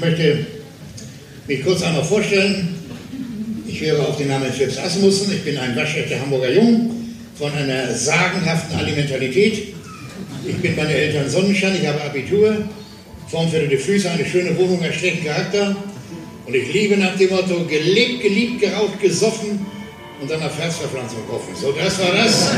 Ich 0.00 0.06
möchte 0.06 0.46
mich 1.46 1.62
kurz 1.62 1.82
einmal 1.82 2.02
vorstellen. 2.02 2.74
Ich 3.66 3.82
höre 3.82 4.00
auf 4.08 4.16
den 4.16 4.28
Namen 4.28 4.50
Phipps 4.50 4.78
Asmussen. 4.78 5.30
Ich 5.30 5.44
bin 5.44 5.58
ein 5.58 5.76
waschechter 5.76 6.18
Hamburger 6.18 6.50
Jung 6.50 6.90
von 7.34 7.52
einer 7.52 7.92
sagenhaften 7.92 8.78
Alimentalität. 8.78 9.74
Ich 10.46 10.56
bin 10.56 10.74
meine 10.74 10.94
Eltern 10.94 11.28
Sonnenschein, 11.28 11.76
ich 11.78 11.86
habe 11.86 12.00
Abitur, 12.00 12.64
formförmige 13.28 13.76
Füße, 13.76 14.10
eine 14.10 14.24
schöne 14.24 14.56
Wohnung, 14.56 14.82
einen 14.82 14.94
schlechten 14.94 15.22
Charakter. 15.22 15.76
Und 16.46 16.54
ich 16.54 16.72
liebe 16.72 16.96
nach 16.96 17.18
dem 17.18 17.28
Motto, 17.28 17.66
gelebt, 17.66 18.22
geliebt, 18.22 18.62
geraucht, 18.62 18.98
gesoffen 19.02 19.66
und 20.22 20.30
dann 20.30 20.42
auf 20.42 20.58
Herzverpflanzung 20.58 21.28
hoffen. 21.28 21.54
So, 21.54 21.72
das 21.72 21.98
war 21.98 22.14
das. 22.14 22.52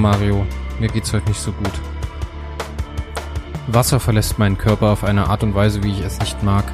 Mario, 0.00 0.46
mir 0.78 0.88
geht's 0.88 1.12
heute 1.12 1.28
nicht 1.28 1.40
so 1.40 1.52
gut. 1.52 1.72
Wasser 3.66 4.00
verlässt 4.00 4.38
meinen 4.38 4.56
Körper 4.56 4.88
auf 4.88 5.04
eine 5.04 5.28
Art 5.28 5.42
und 5.42 5.54
Weise, 5.54 5.82
wie 5.82 5.92
ich 5.92 6.00
es 6.00 6.18
nicht 6.20 6.42
mag. 6.42 6.64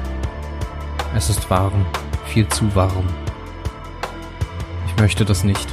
Es 1.13 1.29
ist 1.29 1.49
warm, 1.49 1.85
viel 2.25 2.47
zu 2.47 2.73
warm. 2.73 3.05
Ich 4.87 4.97
möchte 5.01 5.25
das 5.25 5.43
nicht. 5.43 5.67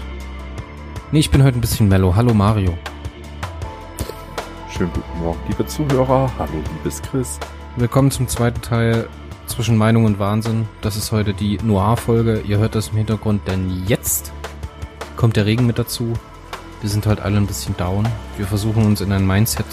Nee, 1.13 1.21
ich 1.21 1.31
bin 1.31 1.45
heute 1.45 1.57
ein 1.57 1.61
bisschen 1.61 1.89
mellow. 1.89 2.17
Hallo 2.17 2.35
Mario. 2.35 2.77
Schönen 4.69 4.93
guten 4.93 5.21
Morgen, 5.21 5.39
liebe 5.49 5.65
Zuhörer. 5.65 6.29
Hallo, 6.37 6.61
liebes 6.77 7.01
Chris. 7.03 7.39
Willkommen 7.77 8.11
zum 8.11 8.27
zweiten 8.27 8.63
Teil 8.63 9.09
zwischen 9.47 9.77
Meinung 9.77 10.07
und 10.07 10.19
Wahnsinn. 10.19 10.69
Das 10.81 10.97
ist 10.97 11.13
heute 11.13 11.33
die 11.33 11.59
Noir-Folge. 11.63 12.41
Ihr 12.41 12.59
hört 12.59 12.75
das 12.75 12.89
im 12.89 12.97
Hintergrund, 12.97 13.47
denn 13.47 13.85
jetzt 13.87 14.33
kommt 15.15 15.37
der 15.37 15.47
Regen 15.47 15.67
mit 15.67 15.79
dazu. 15.79 16.15
Wir 16.81 16.91
sind 16.91 17.07
halt 17.07 17.21
alle 17.21 17.37
ein 17.39 17.47
bisschen 17.47 17.77
down. 17.77 18.07
Wir 18.37 18.47
versuchen 18.47 18.85
uns 18.85 19.01
in 19.01 19.13
ein 19.13 19.27
Mindset 19.27 19.67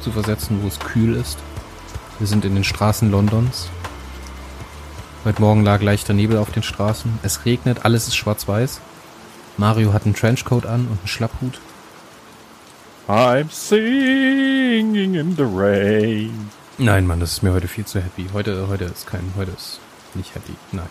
zu 0.00 0.10
versetzen, 0.10 0.60
wo 0.62 0.68
es 0.68 0.78
kühl 0.78 1.14
ist. 1.14 1.38
Wir 2.18 2.26
sind 2.26 2.44
in 2.44 2.54
den 2.54 2.64
Straßen 2.64 3.10
Londons. 3.10 3.68
Heute 5.24 5.42
Morgen 5.42 5.64
lag 5.64 5.82
leichter 5.82 6.14
Nebel 6.14 6.38
auf 6.38 6.50
den 6.50 6.62
Straßen. 6.62 7.18
Es 7.22 7.44
regnet, 7.44 7.84
alles 7.84 8.06
ist 8.06 8.16
schwarz-weiß. 8.16 8.80
Mario 9.56 9.92
hat 9.92 10.04
einen 10.04 10.14
Trenchcoat 10.14 10.66
an 10.66 10.82
und 10.82 10.98
einen 10.98 11.08
Schlapphut. 11.08 11.60
I'm 13.08 13.50
singing 13.50 15.14
in 15.14 15.36
the 15.36 15.44
rain. 15.44 16.50
Nein, 16.78 17.06
Mann, 17.06 17.20
das 17.20 17.32
ist 17.32 17.42
mir 17.42 17.52
heute 17.52 17.68
viel 17.68 17.84
zu 17.86 18.00
happy. 18.00 18.26
Heute, 18.32 18.68
heute 18.68 18.84
ist 18.84 19.06
kein, 19.06 19.32
heute 19.36 19.52
ist 19.52 19.80
nicht 20.14 20.34
happy. 20.34 20.54
Nein. 20.72 20.86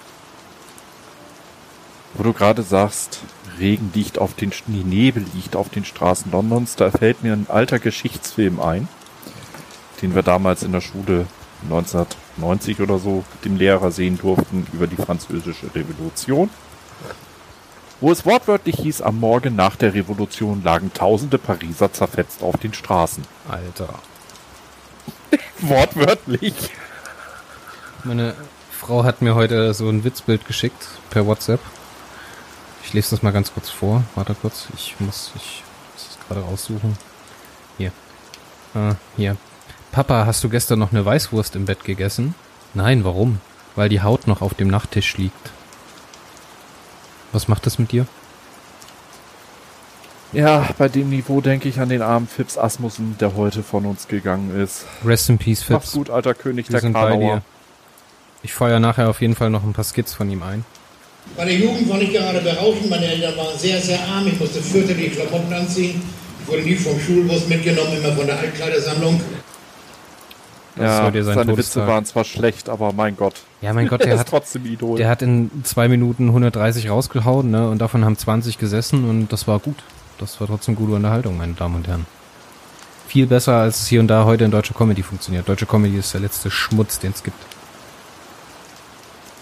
Wo 2.16 2.24
du 2.24 2.34
gerade 2.34 2.64
sagst, 2.64 3.20
Regen 3.60 3.92
liegt 3.94 4.20
auf 4.20 4.34
den, 4.34 4.52
nee, 4.68 4.84
Nebel 4.84 5.26
liegt 5.34 5.56
auf 5.56 5.70
den 5.70 5.86
Straßen 5.86 6.32
Londons, 6.32 6.76
da 6.76 6.90
fällt 6.92 7.24
mir 7.24 7.34
ein 7.34 7.48
alter 7.50 7.80
Geschichtsfilm 7.80 8.60
ein, 8.60 8.88
den 10.02 10.16
wir 10.16 10.24
damals 10.24 10.64
in 10.64 10.72
der 10.72 10.82
Schule 10.82 11.26
1990 11.64 12.80
oder 12.82 13.00
so 13.00 13.24
mit 13.34 13.46
dem 13.46 13.58
Lehrer 13.58 13.92
sehen 13.92 14.18
durften 14.18 14.66
über 14.74 14.88
die 14.88 14.96
französische 14.96 15.74
Revolution. 15.74 16.50
Wo 18.02 18.12
es 18.12 18.26
wortwörtlich 18.26 18.76
hieß, 18.76 19.02
am 19.02 19.20
Morgen 19.20 19.56
nach 19.56 19.76
der 19.76 19.94
Revolution 19.94 20.64
lagen 20.64 20.94
tausende 20.94 21.38
Pariser 21.38 21.92
zerfetzt 21.94 22.44
auf 22.44 22.58
den 22.58 22.74
Straßen. 22.74 23.24
Alter. 23.48 24.00
Wortwörtlich. 25.60 26.72
Meine 28.04 28.36
Frau 28.70 29.04
hat 29.04 29.22
mir 29.22 29.36
heute 29.36 29.74
so 29.74 29.88
ein 29.90 30.04
Witzbild 30.04 30.46
geschickt 30.46 30.88
per 31.10 31.26
WhatsApp. 31.26 31.62
Ich 32.86 32.94
lese 32.94 33.10
das 33.12 33.24
mal 33.24 33.32
ganz 33.32 33.54
kurz 33.54 33.70
vor. 33.70 34.04
Warte 34.14 34.36
kurz, 34.36 34.68
ich 34.76 34.96
muss, 35.00 35.32
ich 35.36 35.64
muss 35.94 36.08
es 36.08 36.28
gerade 36.28 36.42
raussuchen. 36.42 36.96
Hier. 37.78 37.92
Ah, 38.74 38.96
hier. 39.18 39.38
Papa, 39.92 40.26
hast 40.26 40.44
du 40.44 40.50
gestern 40.50 40.80
noch 40.80 40.92
eine 40.92 41.04
Weißwurst 41.04 41.56
im 41.56 41.66
Bett 41.66 41.84
gegessen? 41.84 42.36
Nein, 42.74 43.04
warum? 43.04 43.40
Weil 43.76 43.90
die 43.90 44.02
Haut 44.02 44.28
noch 44.28 44.42
auf 44.42 44.54
dem 44.54 44.68
Nachttisch 44.68 45.18
liegt. 45.18 45.52
Was 47.32 47.48
macht 47.48 47.66
das 47.66 47.80
mit 47.80 47.92
dir? 47.92 48.06
Ja, 50.32 50.68
bei 50.78 50.88
dem 50.90 51.10
Niveau 51.10 51.42
denke 51.42 51.68
ich 51.70 51.80
an 51.80 51.90
den 51.90 52.02
armen 52.02 52.28
Fips 52.28 52.58
Asmussen, 52.58 53.18
der 53.20 53.36
heute 53.36 53.64
von 53.64 53.86
uns 53.86 54.08
gegangen 54.08 54.56
ist. 54.62 54.86
Rest 55.04 55.30
in 55.30 55.38
Peace, 55.38 55.70
Mach's 55.70 55.86
Fips. 55.86 55.94
gut, 55.94 56.10
alter 56.10 56.34
König 56.34 56.68
Wir 56.68 56.74
der 56.74 56.82
sind 56.82 56.94
bei 56.94 57.12
dir. 57.12 57.18
Karlauer. 57.18 57.42
Ich 58.44 58.54
feuer 58.54 58.80
nachher 58.80 59.10
auf 59.10 59.22
jeden 59.22 59.36
Fall 59.36 59.50
noch 59.50 59.64
ein 59.64 59.74
paar 59.74 59.86
Skits 59.86 60.14
von 60.14 60.30
ihm 60.30 60.44
ein. 60.44 60.66
Meine 61.38 61.52
Jugend 61.52 61.90
war 61.90 61.98
nicht 61.98 62.14
gerade 62.14 62.40
berauschend. 62.40 62.90
Meine 62.90 63.06
Eltern 63.08 63.36
waren 63.38 63.58
sehr, 63.58 63.80
sehr 63.82 64.00
arm. 64.08 64.28
Ich 64.28 64.40
musste 64.40 64.62
fürchterliche 64.62 65.12
Klamotten 65.12 65.54
anziehen. 65.54 66.02
Ich 66.42 66.48
wurde 66.48 66.62
nie 66.62 66.76
vom 66.76 67.00
Schulbus 67.00 67.48
mitgenommen, 67.48 67.98
immer 67.98 68.14
von 68.14 68.26
der 68.26 68.38
Altkleidersammlung. 68.40 69.20
Ja, 70.78 70.98
seine 70.98 71.12
Todestag. 71.12 71.58
Witze 71.58 71.88
waren 71.88 72.06
zwar 72.06 72.26
schlecht, 72.26 72.68
aber 72.70 72.92
mein 72.92 73.16
Gott. 73.16 73.36
Ja, 73.62 73.74
mein 73.74 73.88
Gott, 73.88 74.02
er 74.02 74.08
der 74.08 74.16
ist 74.16 74.20
hat, 74.22 74.30
trotzdem 74.30 74.66
Idol. 74.66 74.98
der 74.98 75.10
hat 75.10 75.22
in 75.22 75.50
zwei 75.64 75.88
Minuten 75.88 76.28
130 76.28 76.90
rausgehauen, 76.90 77.50
ne? 77.50 77.70
Und 77.70 77.80
davon 77.80 78.04
haben 78.04 78.18
20 78.18 78.58
gesessen 78.58 79.10
und 79.10 79.32
das 79.32 79.48
war 79.48 79.60
gut. 79.60 79.78
Das 80.20 80.40
war 80.40 80.48
trotzdem 80.48 80.76
gute 80.76 80.94
Unterhaltung, 80.94 81.38
meine 81.38 81.54
Damen 81.54 81.76
und 81.76 81.88
Herren. 81.88 82.06
Viel 83.08 83.28
besser, 83.28 83.54
als 83.54 83.82
es 83.82 83.88
hier 83.88 84.00
und 84.02 84.08
da 84.08 84.26
heute 84.26 84.44
in 84.44 84.52
deutscher 84.52 84.74
Comedy 84.74 85.04
funktioniert. 85.04 85.48
Deutsche 85.48 85.66
Comedy 85.66 85.98
ist 85.98 86.14
der 86.14 86.22
letzte 86.22 86.52
Schmutz, 86.52 87.00
den 87.00 87.12
es 87.12 87.24
gibt. 87.24 87.38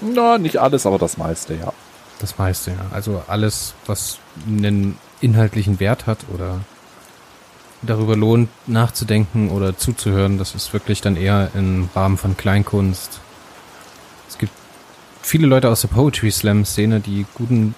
Na, 0.03 0.37
nicht 0.37 0.57
alles, 0.57 0.85
aber 0.85 0.97
das 0.97 1.17
meiste, 1.17 1.55
ja. 1.55 1.71
Das 2.19 2.37
meiste, 2.37 2.71
ja. 2.71 2.85
Also 2.91 3.23
alles, 3.27 3.73
was 3.85 4.19
einen 4.47 4.97
inhaltlichen 5.21 5.79
Wert 5.79 6.07
hat 6.07 6.19
oder 6.33 6.59
darüber 7.81 8.15
lohnt, 8.15 8.49
nachzudenken 8.67 9.49
oder 9.49 9.77
zuzuhören, 9.77 10.37
das 10.37 10.55
ist 10.55 10.73
wirklich 10.73 11.01
dann 11.01 11.15
eher 11.15 11.49
im 11.53 11.89
Rahmen 11.95 12.17
von 12.17 12.37
Kleinkunst. 12.37 13.19
Es 14.29 14.37
gibt 14.37 14.53
viele 15.21 15.47
Leute 15.47 15.69
aus 15.69 15.81
der 15.81 15.89
Poetry 15.89 16.31
Slam 16.31 16.65
Szene, 16.65 16.99
die 16.99 17.25
guten, 17.33 17.75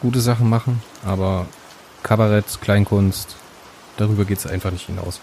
gute 0.00 0.20
Sachen 0.20 0.48
machen, 0.48 0.82
aber 1.04 1.46
Kabarett, 2.02 2.60
Kleinkunst, 2.60 3.36
darüber 3.96 4.24
geht's 4.24 4.46
einfach 4.46 4.70
nicht 4.70 4.86
hinaus. 4.86 5.20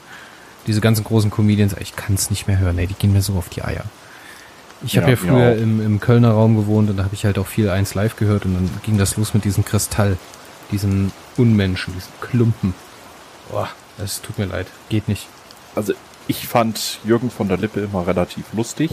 Diese 0.67 0.81
ganzen 0.81 1.03
großen 1.03 1.29
Comedians, 1.29 1.75
ich 1.79 1.95
kann's 1.95 2.29
nicht 2.29 2.47
mehr 2.47 2.57
hören, 2.57 2.77
ey, 2.79 2.87
die 2.87 2.93
gehen 2.93 3.13
mir 3.13 3.21
so 3.21 3.33
auf 3.33 3.49
die 3.49 3.63
Eier. 3.63 3.85
Ich 4.85 4.97
habe 4.97 5.05
Ja, 5.05 5.11
ja 5.11 5.15
früher 5.17 5.55
im, 5.55 5.83
im 5.83 5.99
Kölner 5.99 6.31
Raum 6.31 6.55
gewohnt 6.55 6.89
und 6.89 6.97
da 6.97 7.03
habe 7.05 7.15
ich 7.15 7.25
halt 7.25 7.37
auch 7.37 7.47
viel 7.47 7.69
eins 7.69 7.93
live 7.95 8.15
gehört 8.15 8.45
und 8.45 8.53
dann 8.55 8.69
ging 8.83 8.97
das 8.97 9.17
los 9.17 9.33
mit 9.33 9.45
diesem 9.45 9.63
Kristall, 9.65 10.17
diesen 10.71 11.11
Unmenschen, 11.37 11.93
diesen 11.93 12.11
Klumpen. 12.21 12.73
Boah, 13.49 13.69
das 13.97 14.21
tut 14.21 14.37
mir 14.37 14.45
leid, 14.45 14.67
geht 14.89 15.07
nicht. 15.07 15.27
Also 15.75 15.93
ich 16.27 16.47
fand 16.47 16.99
Jürgen 17.03 17.29
von 17.29 17.47
der 17.47 17.57
Lippe 17.57 17.81
immer 17.81 18.05
relativ 18.07 18.45
lustig. 18.53 18.91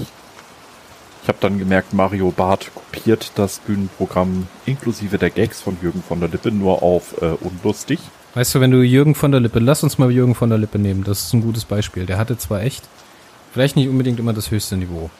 Ich 1.22 1.28
habe 1.28 1.38
dann 1.40 1.58
gemerkt, 1.58 1.92
Mario 1.92 2.30
Barth 2.30 2.70
kopiert 2.74 3.32
das 3.34 3.58
Bühnenprogramm 3.58 4.46
inklusive 4.64 5.18
der 5.18 5.30
Gags 5.30 5.60
von 5.60 5.76
Jürgen 5.82 6.02
von 6.02 6.18
der 6.20 6.30
Lippe 6.30 6.50
nur 6.50 6.82
auf 6.82 7.20
äh, 7.20 7.26
unlustig. 7.40 8.00
Weißt 8.34 8.54
du, 8.54 8.60
wenn 8.60 8.70
du 8.70 8.82
Jürgen 8.82 9.14
von 9.14 9.32
der 9.32 9.40
Lippe, 9.40 9.58
lass 9.58 9.82
uns 9.82 9.98
mal 9.98 10.10
Jürgen 10.10 10.34
von 10.34 10.48
der 10.48 10.58
Lippe 10.58 10.78
nehmen, 10.78 11.04
das 11.04 11.24
ist 11.24 11.32
ein 11.34 11.42
gutes 11.42 11.64
Beispiel. 11.64 12.06
Der 12.06 12.16
hatte 12.16 12.38
zwar 12.38 12.62
echt, 12.62 12.88
vielleicht 13.52 13.76
nicht 13.76 13.88
unbedingt 13.88 14.18
immer 14.18 14.32
das 14.32 14.50
höchste 14.50 14.76
Niveau, 14.76 15.10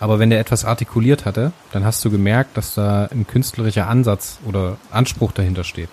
aber 0.00 0.18
wenn 0.18 0.30
der 0.30 0.40
etwas 0.40 0.64
artikuliert 0.64 1.26
hatte, 1.26 1.52
dann 1.72 1.84
hast 1.84 2.02
du 2.04 2.10
gemerkt, 2.10 2.56
dass 2.56 2.74
da 2.74 3.04
ein 3.12 3.26
künstlerischer 3.26 3.86
Ansatz 3.86 4.38
oder 4.46 4.78
Anspruch 4.90 5.32
dahinter 5.32 5.62
steht. 5.62 5.90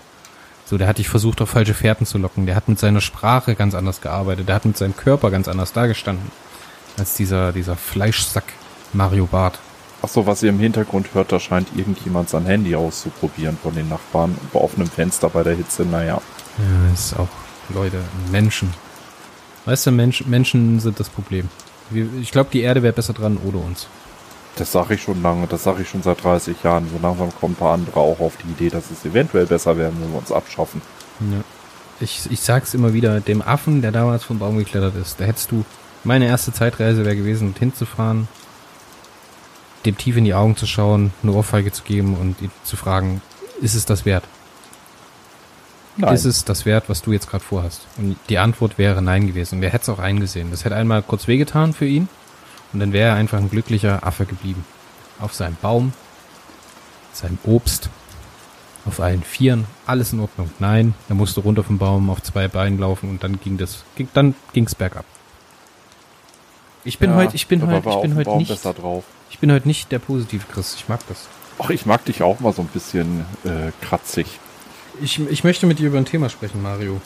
So, 0.66 0.78
der 0.78 0.88
hat 0.88 0.98
dich 0.98 1.10
versucht, 1.10 1.42
auf 1.42 1.50
falsche 1.50 1.74
Fährten 1.74 2.06
zu 2.06 2.18
locken. 2.18 2.46
Der 2.46 2.56
hat 2.56 2.70
mit 2.70 2.80
seiner 2.80 3.02
Sprache 3.02 3.56
ganz 3.56 3.76
anders 3.76 4.02
gearbeitet. 4.02 4.48
Der 4.48 4.56
hat 4.56 4.66
mit 4.66 4.78
seinem 4.78 4.96
Körper 4.96 5.30
ganz 5.30 5.48
anders 5.48 5.74
dagestanden. 5.74 6.32
Als 6.98 7.16
dieser, 7.16 7.52
dieser 7.52 7.76
Fleischsack 7.76 8.46
Mario 8.94 9.28
Barth. 9.28 9.60
Ach 10.02 10.10
so, 10.10 10.26
was 10.26 10.42
ihr 10.44 10.50
im 10.50 10.60
Hintergrund 10.60 11.14
hört, 11.14 11.32
da 11.32 11.40
scheint 11.40 11.70
irgendjemand 11.76 12.30
sein 12.30 12.46
Handy 12.46 12.76
auszuprobieren 12.76 13.58
von 13.62 13.76
den 13.76 13.90
Nachbarn 13.90 14.38
bei 14.54 14.60
offenem 14.60 14.88
Fenster 14.88 15.30
bei 15.30 15.44
der 15.44 15.56
Hitze. 15.56 15.84
Naja. 15.84 16.22
Ja, 16.58 16.94
ist 16.94 17.18
auch, 17.18 17.28
Leute, 17.74 18.00
Menschen. 18.32 18.74
Weißt 19.66 19.86
du, 19.86 19.92
Mensch, 19.92 20.26
Menschen 20.26 20.80
sind 20.80 21.00
das 21.00 21.10
Problem. 21.10 21.50
Ich 22.22 22.32
glaube, 22.32 22.50
die 22.52 22.62
Erde 22.62 22.84
wäre 22.84 22.94
besser 22.94 23.14
dran 23.14 23.38
ohne 23.46 23.58
uns. 23.58 23.88
Das 24.56 24.72
sage 24.72 24.96
ich 24.96 25.04
schon 25.04 25.22
lange, 25.22 25.48
das 25.48 25.64
sage 25.64 25.84
ich 25.84 25.90
schon 25.90 26.02
seit 26.02 26.24
30 26.24 26.64
Jahren. 26.64 26.90
So 26.92 27.00
langsam 27.02 27.32
kommen 27.40 27.54
ein 27.54 27.58
paar 27.58 27.74
andere 27.74 28.00
auch 28.00 28.20
auf 28.20 28.38
die 28.38 28.52
Idee, 28.52 28.70
dass 28.70 28.90
es 28.90 29.06
eventuell 29.06 29.46
besser 29.46 29.78
wäre, 29.78 29.92
wenn 29.92 30.12
wir 30.12 30.18
uns 30.18 30.32
abschaffen. 30.32 30.82
Ja. 31.20 31.44
Ich, 32.00 32.30
ich 32.30 32.40
sag's 32.42 32.74
immer 32.74 32.94
wieder, 32.94 33.20
dem 33.22 33.42
Affen, 33.42 33.82
der 33.82 33.92
damals 33.92 34.24
vom 34.24 34.40
Baum 34.40 34.58
geklettert 34.58 34.96
ist, 34.96 35.20
da 35.20 35.26
hättest 35.26 35.52
du, 35.52 35.66
meine 36.04 36.28
erste 36.28 36.54
Zeitreise 36.54 37.06
wäre 37.06 37.16
gewesen, 37.16 37.56
hinzufahren, 37.58 38.28
dem 39.86 39.98
tief 39.98 40.18
in 40.18 40.26
die 40.26 40.36
Augen 40.36 40.56
zu 40.56 40.68
schauen, 40.68 41.12
eine 41.24 41.32
Ohrfeige 41.32 41.72
zu 41.72 41.84
geben 41.84 42.16
und 42.16 42.42
ihn 42.42 42.52
zu 42.64 42.78
fragen, 42.78 43.22
ist 43.62 43.76
es 43.76 43.86
das 43.86 44.06
wert? 44.06 44.24
Nein. 45.98 46.14
Ist 46.14 46.26
es 46.26 46.46
das 46.46 46.66
wert, 46.66 46.90
was 46.90 47.02
du 47.02 47.12
jetzt 47.12 47.28
gerade 47.30 47.44
vorhast? 47.44 47.82
Und 47.98 48.18
die 48.30 48.38
Antwort 48.38 48.78
wäre 48.78 49.02
nein 49.02 49.26
gewesen. 49.26 49.56
Und 49.56 49.62
wer 49.62 49.72
hätte 49.72 49.84
es 49.84 49.90
auch 49.90 50.00
eingesehen? 50.00 50.52
Das 50.52 50.64
hätte 50.64 50.76
einmal 50.76 51.02
kurz 51.02 51.28
wehgetan 51.28 51.74
für 51.74 51.88
ihn 51.88 52.08
und 52.72 52.80
dann 52.80 52.94
wäre 52.94 53.10
er 53.10 53.16
einfach 53.16 53.40
ein 53.40 53.50
glücklicher 53.50 54.06
Affe 54.06 54.26
geblieben. 54.26 54.64
Auf 55.20 55.34
seinem 55.34 55.58
Baum, 55.60 55.94
seinem 57.14 57.40
Obst, 57.44 57.90
auf 58.86 59.00
allen 59.00 59.24
Vieren, 59.24 59.66
alles 59.88 60.14
in 60.14 60.20
Ordnung. 60.20 60.52
Nein, 60.60 60.94
er 61.10 61.16
musste 61.16 61.42
runter 61.42 61.64
vom 61.64 61.80
Baum 61.80 62.10
auf 62.12 62.22
zwei 62.22 62.48
Beinen 62.48 62.78
laufen 62.78 63.10
und 63.10 63.24
dann 63.24 63.40
ging 63.40 63.58
das, 63.58 63.84
ging, 63.96 64.08
dann 64.14 64.36
ging's 64.54 64.76
bergab. 64.76 65.06
Ich 66.84 67.00
bin 67.00 67.10
Ja, 67.10 67.16
heute, 67.18 67.36
ich 67.36 67.48
bin 67.48 67.66
heute, 67.66 67.90
ich 67.90 68.02
bin 68.02 68.16
heute 68.16 68.38
nicht, 68.38 68.48
besser 68.50 68.74
drauf. 68.74 69.04
ich 69.32 69.40
bin 69.40 69.52
heute 69.52 69.68
nicht 69.68 69.92
der 69.92 70.00
positive 70.00 70.46
Chris. 70.54 70.76
Ich 70.76 70.88
mag 70.88 71.00
das. 71.10 71.28
Ach, 71.60 71.70
ich 71.72 71.86
mag 71.88 72.06
dich 72.06 72.22
auch 72.22 72.40
mal 72.40 72.54
so 72.54 72.62
ein 72.62 72.68
bisschen 72.68 73.26
äh, 73.44 73.72
kratzig. 73.82 74.40
Ich, 75.02 75.20
ich 75.20 75.44
möchte 75.44 75.66
mit 75.66 75.80
dir 75.80 75.88
über 75.88 75.98
ein 75.98 76.06
Thema 76.06 76.30
sprechen, 76.30 76.62
Mario. 76.62 77.02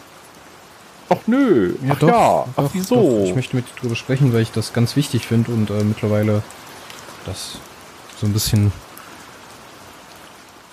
Ach 1.09 1.17
nö, 1.27 1.75
ach 1.89 2.01
ja, 2.01 2.45
ach 2.55 2.63
doch, 2.63 2.69
wieso? 2.73 2.95
Doch. 2.95 3.25
Ich 3.25 3.35
möchte 3.35 3.55
mit 3.55 3.65
dir 3.67 3.81
drüber 3.81 3.95
sprechen, 3.95 4.31
weil 4.33 4.41
ich 4.41 4.51
das 4.51 4.71
ganz 4.71 4.95
wichtig 4.95 5.27
finde 5.27 5.51
und 5.51 5.69
äh, 5.69 5.83
mittlerweile 5.83 6.41
das 7.25 7.57
so 8.19 8.27
ein 8.27 8.33
bisschen 8.33 8.71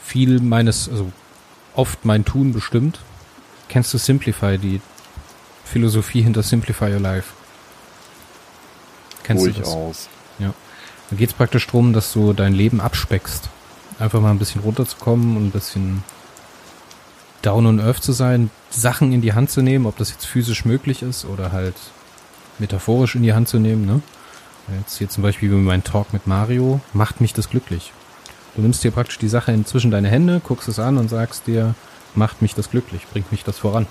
viel 0.05 0.41
meines, 0.41 0.89
also 0.89 1.11
oft 1.75 2.05
mein 2.05 2.25
Tun 2.25 2.53
bestimmt. 2.53 3.01
Kennst 3.69 3.93
du 3.93 3.99
Simplify, 3.99 4.59
die 4.59 4.81
Philosophie 5.65 6.23
hinter 6.23 6.43
Simplify 6.43 6.93
Your 6.93 7.01
Life? 7.01 7.33
Kennst 9.25 9.45
du 9.45 9.51
das? 9.51 9.63
Durchaus. 9.65 10.09
Da 11.11 11.17
geht 11.17 11.31
es 11.31 11.35
praktisch 11.35 11.67
darum, 11.67 11.93
dass 11.93 12.13
du 12.13 12.33
dein 12.33 12.53
Leben 12.53 12.81
abspeckst. 12.81 13.49
Einfach 13.99 14.21
mal 14.21 14.31
ein 14.31 14.39
bisschen 14.39 14.61
runterzukommen 14.61 15.37
und 15.37 15.47
ein 15.47 15.51
bisschen 15.51 16.05
down 17.43 17.67
on 17.67 17.81
earth 17.81 18.03
zu 18.03 18.13
sein, 18.13 18.51
Sachen 18.71 19.13
in 19.13 19.21
die 19.21 19.33
Hand 19.33 19.51
zu 19.51 19.63
nehmen, 19.63 19.87
ob 19.87 19.97
das 19.97 20.11
jetzt 20.11 20.27
physisch 20.27 20.65
möglich 20.65 21.03
ist 21.03 21.25
oder 21.25 21.53
halt 21.53 21.77
metaphorisch 22.59 23.15
in 23.15 23.23
die 23.23 23.33
Hand 23.33 23.49
zu 23.49 23.59
nehmen. 23.59 23.87
Ne? 23.87 24.01
Jetzt 24.81 24.99
hier 24.99 25.09
zum 25.09 25.23
Beispiel 25.23 25.51
wie 25.51 25.55
mein 25.55 25.85
Talk 25.85 26.13
mit 26.13 26.27
Mario, 26.27 26.81
macht 26.93 27.21
mich 27.21 27.33
das 27.33 27.49
glücklich. 27.49 27.93
Du 28.57 28.63
nimmst 28.63 28.83
dir 28.83 28.91
praktisch 28.91 29.19
die 29.19 29.29
Sache 29.29 29.53
inzwischen 29.53 29.91
deine 29.91 30.09
Hände, 30.09 30.41
guckst 30.45 30.69
es 30.69 30.79
an 30.79 30.99
und 30.99 31.09
sagst 31.09 31.47
dir, 31.47 31.75
macht 32.15 32.43
mich 32.43 32.55
das 32.55 32.71
glücklich, 32.71 33.07
bringt 33.13 33.31
mich 33.31 33.45
das 33.45 33.59
voran. 33.59 33.87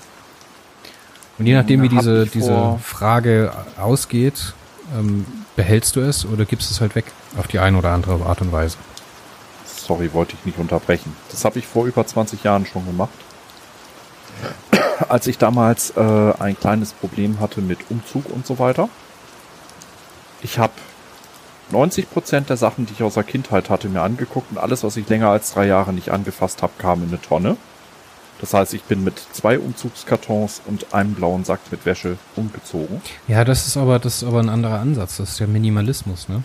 Und 1.38 1.46
je 1.46 1.54
nachdem, 1.54 1.82
wie 1.82 1.88
diese, 1.88 2.26
diese 2.26 2.78
Frage 2.82 3.52
ausgeht, 3.80 4.54
ähm, 4.96 5.24
behältst 5.56 5.96
du 5.96 6.00
es 6.00 6.26
oder 6.26 6.44
gibst 6.44 6.70
es 6.70 6.80
halt 6.80 6.94
weg 6.94 7.06
auf 7.36 7.46
die 7.46 7.60
eine 7.60 7.78
oder 7.78 7.90
andere 7.90 8.24
Art 8.26 8.40
und 8.40 8.52
Weise. 8.52 8.76
Sorry, 9.64 10.12
wollte 10.12 10.34
ich 10.38 10.44
nicht 10.44 10.58
unterbrechen. 10.58 11.16
Das 11.30 11.44
habe 11.44 11.58
ich 11.58 11.66
vor 11.66 11.86
über 11.86 12.06
20 12.06 12.42
Jahren 12.42 12.66
schon 12.66 12.84
gemacht. 12.84 13.10
Als 15.08 15.26
ich 15.26 15.38
damals 15.38 15.90
äh, 15.96 16.32
ein 16.38 16.58
kleines 16.58 16.92
Problem 16.92 17.40
hatte 17.40 17.60
mit 17.60 17.78
Umzug 17.90 18.30
und 18.30 18.46
so 18.46 18.58
weiter. 18.58 18.88
Ich 20.42 20.58
habe 20.58 20.72
90% 21.72 22.40
der 22.46 22.56
Sachen, 22.56 22.86
die 22.86 22.92
ich 22.94 23.02
aus 23.02 23.14
der 23.14 23.24
Kindheit 23.24 23.70
hatte, 23.70 23.88
mir 23.88 24.02
angeguckt 24.02 24.50
und 24.50 24.58
alles, 24.58 24.84
was 24.84 24.96
ich 24.96 25.08
länger 25.08 25.28
als 25.28 25.52
drei 25.52 25.66
Jahre 25.66 25.92
nicht 25.92 26.10
angefasst 26.10 26.62
habe, 26.62 26.72
kam 26.78 27.02
in 27.02 27.08
eine 27.08 27.20
Tonne. 27.20 27.56
Das 28.40 28.54
heißt, 28.54 28.72
ich 28.74 28.84
bin 28.84 29.02
mit 29.02 29.18
zwei 29.32 29.58
Umzugskartons 29.58 30.62
und 30.66 30.94
einem 30.94 31.14
blauen 31.14 31.44
Sack 31.44 31.60
mit 31.70 31.84
Wäsche 31.84 32.18
umgezogen. 32.36 33.02
Ja, 33.26 33.44
das 33.44 33.66
ist 33.66 33.76
aber, 33.76 33.98
das 33.98 34.22
ist 34.22 34.28
aber 34.28 34.38
ein 34.40 34.48
anderer 34.48 34.78
Ansatz. 34.78 35.16
Das 35.16 35.30
ist 35.30 35.38
ja 35.40 35.46
Minimalismus, 35.48 36.28
ne? 36.28 36.44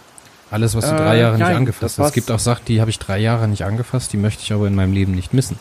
Alles, 0.50 0.76
was 0.76 0.86
du 0.86 0.96
Äh, 0.96 0.98
drei 0.98 1.18
Jahre 1.20 1.38
nicht 1.38 1.48
nein, 1.48 1.56
angefasst 1.56 1.98
das 1.98 2.00
hast. 2.00 2.08
Es 2.08 2.14
gibt 2.14 2.32
auch 2.32 2.40
Sachen, 2.40 2.66
die 2.66 2.82
habe 2.82 2.90
ich 2.90 3.00
drei 3.00 3.20
Jahre 3.20 3.48
nicht 3.48 3.64
angefasst, 3.64 4.12
die 4.12 4.18
möchte 4.18 4.42
ich 4.44 4.52
aber 4.54 4.68
in 4.68 4.76
meinem 4.76 4.94
Leben 4.94 5.14
nicht 5.14 5.34
missen. 5.34 5.58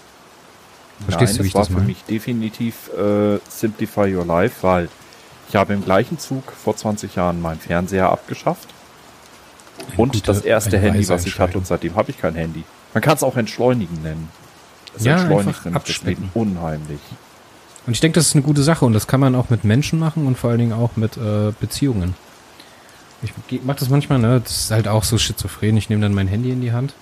Verstehst 1.05 1.33
Nein, 1.33 1.39
du, 1.39 1.45
wie 1.45 1.49
ich 1.49 1.55
war 1.55 1.63
das 1.63 1.69
für 1.69 1.75
meine? 1.75 1.87
mich 1.87 2.05
definitiv 2.05 2.91
äh, 2.97 3.39
Simplify 3.49 4.15
Your 4.15 4.25
Life, 4.25 4.57
weil 4.63 4.89
ich 5.49 5.57
habe 5.57 5.73
im 5.75 5.85
gleichen 5.85 6.19
Zug 6.19 6.53
vor 6.53 6.77
20 6.77 7.15
Jahren 7.17 7.41
meinen 7.43 7.61
Fernseher 7.61 8.11
abgeschafft 8.11 8.69
und 9.97 10.13
gute- 10.13 10.23
das 10.27 10.41
erste 10.43 10.77
eine 10.77 10.87
Handy, 10.87 11.09
was 11.09 11.27
ich 11.27 11.39
hatte 11.39 11.59
und 11.59 11.67
seitdem 11.67 11.97
habe 11.97 12.11
ich 12.11 12.19
kein 12.21 12.35
Handy. 12.35 12.65
Man 12.95 13.03
kann 13.03 13.15
es 13.17 13.23
auch 13.23 13.37
entschleunigen 13.37 14.03
nennen. 14.03 14.29
Es 14.97 15.05
Ja, 15.05 15.17
entschleunigt 15.17 15.65
nämlich 15.65 15.83
das 15.85 16.03
Leben 16.03 16.31
unheimlich. 16.35 17.01
Und 17.87 17.95
ich 17.95 18.01
denke, 18.01 18.15
das 18.17 18.29
ist 18.29 18.35
eine 18.35 18.43
gute 18.45 18.63
Sache 18.63 18.85
und 18.85 18.93
das 18.93 19.07
kann 19.07 19.19
man 19.21 19.35
auch 19.35 19.51
mit 19.51 19.65
Menschen 19.65 19.99
machen 19.99 20.27
und 20.27 20.39
vor 20.39 20.51
allen 20.51 20.59
Dingen 20.61 20.73
auch 20.73 20.97
mit 20.97 21.17
äh, 21.17 21.53
Beziehungen. 21.59 22.15
Ich 23.23 23.33
mache 23.65 23.79
das 23.81 23.89
manchmal, 23.89 24.19
ne? 24.19 24.41
Das 24.43 24.53
ist 24.65 24.71
halt 24.71 24.89
auch 24.89 25.05
so 25.05 25.17
schizophren. 25.19 25.77
Ich 25.77 25.89
nehme 25.89 26.03
dann 26.03 26.13
mein 26.15 26.29
Handy 26.29 26.51
in 26.51 26.61
die 26.61 26.73
Hand. 26.73 26.95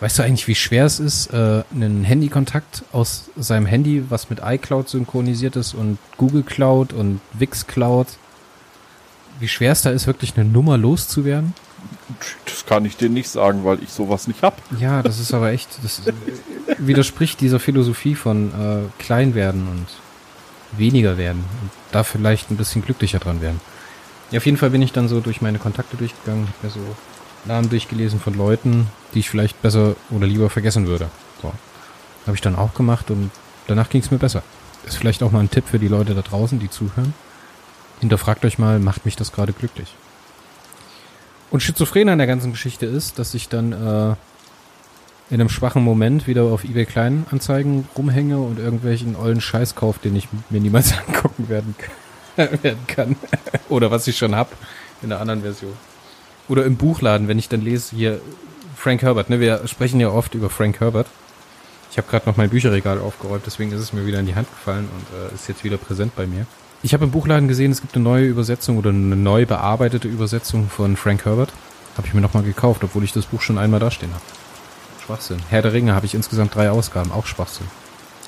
Weißt 0.00 0.18
du 0.18 0.22
eigentlich, 0.22 0.46
wie 0.46 0.54
schwer 0.54 0.84
es 0.84 1.00
ist, 1.00 1.32
äh, 1.32 1.64
einen 1.74 2.04
Handykontakt 2.04 2.84
aus 2.92 3.30
seinem 3.36 3.66
Handy, 3.66 4.04
was 4.10 4.30
mit 4.30 4.40
iCloud 4.44 4.88
synchronisiert 4.88 5.56
ist 5.56 5.74
und 5.74 5.98
Google 6.16 6.44
Cloud 6.44 6.92
und 6.92 7.20
Wix 7.32 7.66
Cloud, 7.66 8.06
wie 9.40 9.48
schwer 9.48 9.72
es 9.72 9.82
da 9.82 9.90
ist, 9.90 10.06
wirklich 10.06 10.36
eine 10.36 10.48
Nummer 10.48 10.78
loszuwerden? 10.78 11.52
Das 12.44 12.64
kann 12.64 12.84
ich 12.84 12.96
dir 12.96 13.08
nicht 13.08 13.28
sagen, 13.28 13.64
weil 13.64 13.82
ich 13.82 13.90
sowas 13.90 14.28
nicht 14.28 14.42
hab. 14.42 14.60
Ja, 14.80 15.02
das 15.02 15.18
ist 15.18 15.34
aber 15.34 15.50
echt, 15.50 15.68
das 15.82 16.02
widerspricht 16.78 17.40
dieser 17.40 17.60
Philosophie 17.60 18.14
von 18.14 18.48
äh, 18.48 19.02
klein 19.02 19.34
werden 19.34 19.68
und 19.68 20.78
weniger 20.78 21.18
werden 21.18 21.44
und 21.62 21.70
da 21.92 22.04
vielleicht 22.04 22.50
ein 22.50 22.56
bisschen 22.56 22.82
glücklicher 22.82 23.18
dran 23.18 23.40
werden. 23.40 23.60
Ja, 24.30 24.38
auf 24.38 24.46
jeden 24.46 24.58
Fall 24.58 24.70
bin 24.70 24.82
ich 24.82 24.92
dann 24.92 25.08
so 25.08 25.20
durch 25.20 25.40
meine 25.40 25.58
Kontakte 25.58 25.96
durchgegangen, 25.96 26.46
hab 26.46 26.64
mir 26.64 26.70
so 26.70 26.80
Namen 27.44 27.70
durchgelesen 27.70 28.20
von 28.20 28.34
Leuten, 28.34 28.88
die 29.14 29.20
ich 29.20 29.30
vielleicht 29.30 29.60
besser 29.62 29.96
oder 30.10 30.26
lieber 30.26 30.50
vergessen 30.50 30.86
würde. 30.86 31.10
So. 31.42 31.52
Habe 32.26 32.34
ich 32.34 32.40
dann 32.40 32.56
auch 32.56 32.74
gemacht 32.74 33.10
und 33.10 33.30
danach 33.66 33.88
ging 33.88 34.02
es 34.02 34.10
mir 34.10 34.18
besser. 34.18 34.42
Ist 34.86 34.96
vielleicht 34.96 35.22
auch 35.22 35.32
mal 35.32 35.40
ein 35.40 35.50
Tipp 35.50 35.64
für 35.66 35.78
die 35.78 35.88
Leute 35.88 36.14
da 36.14 36.22
draußen, 36.22 36.58
die 36.58 36.70
zuhören. 36.70 37.14
Hinterfragt 38.00 38.44
euch 38.44 38.58
mal, 38.58 38.78
macht 38.78 39.04
mich 39.04 39.16
das 39.16 39.32
gerade 39.32 39.52
glücklich? 39.52 39.94
Und 41.50 41.62
schizophren 41.62 42.08
an 42.08 42.18
der 42.18 42.26
ganzen 42.26 42.52
Geschichte 42.52 42.86
ist, 42.86 43.18
dass 43.18 43.34
ich 43.34 43.48
dann 43.48 43.72
äh, 43.72 44.14
in 45.30 45.40
einem 45.40 45.48
schwachen 45.48 45.82
Moment 45.82 46.26
wieder 46.26 46.44
auf 46.44 46.64
eBay 46.64 46.86
Kleinanzeigen 46.86 47.88
rumhänge 47.96 48.38
und 48.38 48.58
irgendwelchen 48.58 49.16
ollen 49.16 49.40
Scheiß 49.40 49.74
kaufe, 49.74 50.00
den 50.00 50.16
ich 50.16 50.28
mir 50.50 50.60
niemals 50.60 50.92
angucken 51.06 51.48
werden, 51.48 51.74
werden 52.36 52.86
kann. 52.86 53.16
Oder 53.68 53.90
was 53.90 54.06
ich 54.06 54.16
schon 54.16 54.34
hab 54.34 54.52
in 55.02 55.12
einer 55.12 55.20
anderen 55.20 55.42
Version. 55.42 55.72
Oder 56.48 56.64
im 56.64 56.76
Buchladen, 56.76 57.28
wenn 57.28 57.38
ich 57.38 57.48
dann 57.48 57.60
lese, 57.60 57.94
hier 57.94 58.20
Frank 58.76 59.02
Herbert, 59.02 59.28
ne? 59.28 59.40
Wir 59.40 59.66
sprechen 59.66 60.00
ja 60.00 60.08
oft 60.08 60.34
über 60.34 60.48
Frank 60.50 60.80
Herbert. 60.80 61.06
Ich 61.90 61.98
habe 61.98 62.08
gerade 62.08 62.28
noch 62.28 62.36
mein 62.36 62.50
Bücherregal 62.50 62.98
aufgeräumt, 63.00 63.44
deswegen 63.46 63.72
ist 63.72 63.80
es 63.80 63.92
mir 63.92 64.06
wieder 64.06 64.20
in 64.20 64.26
die 64.26 64.34
Hand 64.34 64.48
gefallen 64.50 64.88
und 64.94 65.32
äh, 65.32 65.34
ist 65.34 65.48
jetzt 65.48 65.64
wieder 65.64 65.78
präsent 65.78 66.14
bei 66.16 66.26
mir. 66.26 66.46
Ich 66.82 66.94
habe 66.94 67.04
im 67.04 67.10
Buchladen 67.10 67.48
gesehen, 67.48 67.72
es 67.72 67.80
gibt 67.80 67.96
eine 67.96 68.04
neue 68.04 68.26
Übersetzung 68.26 68.78
oder 68.78 68.90
eine 68.90 69.16
neu 69.16 69.46
bearbeitete 69.46 70.06
Übersetzung 70.06 70.68
von 70.68 70.96
Frank 70.96 71.24
Herbert. 71.24 71.52
Habe 71.96 72.06
ich 72.06 72.14
mir 72.14 72.20
nochmal 72.20 72.44
gekauft, 72.44 72.84
obwohl 72.84 73.02
ich 73.02 73.12
das 73.12 73.26
Buch 73.26 73.40
schon 73.40 73.58
einmal 73.58 73.80
dastehen 73.80 74.12
habe. 74.12 74.22
Schwachsinn. 75.04 75.38
Herr 75.48 75.62
der 75.62 75.72
Ringe 75.72 75.94
habe 75.94 76.06
ich 76.06 76.14
insgesamt 76.14 76.54
drei 76.54 76.70
Ausgaben, 76.70 77.10
auch 77.10 77.26
Schwachsinn. 77.26 77.66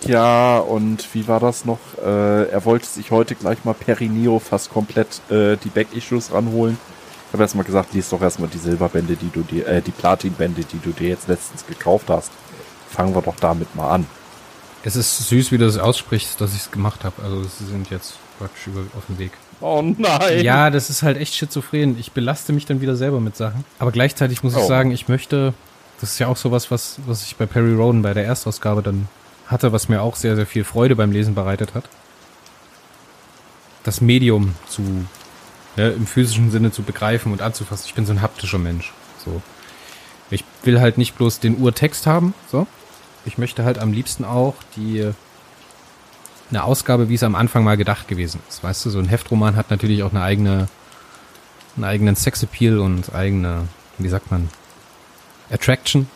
Ja, 0.07 0.59
und 0.59 1.15
wie 1.15 1.29
war 1.29 1.39
das 1.39 1.65
noch? 1.65 1.79
Äh, 2.03 2.49
er 2.49 2.65
wollte 2.65 2.87
sich 2.87 3.11
heute 3.11 3.35
gleich 3.35 3.65
mal 3.65 3.75
Perineo 3.75 4.39
fast 4.39 4.73
komplett 4.73 5.21
äh, 5.31 5.57
die 5.57 5.69
Back-Issues 5.69 6.33
ranholen. 6.33 6.79
Ich 7.31 7.35
habe 7.35 7.45
erstmal 7.45 7.65
gesagt, 7.65 7.95
lies 7.95 8.09
doch 8.09 8.21
erstmal 8.21 8.49
die 8.49 8.59
Silberbände, 8.59 9.15
die 9.15 9.31
du 9.31 9.43
dir, 9.43 9.65
äh, 9.69 9.81
die 9.81 9.93
Platinbände, 9.93 10.65
die 10.65 10.81
du 10.81 10.91
dir 10.91 11.11
jetzt 11.11 11.29
letztens 11.29 11.65
gekauft 11.65 12.07
hast. 12.11 12.33
Fangen 12.91 13.15
wir 13.15 13.23
doch 13.23 13.37
damit 13.41 13.73
mal 13.77 13.89
an. 13.89 14.07
Es 14.83 14.97
ist 14.97 15.29
süß, 15.29 15.53
wie 15.53 15.59
du 15.59 15.65
das 15.67 15.79
aussprichst, 15.79 16.41
dass 16.41 16.55
ich 16.55 16.61
es 16.63 16.71
gemacht 16.73 17.05
habe. 17.05 17.23
Also 17.23 17.45
sie 17.45 17.67
sind 17.67 17.89
jetzt 17.91 18.15
praktisch 18.41 18.67
über, 18.67 18.81
auf 18.99 19.07
dem 19.07 19.19
Weg. 19.19 19.31
Oh 19.61 19.81
nein! 19.97 20.43
Ja, 20.43 20.71
das 20.71 20.91
ist 20.91 21.03
halt 21.05 21.19
echt 21.19 21.35
schizophren. 21.35 21.97
Ich 22.01 22.11
belaste 22.13 22.53
mich 22.53 22.67
dann 22.67 22.81
wieder 22.81 22.97
selber 22.97 23.21
mit 23.21 23.37
Sachen. 23.37 23.65
Aber 23.79 23.93
gleichzeitig 23.93 24.43
muss 24.43 24.55
ich 24.55 24.59
Oh. 24.63 24.67
sagen, 24.67 24.91
ich 24.91 25.07
möchte, 25.07 25.55
das 26.01 26.13
ist 26.13 26.19
ja 26.19 26.27
auch 26.27 26.37
sowas, 26.37 26.71
was, 26.73 26.97
was 27.07 27.23
ich 27.25 27.37
bei 27.37 27.47
Perry 27.47 27.75
Roden 27.75 28.03
bei 28.03 28.13
der 28.13 28.25
Erstausgabe 28.25 28.83
dann 28.83 29.07
hatte, 29.47 29.71
was 29.71 29.89
mir 29.89 30.03
auch 30.03 30.17
sehr, 30.17 30.35
sehr 30.35 30.47
viel 30.47 30.65
Freude 30.65 30.97
beim 30.97 31.13
Lesen 31.13 31.35
bereitet 31.37 31.75
hat. 31.75 31.85
Das 33.85 34.01
Medium 34.01 34.55
zu, 34.69 34.83
ne, 35.77 35.91
im 35.91 36.07
physischen 36.07 36.51
Sinne 36.51 36.73
zu 36.73 36.83
begreifen 36.83 37.33
und 37.33 37.43
anzufassen. 37.43 37.85
Ich 37.87 37.95
bin 37.95 38.07
so 38.07 38.13
ein 38.13 38.23
haptischer 38.23 38.59
Mensch. 38.59 38.93
So. 39.25 39.43
Ich 40.31 40.45
will 40.63 40.81
halt 40.81 40.99
nicht 40.99 41.17
bloß 41.17 41.41
den 41.41 41.57
Urtext 41.57 42.07
haben, 42.07 42.35
so. 42.51 42.67
Ich 43.27 43.37
möchte 43.37 43.65
halt 43.65 43.79
am 43.79 43.93
liebsten 43.93 44.25
auch 44.25 44.55
die 44.77 45.13
eine 46.51 46.65
Ausgabe, 46.65 47.09
wie 47.09 47.15
es 47.15 47.23
am 47.23 47.35
Anfang 47.35 47.65
mal 47.65 47.77
gedacht 47.77 48.09
gewesen 48.09 48.41
ist. 48.49 48.63
Weißt 48.63 48.85
du, 48.85 48.91
so 48.91 48.99
ein 48.99 49.09
Heftroman 49.09 49.57
hat 49.57 49.71
natürlich 49.71 50.03
auch 50.03 50.11
eine 50.11 50.23
eigene, 50.23 50.69
einen 51.77 51.85
eigenen 51.85 52.17
Sexappeal 52.17 52.81
und 52.81 53.15
eigene, 53.15 53.69
wie 53.99 54.09
sagt 54.09 54.31
man, 54.31 54.49
Attraction. 55.51 56.09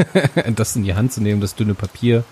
das 0.56 0.76
in 0.76 0.84
die 0.84 0.94
Hand 0.94 1.12
zu 1.12 1.22
nehmen, 1.22 1.40
das 1.40 1.54
dünne 1.54 1.74
Papier, 1.74 2.24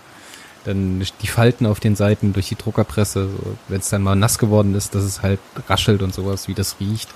dann 0.63 1.03
die 1.21 1.27
Falten 1.27 1.65
auf 1.65 1.79
den 1.79 1.95
Seiten 1.95 2.33
durch 2.33 2.49
die 2.49 2.55
Druckerpresse, 2.55 3.29
so, 3.29 3.57
wenn 3.67 3.79
es 3.79 3.89
dann 3.89 4.03
mal 4.03 4.15
nass 4.15 4.37
geworden 4.37 4.75
ist, 4.75 4.95
dass 4.95 5.03
es 5.03 5.21
halt 5.21 5.39
raschelt 5.67 6.01
und 6.01 6.13
sowas, 6.13 6.47
wie 6.47 6.53
das 6.53 6.77
riecht. 6.79 7.09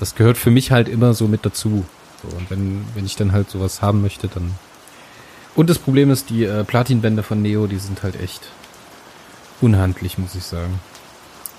Das 0.00 0.14
gehört 0.14 0.36
für 0.36 0.50
mich 0.50 0.70
halt 0.70 0.88
immer 0.88 1.14
so 1.14 1.28
mit 1.28 1.44
dazu. 1.44 1.84
So, 2.22 2.36
und 2.36 2.50
wenn, 2.50 2.84
wenn 2.94 3.06
ich 3.06 3.16
dann 3.16 3.32
halt 3.32 3.50
sowas 3.50 3.82
haben 3.82 4.02
möchte, 4.02 4.28
dann. 4.28 4.54
Und 5.54 5.70
das 5.70 5.78
Problem 5.78 6.10
ist, 6.10 6.30
die 6.30 6.44
äh, 6.44 6.64
Platinbänder 6.64 7.22
von 7.22 7.40
Neo, 7.42 7.66
die 7.66 7.78
sind 7.78 8.02
halt 8.02 8.20
echt 8.20 8.48
unhandlich, 9.60 10.18
muss 10.18 10.34
ich 10.34 10.44
sagen. 10.44 10.80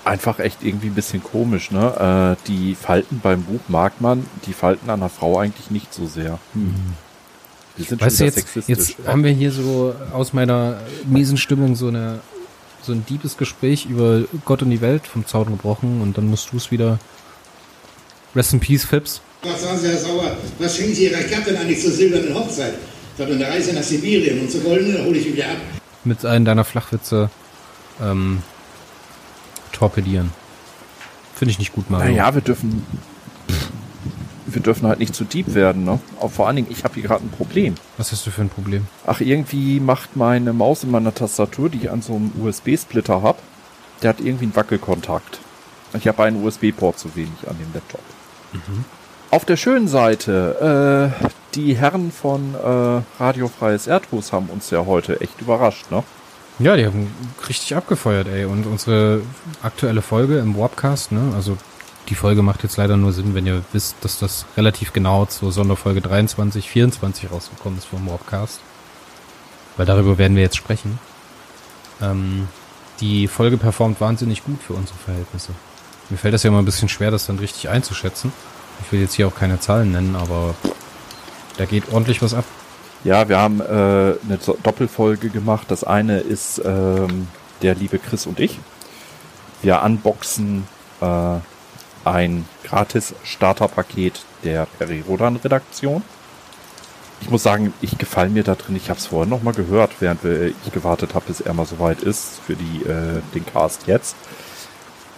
Einfach 0.04 0.38
echt 0.38 0.62
irgendwie 0.62 0.88
ein 0.88 0.94
bisschen 0.94 1.22
komisch, 1.22 1.70
ne? 1.70 2.36
Äh, 2.38 2.46
die 2.46 2.74
Falten 2.74 3.20
beim 3.20 3.42
Buch 3.42 3.60
mag 3.68 4.00
man, 4.00 4.26
die 4.46 4.52
Falten 4.52 4.88
an 4.90 5.00
einer 5.00 5.08
Frau 5.08 5.38
eigentlich 5.38 5.70
nicht 5.70 5.92
so 5.92 6.06
sehr. 6.06 6.38
Hm. 6.52 6.74
Weißt 7.76 8.18
schon 8.18 8.28
du, 8.28 8.34
jetzt, 8.34 8.68
jetzt 8.68 8.96
haben 9.06 9.24
wir 9.24 9.32
hier 9.32 9.52
so 9.52 9.94
aus 10.12 10.32
meiner 10.32 10.80
miesen 11.04 11.36
Stimmung 11.36 11.76
so 11.76 11.88
eine 11.88 12.20
so 12.82 12.92
ein 12.92 13.04
diebes 13.04 13.36
Gespräch 13.36 13.86
über 13.86 14.22
Gott 14.44 14.62
und 14.62 14.70
die 14.70 14.80
Welt 14.80 15.06
vom 15.06 15.26
Zaun 15.26 15.46
gebrochen 15.46 16.00
und 16.00 16.16
dann 16.16 16.26
musst 16.28 16.52
du 16.52 16.56
es 16.56 16.70
wieder 16.70 16.98
Rest 18.34 18.52
in 18.52 18.60
Peace, 18.60 18.84
Phipps. 18.84 19.20
Was 19.42 19.62
sagen 19.62 19.78
Sie, 19.78 19.88
Herr 19.88 19.98
Sauer, 19.98 20.36
was 20.58 20.76
schenken 20.76 20.94
Sie 20.94 21.04
Ihrer 21.06 21.22
Gattin 21.22 21.56
eigentlich 21.56 21.80
zur 21.80 21.90
silbernen 21.90 22.34
Hochzeit? 22.34 22.74
Ich 23.16 23.22
habe 23.22 23.32
eine 23.32 23.46
Reise 23.46 23.72
nach 23.72 23.82
Sibirien 23.82 24.40
und 24.40 24.50
zur 24.50 24.60
goldenen 24.60 25.04
hole 25.04 25.18
ich 25.18 25.26
ihn 25.26 25.32
wieder 25.34 25.46
ab. 25.46 25.56
Mit 26.04 26.24
einem 26.24 26.44
deiner 26.44 26.64
Flachwitze 26.64 27.30
ähm, 28.00 28.42
torpedieren. 29.72 30.32
Finde 31.34 31.52
ich 31.52 31.58
nicht 31.58 31.72
gut, 31.72 31.90
Mario. 31.90 32.12
Naja, 32.12 32.34
wir 32.34 32.42
dürfen 32.42 32.84
wir 34.46 34.62
dürfen 34.62 34.86
halt 34.86 34.98
nicht 34.98 35.14
zu 35.14 35.24
deep 35.24 35.54
werden, 35.54 35.84
ne? 35.84 35.98
Auch 36.20 36.30
vor 36.30 36.46
allen 36.46 36.56
Dingen, 36.56 36.68
ich 36.70 36.84
habe 36.84 36.94
hier 36.94 37.04
gerade 37.04 37.24
ein 37.24 37.30
Problem. 37.30 37.74
Was 37.98 38.12
hast 38.12 38.26
du 38.26 38.30
für 38.30 38.42
ein 38.42 38.48
Problem? 38.48 38.86
Ach, 39.06 39.20
irgendwie 39.20 39.80
macht 39.80 40.16
meine 40.16 40.52
Maus 40.52 40.84
in 40.84 40.90
meiner 40.90 41.14
Tastatur, 41.14 41.68
die 41.68 41.78
ich 41.78 41.90
an 41.90 42.02
so 42.02 42.14
einem 42.14 42.32
USB-Splitter 42.40 43.22
habe, 43.22 43.38
der 44.02 44.10
hat 44.10 44.20
irgendwie 44.20 44.44
einen 44.44 44.56
Wackelkontakt. 44.56 45.40
Ich 45.94 46.06
habe 46.06 46.22
einen 46.24 46.44
USB-Port 46.44 46.98
zu 46.98 47.14
wenig 47.16 47.48
an 47.48 47.56
dem 47.58 47.72
Laptop. 47.72 48.00
Mhm. 48.52 48.84
Auf 49.30 49.44
der 49.44 49.56
schönen 49.56 49.88
Seite, 49.88 51.12
äh, 51.22 51.26
die 51.54 51.76
Herren 51.76 52.12
von 52.12 52.54
äh, 52.54 53.22
Radio 53.22 53.48
Freies 53.48 53.86
Erdhus 53.86 54.32
haben 54.32 54.48
uns 54.50 54.70
ja 54.70 54.86
heute 54.86 55.20
echt 55.20 55.40
überrascht, 55.40 55.90
ne? 55.90 56.02
Ja, 56.58 56.76
die 56.76 56.86
haben 56.86 57.10
richtig 57.48 57.76
abgefeuert, 57.76 58.28
ey. 58.28 58.44
Und 58.46 58.66
unsere 58.66 59.20
aktuelle 59.62 60.00
Folge 60.00 60.38
im 60.38 60.56
Warpcast, 60.56 61.12
ne? 61.12 61.32
Also 61.34 61.58
die 62.08 62.14
Folge 62.14 62.42
macht 62.42 62.62
jetzt 62.62 62.76
leider 62.76 62.96
nur 62.96 63.12
Sinn, 63.12 63.34
wenn 63.34 63.46
ihr 63.46 63.62
wisst, 63.72 63.96
dass 64.02 64.18
das 64.18 64.46
relativ 64.56 64.92
genau 64.92 65.26
zur 65.26 65.52
Sonderfolge 65.52 66.00
23, 66.00 66.70
24 66.70 67.30
rausgekommen 67.30 67.78
ist 67.78 67.86
vom 67.86 68.08
Warpcast. 68.08 68.60
Weil 69.76 69.86
darüber 69.86 70.18
werden 70.18 70.36
wir 70.36 70.42
jetzt 70.42 70.56
sprechen. 70.56 70.98
Ähm, 72.00 72.48
die 73.00 73.28
Folge 73.28 73.58
performt 73.58 74.00
wahnsinnig 74.00 74.44
gut 74.44 74.62
für 74.62 74.72
unsere 74.72 74.98
Verhältnisse. 74.98 75.52
Mir 76.08 76.16
fällt 76.16 76.34
das 76.34 76.44
ja 76.44 76.48
immer 76.48 76.60
ein 76.60 76.64
bisschen 76.64 76.88
schwer, 76.88 77.10
das 77.10 77.26
dann 77.26 77.38
richtig 77.38 77.68
einzuschätzen. 77.68 78.32
Ich 78.84 78.92
will 78.92 79.00
jetzt 79.00 79.14
hier 79.14 79.26
auch 79.26 79.34
keine 79.34 79.58
Zahlen 79.58 79.92
nennen, 79.92 80.16
aber 80.16 80.54
da 81.56 81.64
geht 81.64 81.92
ordentlich 81.92 82.22
was 82.22 82.34
ab. 82.34 82.44
Ja, 83.04 83.28
wir 83.28 83.38
haben 83.38 83.60
äh, 83.60 83.64
eine 83.64 84.38
Doppelfolge 84.62 85.30
gemacht. 85.30 85.66
Das 85.70 85.84
eine 85.84 86.18
ist 86.18 86.60
ähm, 86.64 87.28
der 87.62 87.74
liebe 87.74 87.98
Chris 87.98 88.26
und 88.26 88.40
ich. 88.40 88.58
Wir 89.62 89.82
unboxen 89.82 90.64
äh, 91.00 91.36
ein 92.06 92.46
gratis 92.64 93.14
Starterpaket 93.24 94.20
der 94.44 94.66
Peri-Rodan-Redaktion. 94.78 96.02
Ich 97.20 97.30
muss 97.30 97.42
sagen, 97.42 97.72
ich 97.80 97.98
gefall 97.98 98.28
mir 98.28 98.44
da 98.44 98.54
drin. 98.54 98.76
Ich 98.76 98.90
habe 98.90 98.98
es 98.98 99.06
vorhin 99.06 99.30
noch 99.30 99.42
mal 99.42 99.54
gehört, 99.54 99.90
während 100.00 100.22
wir, 100.22 100.46
ich 100.46 100.72
gewartet 100.72 101.14
habe, 101.14 101.26
bis 101.26 101.40
er 101.40 101.54
mal 101.54 101.66
soweit 101.66 102.02
ist 102.02 102.40
für 102.46 102.54
die, 102.54 102.82
äh, 102.88 103.20
den 103.34 103.44
Cast 103.46 103.86
jetzt. 103.86 104.14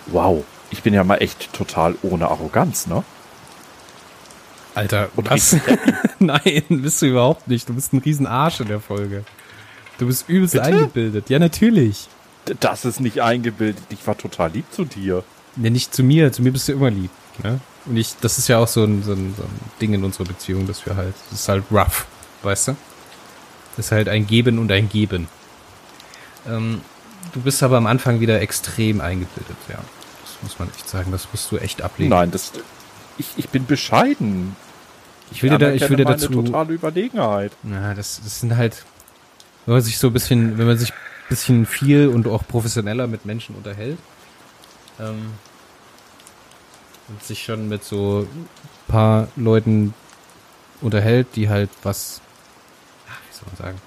Wow, 0.06 0.44
ich 0.70 0.82
bin 0.82 0.94
ja 0.94 1.04
mal 1.04 1.16
echt 1.16 1.52
total 1.52 1.96
ohne 2.02 2.28
Arroganz, 2.28 2.86
ne? 2.86 3.04
Alter, 4.74 5.08
und 5.16 5.28
was? 5.28 5.56
Nein, 6.20 6.62
bist 6.68 7.02
du 7.02 7.06
überhaupt 7.06 7.48
nicht. 7.48 7.68
Du 7.68 7.74
bist 7.74 7.92
ein 7.92 7.98
Riesenarsch 7.98 8.60
in 8.60 8.68
der 8.68 8.80
Folge. 8.80 9.24
Du 9.98 10.06
bist 10.06 10.28
übelst 10.28 10.54
Bitte? 10.54 10.66
eingebildet. 10.66 11.28
Ja, 11.28 11.38
natürlich. 11.38 12.08
Das 12.60 12.84
ist 12.84 13.00
nicht 13.00 13.20
eingebildet. 13.20 13.82
Ich 13.90 14.06
war 14.06 14.16
total 14.16 14.52
lieb 14.52 14.66
zu 14.70 14.84
dir. 14.84 15.24
Ja, 15.62 15.70
nicht 15.70 15.94
zu 15.94 16.02
mir. 16.02 16.32
Zu 16.32 16.42
mir 16.42 16.52
bist 16.52 16.68
du 16.68 16.72
immer 16.72 16.90
lieb. 16.90 17.10
Ne? 17.42 17.60
Und 17.86 17.96
ich, 17.96 18.16
das 18.20 18.38
ist 18.38 18.48
ja 18.48 18.58
auch 18.58 18.68
so 18.68 18.84
ein, 18.84 19.02
so, 19.02 19.12
ein, 19.12 19.34
so 19.36 19.42
ein 19.42 19.60
Ding 19.80 19.94
in 19.94 20.04
unserer 20.04 20.26
Beziehung, 20.26 20.66
dass 20.66 20.84
wir 20.86 20.96
halt, 20.96 21.14
das 21.30 21.40
ist 21.40 21.48
halt 21.48 21.64
rough, 21.70 22.06
weißt 22.42 22.68
du? 22.68 22.76
Das 23.76 23.86
ist 23.86 23.92
halt 23.92 24.08
ein 24.08 24.26
Geben 24.26 24.58
und 24.58 24.70
ein 24.72 24.88
Geben. 24.88 25.28
Ähm, 26.46 26.80
du 27.32 27.40
bist 27.40 27.62
aber 27.62 27.76
am 27.76 27.86
Anfang 27.86 28.20
wieder 28.20 28.40
extrem 28.40 29.00
eingebildet, 29.00 29.56
ja. 29.68 29.78
Das 30.22 30.42
muss 30.42 30.58
man 30.58 30.68
echt 30.70 30.88
sagen. 30.88 31.10
Das 31.12 31.28
musst 31.32 31.50
du 31.50 31.58
echt 31.58 31.82
ablegen. 31.82 32.10
Nein, 32.10 32.30
das, 32.30 32.52
ich, 33.18 33.26
ich 33.36 33.48
bin 33.48 33.66
bescheiden. 33.66 34.56
Ich 35.30 35.42
will 35.42 35.50
dir 35.50 35.58
da, 35.58 35.72
ich 35.72 35.88
will 35.88 35.96
dir 35.96 36.04
dazu. 36.04 36.28
totale 36.28 36.72
Überlegenheit. 36.72 37.52
Ja, 37.64 37.94
das, 37.94 38.20
das 38.22 38.40
sind 38.40 38.56
halt, 38.56 38.84
wenn 39.66 39.74
man 39.74 39.82
sich 39.82 39.98
so 39.98 40.08
ein 40.08 40.12
bisschen, 40.12 40.58
wenn 40.58 40.66
man 40.66 40.78
sich 40.78 40.90
ein 40.90 41.28
bisschen 41.28 41.66
viel 41.66 42.08
und 42.08 42.26
auch 42.26 42.46
professioneller 42.46 43.06
mit 43.06 43.26
Menschen 43.26 43.54
unterhält, 43.54 43.98
ähm, 45.00 45.32
und 47.08 47.22
sich 47.22 47.42
schon 47.42 47.68
mit 47.68 47.84
so 47.84 48.26
paar 48.86 49.28
Leuten 49.36 49.94
unterhält, 50.80 51.28
die 51.36 51.48
halt 51.48 51.70
was, 51.82 52.20
wie 53.06 53.36
soll 53.36 53.46
man 53.46 53.56
sagen, 53.56 53.80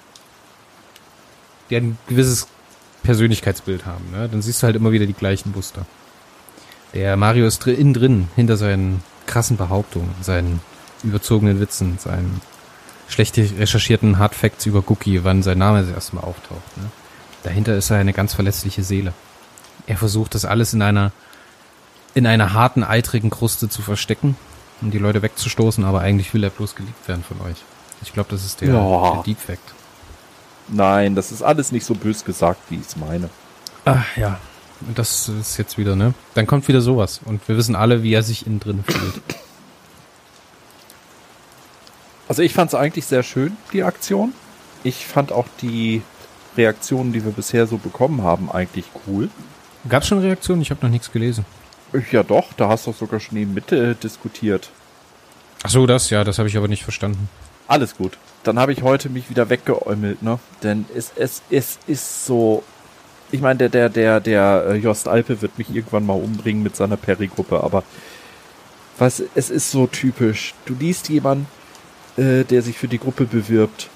die 1.70 1.76
ein 1.76 1.98
gewisses 2.08 2.48
Persönlichkeitsbild 3.02 3.86
haben, 3.86 4.10
ne? 4.12 4.28
Dann 4.28 4.42
siehst 4.42 4.62
du 4.62 4.66
halt 4.66 4.76
immer 4.76 4.92
wieder 4.92 5.06
die 5.06 5.12
gleichen 5.12 5.52
Muster. 5.52 5.86
Der 6.94 7.16
Mario 7.16 7.46
ist 7.46 7.66
innen 7.66 7.94
drin, 7.94 8.28
hinter 8.36 8.56
seinen 8.56 9.02
krassen 9.26 9.56
Behauptungen, 9.56 10.14
seinen 10.20 10.60
überzogenen 11.02 11.58
Witzen, 11.58 11.98
seinen 11.98 12.40
schlecht 13.08 13.36
recherchierten 13.38 14.18
Hardfacts 14.18 14.66
über 14.66 14.84
Cookie, 14.86 15.24
wann 15.24 15.42
sein 15.42 15.58
Name 15.58 15.82
das 15.82 15.90
erste 15.90 16.16
Mal 16.16 16.22
auftaucht. 16.22 16.76
Ne? 16.76 16.90
Dahinter 17.42 17.76
ist 17.76 17.90
er 17.90 17.96
eine 17.96 18.12
ganz 18.12 18.34
verletzliche 18.34 18.82
Seele. 18.82 19.12
Er 19.86 19.96
versucht 19.96 20.34
das 20.34 20.44
alles 20.44 20.72
in 20.72 20.82
einer 20.82 21.12
in 22.14 22.26
einer 22.26 22.52
harten, 22.52 22.84
eitrigen 22.84 23.30
Kruste 23.30 23.68
zu 23.68 23.82
verstecken, 23.82 24.36
um 24.80 24.90
die 24.90 24.98
Leute 24.98 25.22
wegzustoßen, 25.22 25.84
aber 25.84 26.00
eigentlich 26.00 26.34
will 26.34 26.44
er 26.44 26.50
bloß 26.50 26.74
geliebt 26.74 27.08
werden 27.08 27.24
von 27.24 27.40
euch. 27.40 27.56
Ich 28.02 28.12
glaube, 28.12 28.30
das 28.30 28.44
ist 28.44 28.60
der, 28.60 28.74
ja. 28.74 29.12
der 29.14 29.22
Deep 29.22 29.38
Fact. 29.38 29.72
Nein, 30.68 31.14
das 31.14 31.32
ist 31.32 31.42
alles 31.42 31.72
nicht 31.72 31.86
so 31.86 31.94
bös 31.94 32.24
gesagt, 32.24 32.60
wie 32.70 32.76
ich 32.76 32.86
es 32.86 32.96
meine. 32.96 33.30
Ach 33.84 34.04
ja, 34.16 34.38
das 34.94 35.28
ist 35.28 35.56
jetzt 35.56 35.78
wieder, 35.78 35.96
ne? 35.96 36.14
Dann 36.34 36.46
kommt 36.46 36.68
wieder 36.68 36.80
sowas 36.80 37.20
und 37.24 37.46
wir 37.48 37.56
wissen 37.56 37.74
alle, 37.74 38.02
wie 38.02 38.12
er 38.12 38.22
sich 38.22 38.46
innen 38.46 38.60
drin 38.60 38.84
fühlt. 38.86 39.22
Also 42.28 42.42
ich 42.42 42.54
fand 42.54 42.70
es 42.70 42.74
eigentlich 42.74 43.06
sehr 43.06 43.22
schön, 43.22 43.56
die 43.72 43.82
Aktion. 43.82 44.32
Ich 44.84 45.06
fand 45.06 45.32
auch 45.32 45.46
die 45.60 46.02
Reaktionen, 46.56 47.12
die 47.12 47.24
wir 47.24 47.32
bisher 47.32 47.66
so 47.66 47.78
bekommen 47.78 48.22
haben, 48.22 48.50
eigentlich 48.50 48.86
cool. 49.06 49.28
Gab 49.88 50.02
es 50.02 50.08
schon 50.08 50.20
Reaktionen? 50.20 50.62
Ich 50.62 50.70
habe 50.70 50.84
noch 50.84 50.90
nichts 50.90 51.10
gelesen. 51.10 51.44
Ja 52.10 52.22
doch, 52.22 52.52
da 52.54 52.68
hast 52.68 52.86
du 52.86 52.92
sogar 52.92 53.20
schon 53.20 53.36
eben 53.36 53.52
mit 53.52 53.70
äh, 53.72 53.94
diskutiert. 53.94 54.70
Ach 55.62 55.70
so, 55.70 55.86
das, 55.86 56.10
ja, 56.10 56.24
das 56.24 56.38
habe 56.38 56.48
ich 56.48 56.56
aber 56.56 56.68
nicht 56.68 56.84
verstanden. 56.84 57.28
Alles 57.68 57.96
gut. 57.96 58.18
Dann 58.42 58.58
habe 58.58 58.72
ich 58.72 58.82
heute 58.82 59.08
mich 59.08 59.30
wieder 59.30 59.50
weggeäumelt, 59.50 60.22
ne? 60.22 60.38
Denn 60.62 60.84
es, 60.94 61.12
es, 61.16 61.42
es 61.50 61.78
ist 61.86 62.26
so. 62.26 62.64
Ich 63.30 63.40
meine, 63.40 63.58
der, 63.58 63.68
der, 63.68 63.88
der, 63.88 64.20
der 64.20 64.64
äh, 64.68 64.74
Jost 64.76 65.08
Alpe 65.08 65.40
wird 65.40 65.58
mich 65.58 65.74
irgendwann 65.74 66.04
mal 66.04 66.14
umbringen 66.14 66.62
mit 66.62 66.76
seiner 66.76 66.96
Perigruppe, 66.96 67.62
aber 67.62 67.82
was, 68.98 69.22
es 69.34 69.50
ist 69.50 69.70
so 69.70 69.86
typisch. 69.86 70.54
Du 70.66 70.74
liest 70.74 71.08
jemanden, 71.08 71.46
äh, 72.16 72.44
der 72.44 72.62
sich 72.62 72.76
für 72.76 72.88
die 72.88 72.98
Gruppe 72.98 73.24
bewirbt. 73.24 73.88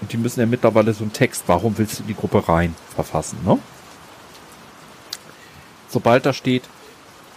Und 0.00 0.12
die 0.12 0.16
müssen 0.16 0.40
ja 0.40 0.46
mittlerweile 0.46 0.92
so 0.92 1.02
einen 1.02 1.12
Text, 1.12 1.44
warum 1.46 1.78
willst 1.78 1.98
du 1.98 2.02
in 2.02 2.08
die 2.08 2.14
Gruppe 2.14 2.48
rein, 2.48 2.74
verfassen, 2.94 3.38
ne? 3.44 3.58
Sobald 5.94 6.26
da 6.26 6.32
steht, 6.32 6.64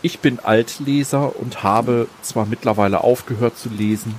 ich 0.02 0.18
bin 0.18 0.40
Altleser 0.40 1.40
und 1.40 1.62
habe 1.62 2.08
zwar 2.24 2.48
mittlerweile 2.48 3.04
aufgehört 3.04 3.56
zu 3.56 3.70
lesen, 3.70 4.16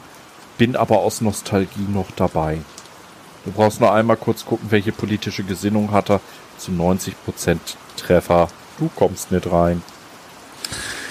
bin 0.58 0.76
aber 0.76 1.00
aus 1.00 1.20
Nostalgie 1.20 1.88
noch 1.88 2.12
dabei. 2.12 2.58
Du 3.44 3.50
brauchst 3.50 3.80
nur 3.80 3.92
einmal 3.92 4.16
kurz 4.16 4.44
gucken, 4.44 4.70
welche 4.70 4.92
politische 4.92 5.42
Gesinnung 5.42 5.90
hat 5.90 6.08
er. 6.08 6.20
Zu 6.56 6.70
90% 6.70 7.58
Treffer. 7.96 8.46
Du 8.78 8.88
kommst 8.94 9.32
nicht 9.32 9.50
rein. 9.50 9.82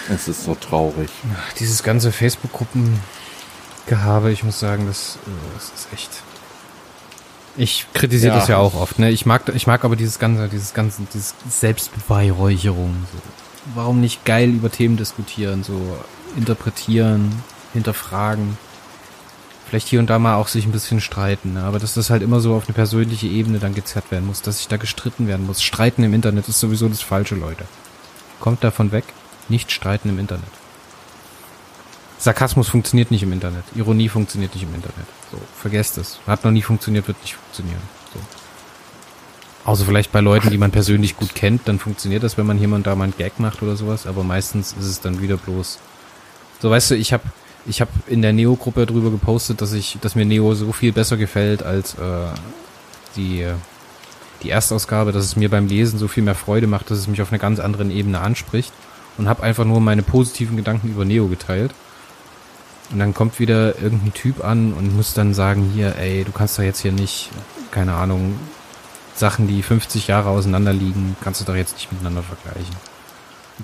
Es 0.07 0.29
ist 0.29 0.45
so 0.45 0.55
traurig. 0.55 1.09
Dieses 1.59 1.83
ganze 1.83 2.13
Facebook-Gruppen 2.13 3.01
Gehabe, 3.87 4.31
ich 4.31 4.45
muss 4.45 4.57
sagen, 4.57 4.87
das, 4.87 5.19
äh, 5.27 5.53
das 5.53 5.65
ist 5.75 5.87
echt. 5.91 6.11
Ich 7.57 7.87
kritisiere 7.93 8.33
Ja. 8.33 8.39
das 8.39 8.47
ja 8.47 8.57
auch 8.57 8.75
oft, 8.75 8.99
ne? 8.99 9.09
Ich 9.09 9.25
mag, 9.25 9.41
ich 9.53 9.65
mag 9.67 9.83
aber 9.83 9.95
dieses 9.95 10.19
ganze, 10.19 10.47
dieses 10.47 10.73
ganze, 10.73 11.01
dieses 11.11 11.33
Selbstbeweihräucherung. 11.49 12.93
So. 13.11 13.19
Warum 13.75 13.99
nicht 13.99 14.23
geil 14.25 14.49
über 14.49 14.71
Themen 14.71 14.95
diskutieren, 14.95 15.63
so 15.63 15.97
interpretieren, 16.35 17.43
hinterfragen? 17.73 18.57
Vielleicht 19.67 19.89
hier 19.89 19.99
und 19.99 20.09
da 20.09 20.17
mal 20.17 20.35
auch 20.35 20.47
sich 20.47 20.65
ein 20.65 20.71
bisschen 20.71 21.01
streiten, 21.01 21.55
ne? 21.55 21.63
aber 21.63 21.77
dass 21.77 21.93
das 21.93 22.09
halt 22.09 22.21
immer 22.21 22.39
so 22.39 22.55
auf 22.55 22.67
eine 22.67 22.73
persönliche 22.73 23.27
Ebene 23.27 23.59
dann 23.59 23.75
gezerrt 23.75 24.11
werden 24.11 24.25
muss, 24.25 24.41
dass 24.41 24.59
sich 24.59 24.69
da 24.69 24.77
gestritten 24.77 25.27
werden 25.27 25.45
muss. 25.45 25.61
Streiten 25.61 26.03
im 26.03 26.13
Internet 26.13 26.47
ist 26.47 26.61
sowieso 26.61 26.87
das 26.87 27.01
Falsche, 27.01 27.35
Leute. 27.35 27.65
Kommt 28.39 28.63
davon 28.63 28.93
weg, 28.93 29.03
nicht 29.49 29.73
streiten 29.73 30.07
im 30.07 30.19
Internet. 30.19 30.47
Sarkasmus 32.17 32.69
funktioniert 32.69 33.11
nicht 33.11 33.23
im 33.23 33.33
Internet. 33.33 33.63
Ironie 33.75 34.07
funktioniert 34.07 34.53
nicht 34.53 34.63
im 34.63 34.73
Internet. 34.73 35.05
So, 35.31 35.37
vergesst 35.55 35.97
es. 35.97 36.19
Hat 36.25 36.43
noch 36.43 36.51
nie 36.51 36.61
funktioniert, 36.61 37.07
wird 37.07 37.21
nicht 37.21 37.35
funktionieren. 37.35 37.81
So. 38.13 38.19
Außer 39.69 39.85
vielleicht 39.85 40.11
bei 40.11 40.21
Leuten, 40.21 40.49
die 40.49 40.57
man 40.57 40.71
persönlich 40.71 41.17
gut 41.17 41.35
kennt, 41.35 41.67
dann 41.67 41.79
funktioniert 41.79 42.23
das, 42.23 42.37
wenn 42.37 42.45
man 42.45 42.57
hier 42.57 42.71
und 42.71 42.87
da 42.87 42.95
mal 42.95 43.05
einen 43.05 43.17
Gag 43.17 43.39
macht 43.39 43.61
oder 43.61 43.75
sowas, 43.75 44.07
aber 44.07 44.23
meistens 44.23 44.73
ist 44.79 44.85
es 44.85 45.01
dann 45.01 45.21
wieder 45.21 45.35
bloß. 45.35 45.79
So, 46.61 46.71
weißt 46.71 46.91
du, 46.91 46.95
ich 46.95 47.11
habe 47.11 47.23
ich 47.65 47.81
hab 47.81 47.89
in 48.07 48.21
der 48.21 48.31
Neo-Gruppe 48.31 48.85
drüber 48.85 49.11
gepostet, 49.11 49.61
dass 49.61 49.73
ich, 49.73 49.97
dass 50.01 50.15
mir 50.15 50.25
Neo 50.25 50.55
so 50.55 50.71
viel 50.71 50.93
besser 50.93 51.17
gefällt 51.17 51.63
als 51.63 51.95
äh, 51.95 52.27
die, 53.17 53.45
die 54.41 54.49
Erstausgabe, 54.49 55.11
dass 55.11 55.25
es 55.25 55.35
mir 55.35 55.49
beim 55.49 55.67
Lesen 55.67 55.99
so 55.99 56.07
viel 56.07 56.23
mehr 56.23 56.35
Freude 56.35 56.67
macht, 56.67 56.89
dass 56.89 56.99
es 56.99 57.07
mich 57.07 57.21
auf 57.21 57.31
einer 57.31 57.39
ganz 57.39 57.59
anderen 57.59 57.91
Ebene 57.91 58.21
anspricht 58.21 58.71
und 59.17 59.27
habe 59.27 59.43
einfach 59.43 59.65
nur 59.65 59.81
meine 59.81 60.01
positiven 60.01 60.55
Gedanken 60.55 60.89
über 60.89 61.03
Neo 61.03 61.27
geteilt. 61.27 61.73
Und 62.91 62.99
dann 62.99 63.13
kommt 63.13 63.39
wieder 63.39 63.79
irgendein 63.81 64.13
Typ 64.13 64.43
an 64.43 64.73
und 64.73 64.95
muss 64.95 65.13
dann 65.13 65.33
sagen, 65.33 65.71
hier, 65.73 65.97
ey, 65.97 66.23
du 66.23 66.31
kannst 66.31 66.57
doch 66.57 66.63
jetzt 66.63 66.79
hier 66.79 66.93
nicht, 66.93 67.29
keine 67.71 67.93
Ahnung, 67.93 68.39
Sachen, 69.13 69.47
die 69.47 69.61
50 69.61 70.07
Jahre 70.07 70.29
auseinander 70.29 70.73
liegen, 70.73 71.17
kannst 71.21 71.41
du 71.41 71.45
doch 71.45 71.55
jetzt 71.55 71.73
nicht 71.73 71.91
miteinander 71.91 72.23
vergleichen. 72.23 72.75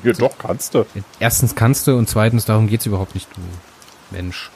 Ja, 0.03 0.13
doch, 0.13 0.37
kannst 0.37 0.73
du. 0.73 0.85
Erstens 1.19 1.55
kannst 1.55 1.87
du 1.87 1.95
und 1.97 2.09
zweitens, 2.09 2.45
darum 2.45 2.67
geht's 2.67 2.85
überhaupt 2.85 3.13
nicht, 3.13 3.29
du 3.35 3.41
Mensch. 4.11 4.49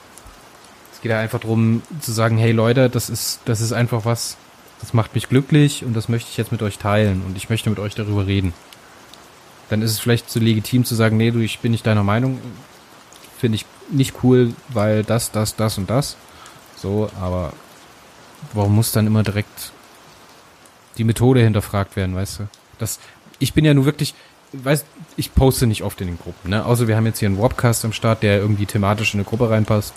Es 0.94 1.02
geht 1.02 1.12
ja 1.12 1.20
einfach 1.20 1.40
darum 1.40 1.84
zu 2.02 2.12
sagen, 2.12 2.38
hey 2.38 2.52
Leute, 2.52 2.90
das 2.90 3.10
ist, 3.10 3.42
das 3.46 3.62
ist 3.62 3.72
einfach 3.72 4.04
was, 4.04 4.36
das 4.82 4.94
macht 4.94 5.14
mich 5.14 5.30
glücklich 5.30 5.86
und 5.86 5.94
das 5.94 6.10
möchte 6.10 6.30
ich 6.32 6.38
jetzt 6.38 6.52
mit 6.52 6.64
euch 6.64 6.80
teilen 6.80 7.24
und 7.26 7.38
ich 7.38 7.50
möchte 7.50 7.70
mit 7.70 7.80
euch 7.80 7.96
darüber 7.96 8.26
reden. 8.26 8.54
Dann 9.70 9.82
ist 9.82 9.92
es 9.92 10.00
vielleicht 10.00 10.30
so 10.30 10.40
legitim 10.40 10.86
zu 10.86 10.96
sagen, 10.96 11.18
nee, 11.18 11.32
du, 11.32 11.40
ich 11.40 11.60
bin 11.60 11.72
nicht 11.72 11.86
deiner 11.86 12.04
Meinung, 12.04 12.40
finde 13.38 13.58
ich 13.58 13.66
nicht 13.90 14.24
cool, 14.24 14.54
weil 14.70 15.04
das, 15.04 15.32
das, 15.32 15.56
das 15.56 15.78
und 15.78 15.90
das. 15.90 16.18
So, 16.78 17.10
aber 17.20 17.54
warum 18.54 18.76
muss 18.76 18.92
dann 18.92 19.08
immer 19.08 19.24
direkt 19.24 19.72
die 20.98 21.04
Methode 21.04 21.42
hinterfragt 21.42 21.96
werden, 21.96 22.16
weißt 22.16 22.40
du? 22.40 22.48
Das, 22.80 23.00
ich 23.40 23.54
bin 23.54 23.66
ja 23.66 23.74
nur 23.74 23.86
wirklich, 23.86 24.14
weiß, 24.54 24.86
ich 25.16 25.34
poste 25.34 25.68
nicht 25.68 25.84
oft 25.84 26.00
in 26.02 26.08
den 26.08 26.20
Gruppen, 26.20 26.50
ne? 26.50 26.66
Außer 26.66 26.88
wir 26.88 26.96
haben 26.96 27.06
jetzt 27.06 27.20
hier 27.20 27.30
einen 27.30 27.38
Wobcast 27.38 27.86
am 27.86 27.94
Start, 27.94 28.24
der 28.24 28.38
irgendwie 28.38 28.66
thematisch 28.66 29.14
in 29.14 29.20
eine 29.20 29.28
Gruppe 29.28 29.50
reinpasst. 29.50 29.94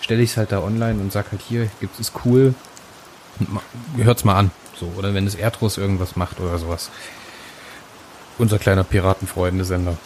Stelle 0.00 0.22
ich 0.22 0.30
es 0.30 0.36
halt 0.36 0.52
da 0.52 0.60
online 0.60 1.00
und 1.00 1.12
sag 1.12 1.32
halt 1.32 1.40
hier, 1.42 1.68
gibt's 1.80 1.98
ist 1.98 2.12
cool. 2.24 2.54
Hört's 3.96 4.24
mal 4.24 4.36
an. 4.36 4.50
So, 4.78 4.92
oder 4.96 5.14
wenn 5.14 5.26
es 5.26 5.34
Erdros 5.34 5.78
irgendwas 5.78 6.16
macht 6.16 6.40
oder 6.40 6.58
sowas. 6.58 6.90
Unser 8.38 8.58
kleiner 8.58 8.84
Piratenfreunde-Sender. 8.84 9.96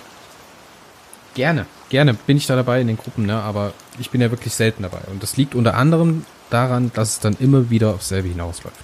Gerne, 1.34 1.66
gerne 1.90 2.14
bin 2.14 2.37
ich 2.37 2.46
da 2.46 2.56
dabei 2.56 2.80
in 2.80 2.88
den 2.88 2.96
Gruppen, 2.96 3.26
ne? 3.26 3.40
Aber 3.40 3.72
ich 3.99 4.10
bin 4.10 4.20
ja 4.20 4.30
wirklich 4.30 4.54
selten 4.54 4.82
dabei. 4.82 5.00
Und 5.10 5.22
das 5.22 5.37
liegt 5.37 5.54
unter 5.54 5.75
anderem 5.75 6.25
daran, 6.50 6.90
dass 6.94 7.10
es 7.10 7.20
dann 7.20 7.37
immer 7.38 7.70
wieder 7.70 7.94
aufs 7.94 8.08
selbe 8.08 8.28
hinausläuft. 8.28 8.76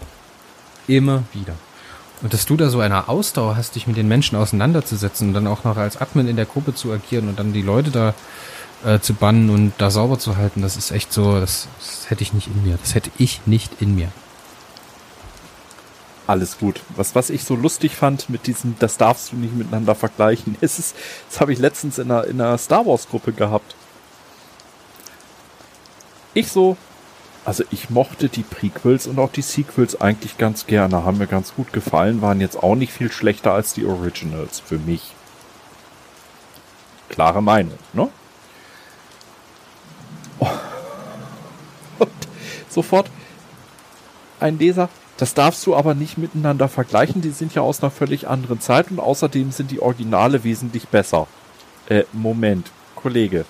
Immer 0.86 1.24
wieder. 1.32 1.54
Und 2.22 2.32
dass 2.32 2.46
du 2.46 2.56
da 2.56 2.70
so 2.70 2.80
eine 2.80 3.08
Ausdauer 3.08 3.56
hast, 3.56 3.74
dich 3.74 3.86
mit 3.86 3.96
den 3.96 4.08
Menschen 4.08 4.36
auseinanderzusetzen 4.36 5.28
und 5.28 5.34
dann 5.34 5.46
auch 5.46 5.64
noch 5.64 5.76
als 5.76 6.00
Admin 6.00 6.28
in 6.28 6.36
der 6.36 6.46
Gruppe 6.46 6.74
zu 6.74 6.92
agieren 6.92 7.28
und 7.28 7.38
dann 7.38 7.52
die 7.52 7.62
Leute 7.62 7.90
da 7.90 8.14
äh, 8.84 9.00
zu 9.00 9.14
bannen 9.14 9.50
und 9.50 9.72
da 9.78 9.90
sauber 9.90 10.18
zu 10.18 10.36
halten, 10.36 10.62
das 10.62 10.76
ist 10.76 10.92
echt 10.92 11.12
so, 11.12 11.40
das, 11.40 11.68
das 11.78 12.08
hätte 12.10 12.22
ich 12.22 12.32
nicht 12.32 12.46
in 12.46 12.64
mir. 12.64 12.78
Das 12.80 12.94
hätte 12.94 13.10
ich 13.18 13.40
nicht 13.46 13.80
in 13.80 13.94
mir. 13.94 14.08
Alles 16.26 16.58
gut. 16.58 16.80
Was, 16.96 17.14
was 17.14 17.30
ich 17.30 17.44
so 17.44 17.54
lustig 17.54 17.94
fand 17.94 18.28
mit 18.28 18.46
diesem, 18.46 18.76
das 18.78 18.96
darfst 18.96 19.32
du 19.32 19.36
nicht 19.36 19.54
miteinander 19.54 19.94
vergleichen, 19.94 20.56
ist 20.60 20.78
es, 20.78 20.94
das 21.30 21.40
habe 21.40 21.52
ich 21.52 21.58
letztens 21.58 21.98
in 21.98 22.10
einer, 22.10 22.24
in 22.24 22.40
einer 22.40 22.58
Star 22.58 22.86
Wars 22.86 23.08
Gruppe 23.08 23.32
gehabt. 23.32 23.74
Ich 26.34 26.50
so, 26.50 26.76
also 27.44 27.62
ich 27.70 27.90
mochte 27.90 28.28
die 28.28 28.42
Prequels 28.42 29.06
und 29.06 29.18
auch 29.20 29.30
die 29.30 29.42
Sequels 29.42 30.00
eigentlich 30.00 30.36
ganz 30.36 30.66
gerne, 30.66 31.04
haben 31.04 31.18
mir 31.18 31.28
ganz 31.28 31.54
gut 31.54 31.72
gefallen, 31.72 32.20
waren 32.20 32.40
jetzt 32.40 32.60
auch 32.60 32.74
nicht 32.74 32.92
viel 32.92 33.10
schlechter 33.10 33.52
als 33.52 33.72
die 33.72 33.86
Originals 33.86 34.58
für 34.60 34.78
mich. 34.78 35.14
Klare 37.08 37.40
Meinung, 37.40 37.78
ne? 37.92 38.08
Und 42.00 42.10
sofort 42.68 43.08
ein 44.40 44.58
Leser, 44.58 44.88
das 45.16 45.34
darfst 45.34 45.66
du 45.66 45.74
aber 45.74 45.94
nicht 45.94 46.18
miteinander 46.18 46.68
vergleichen, 46.68 47.22
die 47.22 47.30
sind 47.30 47.54
ja 47.54 47.62
aus 47.62 47.82
einer 47.82 47.90
völlig 47.90 48.28
anderen 48.28 48.60
Zeit 48.60 48.90
und 48.90 49.00
außerdem 49.00 49.50
sind 49.50 49.70
die 49.70 49.80
Originale 49.80 50.44
wesentlich 50.44 50.88
besser. 50.88 51.26
Äh, 51.88 52.04
Moment, 52.12 52.70
Kollege. 52.94 53.44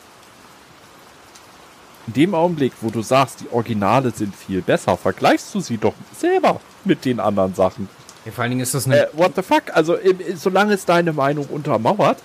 In 2.07 2.13
dem 2.13 2.35
Augenblick, 2.35 2.73
wo 2.83 2.91
du 2.91 3.03
sagst, 3.03 3.41
die 3.41 3.53
Originale 3.53 4.13
sind 4.13 4.35
viel 4.37 4.63
besser, 4.63 4.97
vergleichst 4.97 5.53
du 5.55 5.61
sie 5.61 5.77
doch 5.77 5.95
selber 6.17 6.61
mit 6.85 7.05
den 7.05 7.19
anderen 7.19 7.55
Sachen. 7.55 7.89
Ja, 8.25 8.31
vor 8.31 8.43
allen 8.43 8.53
Dingen 8.53 8.63
ist 8.63 8.75
das 8.75 8.87
eine. 8.87 9.07
Äh, 9.07 9.09
what 9.15 9.33
the 9.35 9.43
fuck? 9.43 9.65
Also, 9.73 9.97
solange 10.37 10.75
es 10.75 10.85
deine 10.85 11.13
Meinung 11.13 11.47
untermauert, 11.47 12.19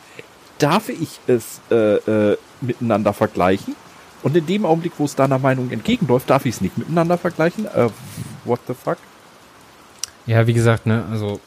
darf 0.60 0.90
ich 0.90 1.20
es 1.26 1.62
äh, 1.72 1.96
äh, 1.96 2.38
miteinander 2.62 3.14
vergleichen. 3.14 3.76
Und 4.22 4.38
in 4.38 4.46
dem 4.46 4.66
Augenblick, 4.66 4.94
wo 5.00 5.06
es 5.06 5.16
deiner 5.16 5.40
Meinung 5.40 5.72
entgegenläuft, 5.72 6.30
darf 6.30 6.46
ich 6.46 6.56
es 6.56 6.62
nicht 6.62 6.78
miteinander 6.78 7.18
vergleichen. 7.18 7.66
Äh, 7.66 7.90
what 8.46 8.60
the 8.68 8.76
fuck? 8.76 8.98
Ja, 10.32 10.48
wie 10.48 10.54
gesagt, 10.54 10.86
ne, 10.86 11.04
also 11.12 11.42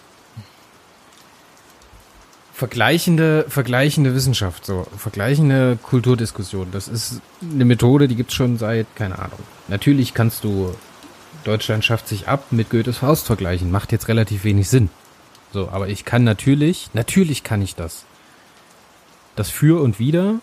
vergleichende, 2.52 3.46
vergleichende 3.48 4.14
Wissenschaft, 4.14 4.66
so 4.66 4.86
vergleichende 4.98 5.78
Kulturdiskussion. 5.82 6.68
Das 6.70 6.88
ist 6.88 7.22
eine 7.40 7.64
Methode, 7.64 8.08
die 8.08 8.14
gibt's 8.14 8.34
schon 8.34 8.58
seit, 8.58 8.86
keine 8.94 9.18
Ahnung. 9.18 9.38
Natürlich 9.68 10.12
kannst 10.12 10.44
du 10.44 10.74
Deutschland 11.44 11.82
schafft 11.82 12.08
sich 12.08 12.28
ab 12.28 12.48
mit 12.50 12.68
Goethes 12.68 12.98
Faust 12.98 13.24
vergleichen. 13.24 13.70
Macht 13.70 13.90
jetzt 13.90 14.08
relativ 14.08 14.44
wenig 14.44 14.68
Sinn. 14.68 14.90
So, 15.50 15.70
aber 15.70 15.88
ich 15.88 16.04
kann 16.04 16.22
natürlich, 16.22 16.90
natürlich 16.92 17.42
kann 17.42 17.62
ich 17.62 17.74
das. 17.74 18.04
Das 19.34 19.48
Für 19.48 19.80
und 19.80 19.98
Wider 19.98 20.40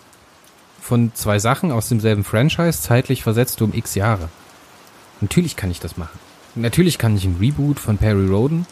von 0.80 1.14
zwei 1.14 1.38
Sachen 1.38 1.70
aus 1.70 1.88
demselben 1.88 2.24
Franchise 2.24 2.82
zeitlich 2.82 3.22
versetzt 3.22 3.62
um 3.62 3.72
x 3.72 3.94
Jahre. 3.94 4.30
Natürlich 5.20 5.54
kann 5.54 5.70
ich 5.70 5.78
das 5.78 5.96
machen. 5.96 6.31
Natürlich 6.54 6.98
kann 6.98 7.16
ich 7.16 7.24
ein 7.24 7.36
Reboot 7.40 7.80
von 7.80 7.98
Perry 7.98 8.26
Roden 8.26 8.66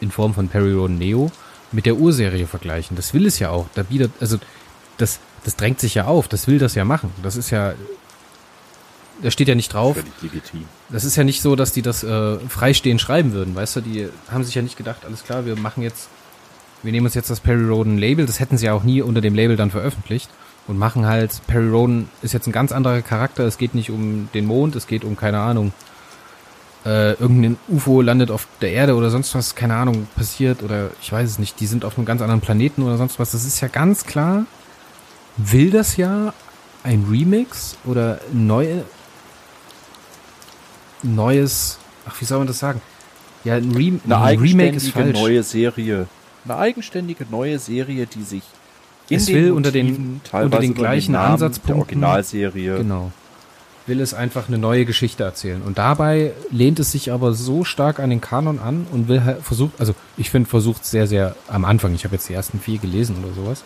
in 0.00 0.10
Form 0.10 0.34
von 0.34 0.48
Perry 0.48 0.72
Roden 0.72 0.98
Neo 0.98 1.30
mit 1.72 1.86
der 1.86 1.96
Urserie 1.96 2.46
vergleichen. 2.46 2.96
Das 2.96 3.14
will 3.14 3.26
es 3.26 3.38
ja 3.38 3.50
auch. 3.50 3.66
Da 3.74 3.82
bietet, 3.82 4.12
also 4.20 4.38
das, 4.96 5.20
das 5.44 5.56
drängt 5.56 5.80
sich 5.80 5.94
ja 5.94 6.06
auf. 6.06 6.28
Das 6.28 6.46
will 6.46 6.58
das 6.58 6.74
ja 6.74 6.84
machen. 6.84 7.10
Das 7.22 7.36
ist 7.36 7.50
ja, 7.50 7.74
da 9.22 9.30
steht 9.30 9.48
ja 9.48 9.54
nicht 9.54 9.72
drauf. 9.72 9.96
Das 10.88 11.04
ist 11.04 11.16
ja 11.16 11.24
nicht 11.24 11.42
so, 11.42 11.56
dass 11.56 11.72
die 11.72 11.82
das 11.82 12.02
äh, 12.02 12.38
freistehend 12.48 13.00
schreiben 13.00 13.32
würden, 13.32 13.54
weißt 13.54 13.76
du? 13.76 13.80
Die 13.82 14.08
haben 14.30 14.44
sich 14.44 14.54
ja 14.54 14.62
nicht 14.62 14.76
gedacht, 14.76 15.04
alles 15.04 15.24
klar, 15.24 15.44
wir 15.46 15.56
machen 15.56 15.82
jetzt, 15.82 16.08
wir 16.82 16.92
nehmen 16.92 17.06
uns 17.06 17.14
jetzt 17.14 17.30
das 17.30 17.40
Perry 17.40 17.64
Roden 17.64 17.98
Label, 17.98 18.26
das 18.26 18.40
hätten 18.40 18.56
sie 18.56 18.66
ja 18.66 18.72
auch 18.72 18.82
nie 18.82 19.02
unter 19.02 19.20
dem 19.20 19.34
Label 19.34 19.56
dann 19.56 19.70
veröffentlicht 19.70 20.30
und 20.66 20.78
machen 20.78 21.06
halt, 21.06 21.40
Perry 21.46 21.68
Roden 21.68 22.08
ist 22.22 22.32
jetzt 22.32 22.46
ein 22.46 22.52
ganz 22.52 22.72
anderer 22.72 23.02
Charakter, 23.02 23.44
es 23.44 23.58
geht 23.58 23.74
nicht 23.74 23.90
um 23.90 24.28
den 24.32 24.46
Mond, 24.46 24.76
es 24.76 24.86
geht 24.86 25.04
um, 25.04 25.16
keine 25.16 25.40
Ahnung, 25.40 25.72
äh, 26.84 27.12
irgendein 27.14 27.56
UFO 27.68 28.00
landet 28.00 28.30
auf 28.30 28.46
der 28.60 28.72
Erde 28.72 28.94
oder 28.94 29.10
sonst 29.10 29.34
was, 29.34 29.54
keine 29.54 29.74
Ahnung, 29.76 30.06
passiert 30.16 30.62
oder 30.62 30.90
ich 31.02 31.12
weiß 31.12 31.28
es 31.28 31.38
nicht, 31.38 31.60
die 31.60 31.66
sind 31.66 31.84
auf 31.84 31.96
einem 31.98 32.06
ganz 32.06 32.22
anderen 32.22 32.40
Planeten 32.40 32.82
oder 32.82 32.96
sonst 32.96 33.18
was, 33.18 33.32
das 33.32 33.44
ist 33.44 33.60
ja 33.60 33.68
ganz 33.68 34.04
klar, 34.04 34.46
will 35.36 35.70
das 35.70 35.96
ja 35.96 36.32
ein 36.82 37.06
Remix 37.10 37.76
oder 37.84 38.18
neue 38.32 38.84
neues, 41.02 41.78
ach, 42.06 42.20
wie 42.20 42.24
soll 42.24 42.38
man 42.38 42.46
das 42.46 42.58
sagen? 42.58 42.80
Ja, 43.44 43.54
ein, 43.56 43.70
Rem 43.74 44.00
Eine 44.04 44.16
ein 44.18 44.38
Remake 44.38 44.76
ist 44.76 44.84
eigenständige 44.84 44.92
falsch. 45.18 45.18
neue 45.18 45.42
Serie. 45.42 46.06
Eine 46.44 46.56
eigenständige 46.56 47.26
neue 47.30 47.58
Serie, 47.58 48.06
die 48.06 48.22
sich 48.22 48.42
Es 49.08 49.28
will 49.28 49.52
unter 49.52 49.72
den- 49.72 49.86
Motiven, 49.86 50.20
unter 50.44 50.58
den 50.60 50.74
gleichen 50.74 51.12
Namen 51.12 51.34
Ansatzpunkten- 51.34 51.66
der 51.68 51.76
Originalserie. 51.76 52.76
Genau. 52.78 53.12
Will 53.90 54.00
es 54.00 54.14
einfach 54.14 54.46
eine 54.46 54.56
neue 54.56 54.84
Geschichte 54.84 55.24
erzählen. 55.24 55.62
Und 55.62 55.78
dabei 55.78 56.32
lehnt 56.52 56.78
es 56.78 56.92
sich 56.92 57.10
aber 57.10 57.34
so 57.34 57.64
stark 57.64 57.98
an 57.98 58.08
den 58.08 58.20
Kanon 58.20 58.60
an 58.60 58.86
und 58.92 59.08
will 59.08 59.24
halt 59.24 59.42
versucht, 59.42 59.72
also 59.80 59.96
ich 60.16 60.30
finde, 60.30 60.48
versucht 60.48 60.86
sehr, 60.86 61.08
sehr 61.08 61.34
am 61.48 61.64
Anfang, 61.64 61.92
ich 61.92 62.04
habe 62.04 62.14
jetzt 62.14 62.28
die 62.28 62.34
ersten 62.34 62.60
vier 62.60 62.78
gelesen 62.78 63.16
oder 63.24 63.34
sowas, 63.34 63.64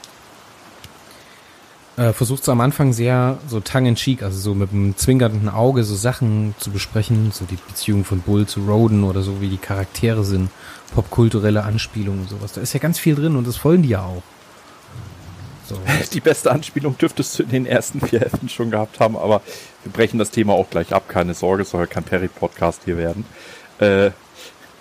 äh, 1.99 2.15
versucht 2.15 2.43
so 2.43 2.53
am 2.53 2.63
Anfang 2.63 2.95
sehr 2.95 3.37
so 3.49 3.61
tongue 3.61 3.91
in 3.91 3.97
cheek, 3.97 4.23
also 4.23 4.39
so 4.39 4.55
mit 4.55 4.73
einem 4.73 4.97
zwinkernden 4.97 5.51
Auge 5.51 5.85
so 5.85 5.95
Sachen 5.95 6.55
zu 6.59 6.71
besprechen, 6.71 7.31
so 7.31 7.45
die 7.45 7.59
Beziehung 7.69 8.07
von 8.07 8.21
Bull 8.21 8.47
zu 8.47 8.61
Roden 8.61 9.05
oder 9.05 9.21
so, 9.21 9.43
wie 9.43 9.49
die 9.49 9.59
Charaktere 9.59 10.25
sind, 10.25 10.49
popkulturelle 10.95 11.65
Anspielungen 11.65 12.23
und 12.23 12.31
sowas. 12.31 12.53
Da 12.53 12.63
ist 12.63 12.73
ja 12.73 12.81
ganz 12.81 12.99
viel 12.99 13.15
drin 13.15 13.37
und 13.37 13.47
das 13.47 13.63
wollen 13.63 13.83
die 13.83 13.91
ja 13.91 14.03
auch. 14.03 14.23
So. 15.69 15.79
Die 16.13 16.21
beste 16.21 16.51
Anspielung 16.51 16.97
dürftest 16.99 17.39
du 17.39 17.43
in 17.45 17.49
den 17.51 17.67
ersten 17.67 18.01
vier 18.01 18.21
Heften 18.21 18.49
schon 18.49 18.71
gehabt 18.71 19.01
haben, 19.01 19.17
aber 19.17 19.41
wir 19.83 19.93
brechen 19.93 20.19
das 20.19 20.31
Thema 20.31 20.53
auch 20.53 20.69
gleich 20.71 20.93
ab. 20.93 21.09
Keine 21.09 21.35
Sorge, 21.35 21.63
es 21.63 21.71
soll 21.71 21.81
ja 21.81 21.87
kein 21.87 22.05
Perry-Podcast 22.05 22.83
hier 22.85 22.99
werden. 22.99 23.25
Äh, 23.79 24.11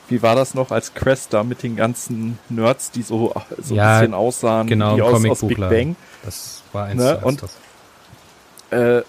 wie 0.09 0.21
war 0.21 0.35
das 0.35 0.53
noch 0.53 0.71
als 0.71 0.93
Crest 0.93 1.33
da 1.33 1.43
mit 1.43 1.63
den 1.63 1.75
ganzen 1.75 2.37
Nerds, 2.49 2.91
die 2.91 3.01
so, 3.01 3.33
so 3.57 3.75
ja, 3.75 3.95
ein 3.95 3.99
bisschen 4.01 4.13
aussahen 4.13 4.67
genau, 4.67 4.97
wie 4.97 5.01
aus, 5.01 5.25
aus 5.25 5.47
Big 5.47 5.57
Bang? 5.57 5.95
Das 6.23 6.61
war 6.73 6.85
eins 6.85 7.01
ne? 7.01 7.17
und 7.19 7.43
äh, 8.71 9.01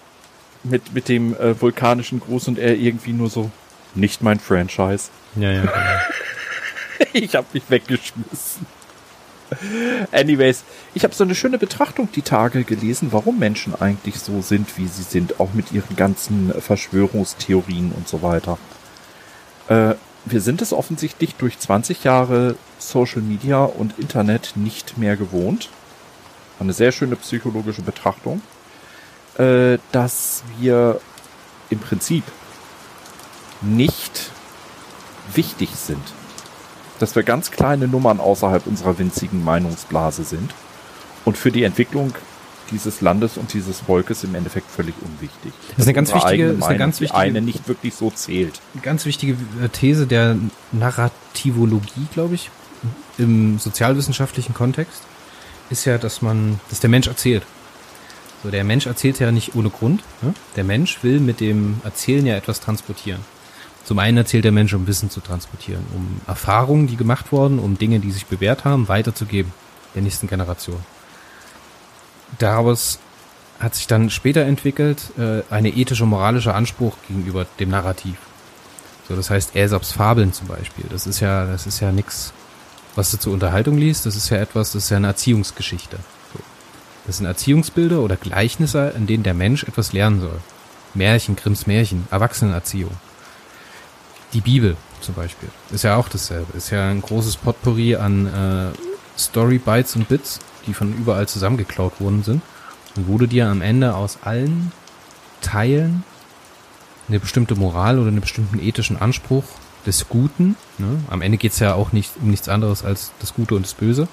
mit, 0.62 0.94
mit 0.94 1.08
dem 1.08 1.36
äh, 1.36 1.60
vulkanischen 1.60 2.20
Gruß 2.20 2.48
und 2.48 2.58
er 2.58 2.76
irgendwie 2.76 3.12
nur 3.12 3.28
so, 3.28 3.50
nicht 3.94 4.22
mein 4.22 4.38
Franchise. 4.38 5.10
Ja, 5.36 5.50
ja. 5.50 5.60
Genau. 5.62 5.72
ich 7.12 7.34
hab 7.34 7.52
mich 7.52 7.64
weggeschmissen. 7.68 8.66
Anyways, 10.12 10.64
ich 10.94 11.04
habe 11.04 11.14
so 11.14 11.24
eine 11.24 11.34
schöne 11.34 11.58
Betrachtung 11.58 12.08
die 12.14 12.22
Tage 12.22 12.64
gelesen, 12.64 13.08
warum 13.10 13.38
Menschen 13.38 13.74
eigentlich 13.74 14.18
so 14.20 14.42
sind, 14.42 14.76
wie 14.78 14.86
sie 14.86 15.02
sind, 15.02 15.40
auch 15.40 15.54
mit 15.54 15.72
ihren 15.72 15.96
ganzen 15.96 16.52
Verschwörungstheorien 16.60 17.92
und 17.92 18.08
so 18.08 18.22
weiter. 18.22 18.58
Äh, 19.68 19.94
wir 20.26 20.40
sind 20.40 20.62
es 20.62 20.72
offensichtlich 20.72 21.34
durch 21.34 21.58
20 21.58 22.04
Jahre 22.04 22.56
Social 22.78 23.20
Media 23.20 23.64
und 23.64 23.98
Internet 23.98 24.52
nicht 24.56 24.96
mehr 24.96 25.16
gewohnt. 25.16 25.68
Eine 26.58 26.72
sehr 26.72 26.92
schöne 26.92 27.16
psychologische 27.16 27.82
Betrachtung, 27.82 28.40
äh, 29.36 29.78
dass 29.92 30.44
wir 30.58 31.00
im 31.70 31.78
Prinzip 31.78 32.24
nicht 33.60 34.30
wichtig 35.34 35.70
sind. 35.70 36.02
Dass 36.98 37.16
wir 37.16 37.22
ganz 37.22 37.50
kleine 37.50 37.88
Nummern 37.88 38.20
außerhalb 38.20 38.66
unserer 38.66 38.98
winzigen 38.98 39.42
Meinungsblase 39.44 40.24
sind 40.24 40.54
und 41.24 41.36
für 41.36 41.50
die 41.50 41.64
Entwicklung 41.64 42.14
dieses 42.70 43.00
Landes 43.00 43.36
und 43.36 43.52
dieses 43.52 43.80
Volkes 43.80 44.24
im 44.24 44.34
Endeffekt 44.34 44.70
völlig 44.70 44.94
unwichtig. 45.02 45.52
Das 45.70 45.80
ist 45.80 45.86
eine 45.86 45.94
ganz 45.94 46.14
wichtige, 46.14 46.46
ist 46.46 46.62
eine 46.62 46.78
ganz 46.78 47.00
wichtige, 47.00 47.18
eine 47.18 47.40
nicht 47.40 47.68
wirklich 47.68 47.94
so 47.94 48.10
zählt. 48.10 48.60
Ganz 48.82 49.04
wichtige 49.04 49.34
äh, 49.62 49.68
These 49.68 50.06
der 50.06 50.36
Narrativologie, 50.72 52.06
glaube 52.12 52.34
ich, 52.34 52.50
im 53.18 53.58
sozialwissenschaftlichen 53.58 54.54
Kontext, 54.54 55.02
ist 55.70 55.84
ja, 55.84 55.98
dass 55.98 56.22
man, 56.22 56.60
dass 56.70 56.80
der 56.80 56.90
Mensch 56.90 57.06
erzählt. 57.06 57.44
So, 58.42 58.50
der 58.50 58.64
Mensch 58.64 58.86
erzählt 58.86 59.18
ja 59.20 59.32
nicht 59.32 59.54
ohne 59.54 59.70
Grund. 59.70 60.02
Ne? 60.20 60.34
Der 60.56 60.64
Mensch 60.64 61.02
will 61.02 61.20
mit 61.20 61.40
dem 61.40 61.80
Erzählen 61.82 62.26
ja 62.26 62.36
etwas 62.36 62.60
transportieren. 62.60 63.20
Zum 63.84 63.98
einen 63.98 64.16
erzählt 64.16 64.44
der 64.44 64.52
Mensch, 64.52 64.72
um 64.72 64.86
Wissen 64.86 65.10
zu 65.10 65.20
transportieren, 65.20 65.84
um 65.94 66.20
Erfahrungen, 66.26 66.86
die 66.86 66.96
gemacht 66.96 67.32
wurden, 67.32 67.58
um 67.58 67.78
Dinge, 67.78 68.00
die 68.00 68.10
sich 68.10 68.26
bewährt 68.26 68.64
haben, 68.64 68.88
weiterzugeben 68.88 69.52
der 69.94 70.02
nächsten 70.02 70.26
Generation 70.26 70.80
daraus 72.38 72.98
hat 73.60 73.74
sich 73.74 73.86
dann 73.86 74.10
später 74.10 74.42
entwickelt 74.42 75.12
äh, 75.18 75.42
eine 75.50 75.70
ethische, 75.70 76.06
moralische 76.06 76.54
Anspruch 76.54 76.96
gegenüber 77.08 77.46
dem 77.60 77.70
Narrativ. 77.70 78.16
So, 79.08 79.16
das 79.16 79.30
heißt 79.30 79.54
Aesops 79.54 79.92
Fabeln 79.92 80.32
zum 80.32 80.48
Beispiel. 80.48 80.86
Das 80.90 81.06
ist 81.06 81.20
ja, 81.20 81.46
das 81.46 81.66
ist 81.66 81.80
ja 81.80 81.92
nix, 81.92 82.32
was 82.94 83.10
du 83.10 83.18
zur 83.18 83.32
Unterhaltung 83.32 83.78
liest. 83.78 84.06
Das 84.06 84.16
ist 84.16 84.30
ja 84.30 84.38
etwas, 84.38 84.72
das 84.72 84.84
ist 84.84 84.90
ja 84.90 84.96
eine 84.96 85.08
Erziehungsgeschichte. 85.08 85.98
So. 86.32 86.40
Das 87.06 87.18
sind 87.18 87.26
Erziehungsbilder 87.26 88.00
oder 88.00 88.16
Gleichnisse, 88.16 88.92
in 88.96 89.06
denen 89.06 89.22
der 89.22 89.34
Mensch 89.34 89.64
etwas 89.64 89.92
lernen 89.92 90.20
soll. 90.20 90.40
Märchen, 90.94 91.36
Grimms 91.36 91.66
Märchen, 91.66 92.08
Erwachsenenerziehung. 92.10 92.92
Die 94.34 94.40
Bibel 94.40 94.76
zum 95.00 95.14
Beispiel 95.14 95.48
ist 95.70 95.84
ja 95.84 95.96
auch 95.96 96.08
dasselbe. 96.08 96.56
Ist 96.56 96.70
ja 96.70 96.88
ein 96.88 97.00
großes 97.00 97.36
Potpourri 97.36 97.96
an 97.96 98.26
äh, 98.26 99.18
Story 99.18 99.58
Bytes 99.58 99.96
und 99.96 100.08
Bits 100.08 100.40
die 100.66 100.74
von 100.74 100.96
überall 100.96 101.28
zusammengeklaut 101.28 102.00
worden 102.00 102.22
sind. 102.22 102.42
Und 102.96 103.08
wurde 103.08 103.28
dir 103.28 103.48
am 103.48 103.62
Ende 103.62 103.94
aus 103.94 104.18
allen 104.22 104.72
Teilen 105.40 106.04
eine 107.08 107.20
bestimmte 107.20 107.54
Moral 107.54 107.98
oder 107.98 108.08
einen 108.08 108.20
bestimmten 108.20 108.60
ethischen 108.60 108.96
Anspruch 108.96 109.44
des 109.84 110.08
Guten. 110.08 110.56
Ne? 110.78 111.00
Am 111.10 111.20
Ende 111.20 111.38
geht's 111.38 111.58
ja 111.58 111.74
auch 111.74 111.92
nicht 111.92 112.12
um 112.22 112.30
nichts 112.30 112.48
anderes 112.48 112.84
als 112.84 113.12
das 113.20 113.34
Gute 113.34 113.54
und 113.54 113.66
das 113.66 113.74
Böse. 113.74 114.08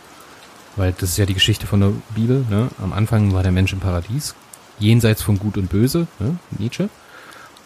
Weil 0.76 0.94
das 0.94 1.12
ist 1.12 1.18
ja 1.18 1.26
die 1.26 1.34
Geschichte 1.34 1.68
von 1.68 1.82
der 1.82 1.94
Bibel. 2.16 2.46
Ne? 2.50 2.70
Am 2.82 2.94
Anfang 2.94 3.34
war 3.34 3.44
der 3.44 3.52
Mensch 3.52 3.74
im 3.74 3.80
Paradies, 3.80 4.36
jenseits 4.80 5.22
von 5.22 5.38
Gut 5.38 5.58
und 5.58 5.70
Böse, 5.70 6.08
ne? 6.20 6.38
Nietzsche. 6.58 6.90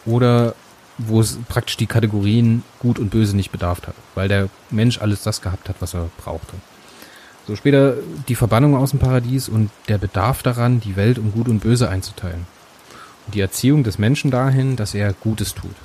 Oder 0.05 0.55
wo 0.97 1.19
es 1.19 1.37
praktisch 1.49 1.77
die 1.77 1.87
Kategorien 1.87 2.63
Gut 2.79 2.99
und 2.99 3.09
Böse 3.09 3.35
nicht 3.35 3.51
bedarf 3.51 3.81
hat, 3.85 3.95
weil 4.13 4.27
der 4.27 4.49
Mensch 4.69 4.99
alles 4.99 5.23
das 5.23 5.41
gehabt 5.41 5.67
hat, 5.69 5.75
was 5.79 5.93
er 5.93 6.09
brauchte. 6.17 6.53
So 7.47 7.55
später 7.55 7.95
die 8.27 8.35
Verbannung 8.35 8.75
aus 8.75 8.91
dem 8.91 8.99
Paradies 8.99 9.49
und 9.49 9.69
der 9.87 9.97
Bedarf 9.97 10.41
daran, 10.41 10.79
die 10.79 10.95
Welt 10.95 11.19
um 11.19 11.31
Gut 11.31 11.47
und 11.47 11.59
Böse 11.59 11.89
einzuteilen. 11.89 12.47
Und 13.25 13.35
die 13.35 13.41
Erziehung 13.41 13.83
des 13.83 13.99
Menschen 13.99 14.31
dahin, 14.31 14.75
dass 14.75 14.95
er 14.95 15.13
Gutes 15.13 15.53
tut. 15.53 15.75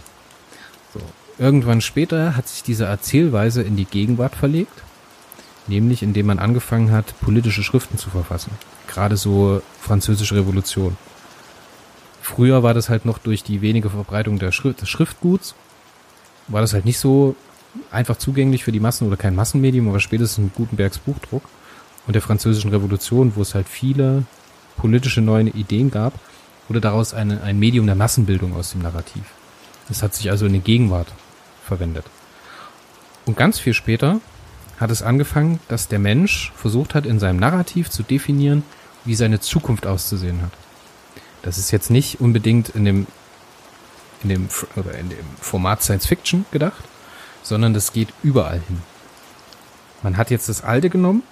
So. 0.94 1.00
Irgendwann 1.38 1.80
später 1.80 2.36
hat 2.36 2.48
sich 2.48 2.62
diese 2.62 2.84
Erzählweise 2.84 3.62
in 3.62 3.76
die 3.76 3.84
Gegenwart 3.86 4.34
verlegt, 4.34 4.82
nämlich 5.66 6.02
indem 6.02 6.26
man 6.26 6.38
angefangen 6.38 6.92
hat, 6.92 7.18
politische 7.20 7.62
Schriften 7.62 7.98
zu 7.98 8.10
verfassen. 8.10 8.52
Gerade 8.86 9.16
so 9.16 9.62
französische 9.80 10.36
Revolution. 10.36 10.96
Früher 12.30 12.62
war 12.62 12.74
das 12.74 12.88
halt 12.88 13.06
noch 13.06 13.18
durch 13.18 13.42
die 13.42 13.60
wenige 13.60 13.90
Verbreitung 13.90 14.38
der 14.38 14.52
Schrift, 14.52 14.82
des 14.82 14.88
Schriftguts, 14.88 15.56
war 16.46 16.60
das 16.60 16.72
halt 16.72 16.84
nicht 16.84 17.00
so 17.00 17.34
einfach 17.90 18.18
zugänglich 18.18 18.62
für 18.62 18.70
die 18.70 18.78
Massen 18.78 19.08
oder 19.08 19.16
kein 19.16 19.34
Massenmedium, 19.34 19.88
aber 19.88 19.98
spätestens 19.98 20.44
mit 20.44 20.54
Gutenbergs 20.54 20.98
Buchdruck 20.98 21.42
und 22.06 22.14
der 22.14 22.22
französischen 22.22 22.70
Revolution, 22.70 23.32
wo 23.34 23.42
es 23.42 23.56
halt 23.56 23.68
viele 23.68 24.22
politische 24.76 25.20
neue 25.20 25.48
Ideen 25.48 25.90
gab, 25.90 26.12
wurde 26.68 26.80
daraus 26.80 27.14
eine, 27.14 27.42
ein 27.42 27.58
Medium 27.58 27.86
der 27.86 27.96
Massenbildung 27.96 28.54
aus 28.54 28.70
dem 28.70 28.82
Narrativ. 28.82 29.24
Das 29.88 30.04
hat 30.04 30.14
sich 30.14 30.30
also 30.30 30.46
in 30.46 30.52
der 30.52 30.62
Gegenwart 30.62 31.08
verwendet. 31.64 32.04
Und 33.26 33.36
ganz 33.36 33.58
viel 33.58 33.74
später 33.74 34.20
hat 34.78 34.92
es 34.92 35.02
angefangen, 35.02 35.58
dass 35.66 35.88
der 35.88 35.98
Mensch 35.98 36.52
versucht 36.54 36.94
hat, 36.94 37.06
in 37.06 37.18
seinem 37.18 37.40
Narrativ 37.40 37.90
zu 37.90 38.04
definieren, 38.04 38.62
wie 39.04 39.16
seine 39.16 39.40
Zukunft 39.40 39.84
auszusehen 39.84 40.42
hat. 40.42 40.52
Das 41.42 41.58
ist 41.58 41.70
jetzt 41.70 41.90
nicht 41.90 42.20
unbedingt 42.20 42.70
in 42.70 42.84
dem, 42.84 43.06
in 44.22 44.28
dem, 44.28 44.48
oder 44.76 44.96
in 44.98 45.08
dem 45.08 45.18
Format 45.40 45.82
Science 45.82 46.06
Fiction 46.06 46.44
gedacht, 46.50 46.84
sondern 47.42 47.74
das 47.74 47.92
geht 47.92 48.08
überall 48.22 48.60
hin. 48.66 48.82
Man 50.02 50.16
hat 50.16 50.30
jetzt 50.30 50.48
das 50.48 50.62
Alte 50.62 50.90
genommen 50.90 51.22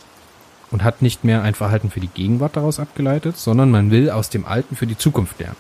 und 0.71 0.85
hat 0.85 1.03
nicht 1.03 1.25
mehr 1.25 1.43
ein 1.43 1.55
Verhalten 1.55 1.91
für 1.91 2.01
die 2.01 2.09
Gegenwart 2.09 2.57
daraus 2.57 2.81
abgeleitet, 2.81 3.37
sondern 3.37 3.71
man 3.71 3.91
will 3.91 4.11
aus 4.11 4.31
dem 4.31 4.47
Alten 4.47 4.77
für 4.77 4.87
die 4.87 4.99
Zukunft 4.99 5.39
lernen. 5.39 5.57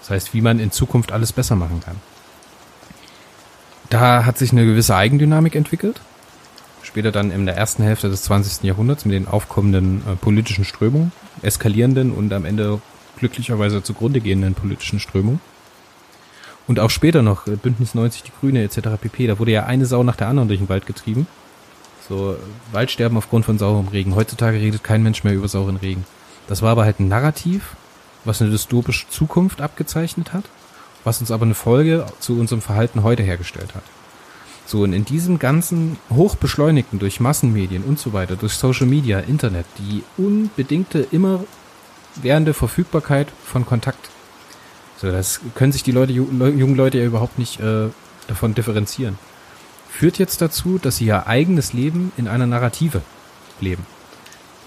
Das 0.00 0.10
heißt, 0.10 0.34
wie 0.34 0.42
man 0.42 0.58
in 0.58 0.70
Zukunft 0.70 1.12
alles 1.12 1.32
besser 1.32 1.56
machen 1.56 1.80
kann. 1.80 1.96
Da 3.88 4.24
hat 4.24 4.38
sich 4.38 4.52
eine 4.52 4.64
gewisse 4.64 4.96
Eigendynamik 4.96 5.54
entwickelt. 5.54 6.00
Später 6.82 7.10
dann 7.10 7.30
in 7.30 7.46
der 7.46 7.56
ersten 7.56 7.82
Hälfte 7.82 8.10
des 8.10 8.22
20. 8.24 8.64
Jahrhunderts 8.64 9.04
mit 9.06 9.14
den 9.14 9.26
aufkommenden 9.26 10.02
äh, 10.06 10.16
politischen 10.16 10.64
Strömungen, 10.64 11.12
eskalierenden 11.42 12.12
und 12.12 12.32
am 12.32 12.44
Ende 12.44 12.82
glücklicherweise 13.16 13.82
zugrunde 13.82 14.20
gehenden 14.20 14.54
politischen 14.54 15.00
Strömungen. 15.00 15.40
Und 16.66 16.80
auch 16.80 16.90
später 16.90 17.22
noch, 17.22 17.46
äh, 17.46 17.56
Bündnis 17.56 17.94
90, 17.94 18.22
die 18.22 18.32
Grüne 18.40 18.62
etc. 18.62 18.96
pp. 19.00 19.26
Da 19.26 19.38
wurde 19.38 19.52
ja 19.52 19.66
eine 19.66 19.86
Sau 19.86 20.02
nach 20.02 20.16
der 20.16 20.28
anderen 20.28 20.48
durch 20.48 20.60
den 20.60 20.68
Wald 20.68 20.86
getrieben. 20.86 21.26
So, 22.08 22.36
Waldsterben 22.72 23.16
aufgrund 23.16 23.44
von 23.44 23.58
saurem 23.58 23.88
Regen. 23.88 24.14
Heutzutage 24.14 24.58
redet 24.58 24.84
kein 24.84 25.02
Mensch 25.02 25.24
mehr 25.24 25.34
über 25.34 25.48
sauren 25.48 25.76
Regen. 25.76 26.04
Das 26.48 26.60
war 26.60 26.70
aber 26.70 26.84
halt 26.84 27.00
ein 27.00 27.08
Narrativ, 27.08 27.76
was 28.24 28.42
eine 28.42 28.50
dystopische 28.50 29.08
Zukunft 29.08 29.60
abgezeichnet 29.60 30.32
hat, 30.32 30.44
was 31.02 31.20
uns 31.20 31.30
aber 31.30 31.44
eine 31.44 31.54
Folge 31.54 32.06
zu 32.20 32.38
unserem 32.38 32.60
Verhalten 32.60 33.02
heute 33.02 33.22
hergestellt 33.22 33.74
hat. 33.74 33.84
So, 34.66 34.82
und 34.82 34.92
in 34.94 35.04
diesem 35.04 35.38
ganzen 35.38 35.98
hochbeschleunigten 36.10 36.98
durch 36.98 37.20
Massenmedien 37.20 37.82
und 37.82 37.98
so 37.98 38.12
weiter, 38.12 38.36
durch 38.36 38.54
Social 38.54 38.86
Media, 38.86 39.20
Internet, 39.20 39.66
die 39.78 40.02
unbedingte, 40.16 41.06
immer 41.10 41.44
währende 42.16 42.54
Verfügbarkeit 42.54 43.28
von 43.44 43.66
Kontakt 43.66 44.10
so, 45.04 45.10
das 45.10 45.40
können 45.54 45.72
sich 45.72 45.82
die 45.82 45.92
Leute, 45.92 46.12
jungen 46.12 46.76
Leute 46.76 46.98
ja 46.98 47.04
überhaupt 47.04 47.38
nicht 47.38 47.60
äh, 47.60 47.88
davon 48.26 48.54
differenzieren. 48.54 49.18
Führt 49.90 50.18
jetzt 50.18 50.40
dazu, 50.40 50.78
dass 50.78 50.96
sie 50.96 51.06
ihr 51.06 51.26
eigenes 51.26 51.72
Leben 51.72 52.12
in 52.16 52.26
einer 52.26 52.46
Narrative 52.46 53.02
leben. 53.60 53.84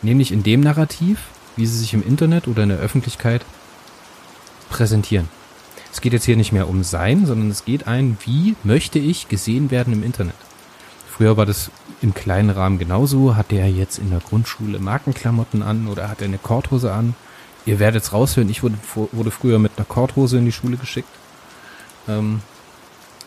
Nämlich 0.01 0.31
in 0.31 0.43
dem 0.43 0.61
Narrativ, 0.61 1.19
wie 1.55 1.65
sie 1.65 1.77
sich 1.77 1.93
im 1.93 2.05
Internet 2.05 2.47
oder 2.47 2.63
in 2.63 2.69
der 2.69 2.77
Öffentlichkeit 2.77 3.43
präsentieren. 4.69 5.27
Es 5.91 6.01
geht 6.01 6.13
jetzt 6.13 6.25
hier 6.25 6.37
nicht 6.37 6.51
mehr 6.51 6.69
um 6.69 6.83
Sein, 6.83 7.25
sondern 7.25 7.49
es 7.49 7.65
geht 7.65 7.87
ein, 7.87 8.17
wie 8.23 8.55
möchte 8.63 8.99
ich 8.99 9.29
gesehen 9.29 9.71
werden 9.71 9.93
im 9.93 10.03
Internet. 10.03 10.35
Früher 11.09 11.35
war 11.35 11.47
das 11.47 11.71
im 12.01 12.13
kleinen 12.13 12.51
Rahmen 12.51 12.77
genauso. 12.77 13.35
Hat 13.35 13.49
der 13.49 13.71
jetzt 13.71 13.97
in 13.97 14.11
der 14.11 14.19
Grundschule 14.19 14.77
Markenklamotten 14.77 15.63
an 15.63 15.87
oder 15.87 16.09
hat 16.09 16.21
er 16.21 16.27
eine 16.27 16.37
Korthose 16.37 16.93
an? 16.93 17.15
Ihr 17.67 17.79
werdet 17.79 18.03
es 18.03 18.13
raushören, 18.13 18.49
ich 18.49 18.63
wurde, 18.63 18.77
wurde 19.11 19.31
früher 19.31 19.59
mit 19.59 19.73
einer 19.77 19.85
Korthose 19.85 20.37
in 20.37 20.45
die 20.45 20.51
Schule 20.51 20.77
geschickt. 20.77 21.09
Ähm, 22.07 22.41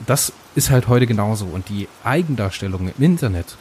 das 0.06 0.32
ist 0.54 0.70
halt 0.70 0.88
heute 0.88 1.06
genauso. 1.06 1.44
Und 1.44 1.68
die 1.68 1.88
Eigendarstellung 2.02 2.90
im 2.96 3.04
Internet 3.04 3.56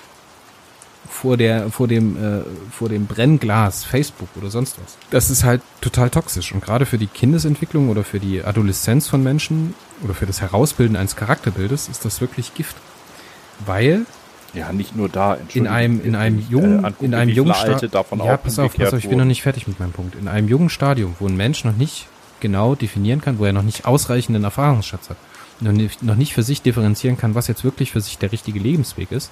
vor 1.10 1.36
der, 1.36 1.70
vor 1.70 1.88
dem, 1.88 2.16
äh, 2.16 2.44
vor 2.72 2.88
dem 2.88 3.08
Brennglas 3.08 3.84
Facebook 3.84 4.30
oder 4.38 4.50
sonst 4.50 4.78
was. 4.82 4.98
Das 5.10 5.30
ist 5.30 5.44
halt 5.44 5.62
total 5.82 6.10
toxisch. 6.10 6.54
Und 6.54 6.64
gerade 6.64 6.86
für 6.86 6.98
die 6.98 7.08
Kindesentwicklung 7.08 7.90
oder 7.90 8.04
für 8.04 8.20
die 8.20 8.44
Adoleszenz 8.44 9.08
von 9.10 9.22
Menschen 9.22 9.76
oder 10.04 10.14
für 10.14 10.26
das 10.26 10.40
Herausbilden 10.40 10.96
eines 10.96 11.18
Charakterbildes 11.18 11.90
ist 11.90 12.06
das 12.06 12.22
wirklich 12.22 12.54
Gift. 12.54 12.78
Weil 13.66 14.06
ja, 14.54 14.72
nicht 14.72 14.96
nur 14.96 15.10
da. 15.10 15.38
In 15.54 15.68
einem, 15.68 16.04
in 16.04 16.16
einem 16.16 16.44
jungen, 16.50 16.84
äh, 16.84 16.92
in 17.02 17.14
einem 17.14 17.30
jungen 17.30 17.54
Stadium. 17.54 17.92
Ja, 18.24 18.38
pass 18.38 18.60
auf, 18.60 18.76
pass 18.76 18.94
auf, 18.94 19.00
ich 19.00 19.10
bin 19.10 19.18
noch 19.18 19.26
nicht 19.26 19.42
fertig 19.42 19.68
mit 19.68 19.80
meinem 19.80 19.92
Punkt. 19.92 20.16
In 20.16 20.28
einem 20.28 20.48
jungen 20.48 20.70
Stadium, 20.70 21.16
wo 21.20 21.28
ein 21.28 21.38
Mensch 21.38 21.64
noch 21.66 21.76
nicht 21.76 22.08
genau 22.40 22.76
definieren 22.76 23.22
kann, 23.22 23.40
wo 23.40 23.46
er 23.46 23.54
noch 23.54 23.64
nicht 23.64 23.86
ausreichenden 23.86 24.44
Erfahrungsschatz 24.44 25.10
hat, 25.10 25.18
noch 25.60 25.72
nicht, 25.72 26.04
noch 26.04 26.16
nicht 26.16 26.34
für 26.34 26.44
sich 26.44 26.62
differenzieren 26.62 27.18
kann, 27.18 27.36
was 27.36 27.48
jetzt 27.48 27.64
wirklich 27.64 27.92
für 27.92 28.02
sich 28.02 28.18
der 28.18 28.32
richtige 28.32 28.60
Lebensweg 28.60 29.12
ist, 29.12 29.32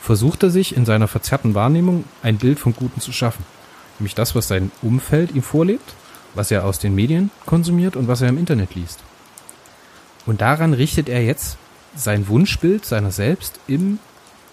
versucht 0.00 0.42
er 0.42 0.50
sich 0.50 0.76
in 0.76 0.84
seiner 0.84 1.08
verzerrten 1.08 1.54
Wahrnehmung 1.54 2.04
ein 2.22 2.38
Bild 2.38 2.58
vom 2.58 2.74
Guten 2.74 3.00
zu 3.00 3.12
schaffen. 3.12 3.44
Nämlich 3.98 4.14
das, 4.14 4.34
was 4.34 4.48
sein 4.48 4.72
Umfeld 4.82 5.34
ihm 5.34 5.42
vorlebt, 5.42 5.94
was 6.34 6.50
er 6.50 6.64
aus 6.64 6.78
den 6.78 6.94
Medien 6.94 7.30
konsumiert 7.46 7.96
und 7.96 8.08
was 8.08 8.22
er 8.22 8.28
im 8.28 8.38
Internet 8.38 8.74
liest. 8.74 9.00
Und 10.24 10.40
daran 10.40 10.72
richtet 10.72 11.08
er 11.08 11.22
jetzt 11.22 11.58
sein 11.94 12.28
Wunschbild 12.28 12.86
seiner 12.86 13.10
selbst 13.10 13.60
im 13.66 13.98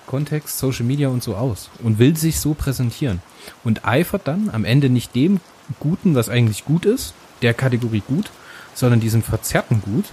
Kontext 0.09 0.57
Social 0.57 0.85
Media 0.85 1.07
und 1.07 1.21
so 1.21 1.35
aus 1.35 1.69
und 1.83 1.99
will 1.99 2.17
sich 2.17 2.39
so 2.39 2.55
präsentieren 2.55 3.21
und 3.63 3.85
eifert 3.85 4.27
dann 4.27 4.49
am 4.51 4.65
Ende 4.65 4.89
nicht 4.89 5.13
dem 5.13 5.39
Guten, 5.79 6.15
was 6.15 6.29
eigentlich 6.29 6.65
gut 6.65 6.85
ist, 6.85 7.13
der 7.43 7.53
Kategorie 7.53 8.01
gut, 8.07 8.31
sondern 8.73 8.99
diesem 8.99 9.21
verzerrten 9.21 9.81
Gut, 9.81 10.05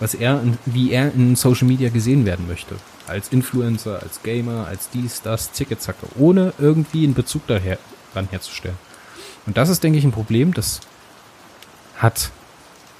was 0.00 0.14
er, 0.14 0.40
wie 0.64 0.92
er 0.92 1.12
in 1.12 1.36
Social 1.36 1.68
Media 1.68 1.90
gesehen 1.90 2.24
werden 2.24 2.48
möchte. 2.48 2.76
Als 3.06 3.28
Influencer, 3.28 4.02
als 4.02 4.22
Gamer, 4.22 4.66
als 4.66 4.88
dies, 4.88 5.20
das, 5.20 5.52
zicke, 5.52 5.78
zacke, 5.78 6.06
ohne 6.18 6.54
irgendwie 6.58 7.04
einen 7.04 7.12
Bezug 7.12 7.46
daher, 7.48 7.78
ran 8.14 8.28
herzustellen. 8.30 8.78
Und 9.44 9.58
das 9.58 9.68
ist, 9.68 9.84
denke 9.84 9.98
ich, 9.98 10.04
ein 10.04 10.12
Problem, 10.12 10.54
das 10.54 10.80
hat 11.98 12.30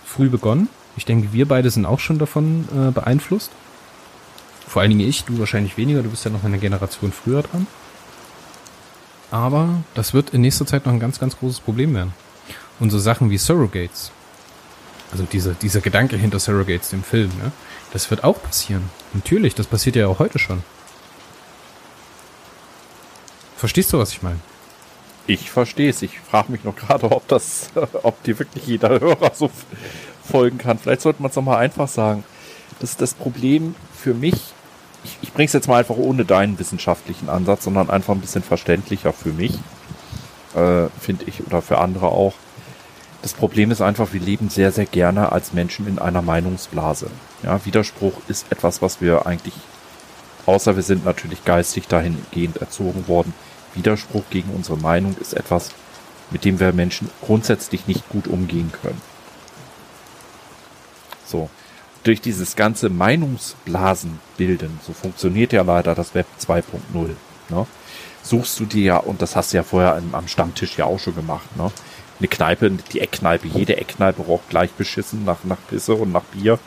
früh 0.05 0.29
begonnen. 0.29 0.69
Ich 0.99 1.07
denke, 1.07 1.33
wir 1.33 1.49
beide 1.49 1.71
sind 1.71 1.87
auch 1.87 2.01
schon 2.01 2.19
davon 2.19 2.69
äh, 2.77 2.91
beeinflusst. 2.91 3.51
Vor 4.69 4.83
allen 4.83 4.91
Dingen 4.91 5.09
ich, 5.09 5.25
du 5.25 5.39
wahrscheinlich 5.39 5.79
weniger, 5.79 6.03
du 6.03 6.11
bist 6.11 6.27
ja 6.27 6.31
noch 6.31 6.45
eine 6.45 6.59
Generation 6.59 7.11
früher 7.11 7.43
dran. 7.43 7.67
Aber 9.31 9.83
das 9.95 10.13
wird 10.13 10.31
in 10.31 10.43
nächster 10.43 10.67
Zeit 10.67 10.85
noch 10.85 10.93
ein 10.93 11.01
ganz, 11.01 11.19
ganz 11.19 11.39
großes 11.39 11.61
Problem 11.61 11.95
werden. 11.95 12.13
Und 12.79 12.91
so 12.91 12.99
Sachen 12.99 13.31
wie 13.31 13.39
Surrogates, 13.39 14.13
also 15.11 15.25
dieser, 15.25 15.55
dieser 15.55 15.81
Gedanke 15.81 16.17
hinter 16.17 16.39
Surrogates, 16.39 16.91
dem 16.91 17.03
Film, 17.03 17.31
ne? 17.43 17.51
Das 17.93 18.11
wird 18.11 18.23
auch 18.25 18.43
passieren. 18.43 18.91
Natürlich, 19.15 19.55
das 19.55 19.67
passiert 19.67 19.97
ja 19.97 20.07
auch 20.07 20.19
heute 20.19 20.39
schon. 20.39 20.63
Verstehst 23.57 23.93
du, 23.93 23.99
was 23.99 24.13
ich 24.13 24.23
meine? 24.23 24.39
Ich 25.27 25.51
verstehe 25.51 25.89
es. 25.91 26.03
Ich 26.03 26.21
frage 26.21 26.53
mich 26.53 26.65
noch 26.65 26.77
gerade, 26.77 27.11
ob 27.11 27.27
das, 27.27 27.71
ob 28.03 28.23
dir 28.23 28.39
wirklich 28.39 28.67
jeder 28.67 29.01
Hörer 29.01 29.33
so 29.35 29.51
folgen 30.31 30.59
kann. 30.59 30.79
Vielleicht 30.79 31.01
sollte 31.01 31.23
man 31.23 31.31
es 31.31 31.37
nochmal 31.37 31.57
einfach 31.57 31.89
sagen. 31.89 32.23
Das 32.81 32.91
ist 32.91 33.01
das 33.01 33.15
Problem 33.15 33.75
für 33.97 34.13
mich. 34.13 34.53
Ich, 35.09 35.29
ich 35.29 35.33
bringe 35.33 35.47
es 35.47 35.53
jetzt 35.55 35.69
mal 35.69 35.79
einfach 35.79 35.97
ohne 35.97 36.25
deinen 36.25 36.59
wissenschaftlichen 36.59 37.29
Ansatz, 37.31 37.65
sondern 37.65 37.89
einfach 37.89 38.15
ein 38.15 38.21
bisschen 38.21 38.43
verständlicher 38.43 39.13
für 39.13 39.33
mich, 39.33 39.55
äh, 40.55 40.89
finde 41.01 41.25
ich, 41.27 41.47
oder 41.47 41.63
für 41.63 41.79
andere 41.79 42.09
auch. 42.09 42.35
Das 43.23 43.33
Problem 43.33 43.71
ist 43.71 43.81
einfach, 43.81 44.13
wir 44.13 44.21
leben 44.21 44.49
sehr, 44.49 44.71
sehr 44.71 44.87
gerne 44.87 45.33
als 45.33 45.53
Menschen 45.53 45.89
in 45.89 45.99
einer 45.99 46.23
Meinungsblase. 46.23 47.11
Ja, 47.43 47.65
Widerspruch 47.65 48.13
ist 48.29 48.47
etwas, 48.51 48.81
was 48.83 49.01
wir 49.01 49.27
eigentlich, 49.27 49.55
außer 50.47 50.77
wir 50.77 50.83
sind 50.83 51.05
natürlich 51.05 51.45
geistig 51.45 51.89
dahingehend 51.89 52.59
erzogen 52.59 53.09
worden, 53.09 53.35
Widerspruch 53.75 54.25
gegen 54.31 54.51
unsere 54.55 54.77
Meinung 54.77 55.17
ist 55.21 55.35
etwas, 55.35 55.71
mit 56.31 56.45
dem 56.45 56.61
wir 56.61 56.73
Menschen 56.73 57.11
grundsätzlich 57.23 57.87
nicht 57.87 58.09
gut 58.09 58.29
umgehen 58.29 58.73
können. 58.83 59.01
So. 61.25 61.49
Durch 62.09 62.23
dieses 62.23 62.57
ganze 62.57 62.89
Meinungsblasen 62.89 64.19
bilden, 64.39 64.81
so 64.83 64.95
funktioniert 64.95 65.53
ja 65.53 65.61
leider 65.61 65.95
das 65.95 66.15
Web 66.15 66.25
2.0, 66.41 67.11
ne? 67.51 67.67
suchst 68.23 68.59
du 68.59 68.65
dir 68.65 68.83
ja, 68.83 68.97
und 68.97 69.21
das 69.21 69.37
hast 69.37 69.53
du 69.53 69.59
ja 69.59 69.63
vorher 69.63 70.01
am 70.13 70.27
Stammtisch 70.27 70.79
ja 70.79 70.87
auch 70.87 70.99
schon 70.99 71.15
gemacht, 71.15 71.55
ne? 71.59 71.71
eine 72.19 72.29
Kneipe, 72.29 72.71
die 72.71 73.01
Eckkneipe, 73.01 73.47
jede 73.47 73.77
Eckkneipe 73.77 74.23
roch 74.23 74.41
gleich 74.49 74.71
beschissen 74.71 75.27
nach, 75.27 75.45
nach 75.45 75.59
Pisse 75.69 75.93
und 75.93 76.11
nach 76.11 76.23
Bier. 76.23 76.59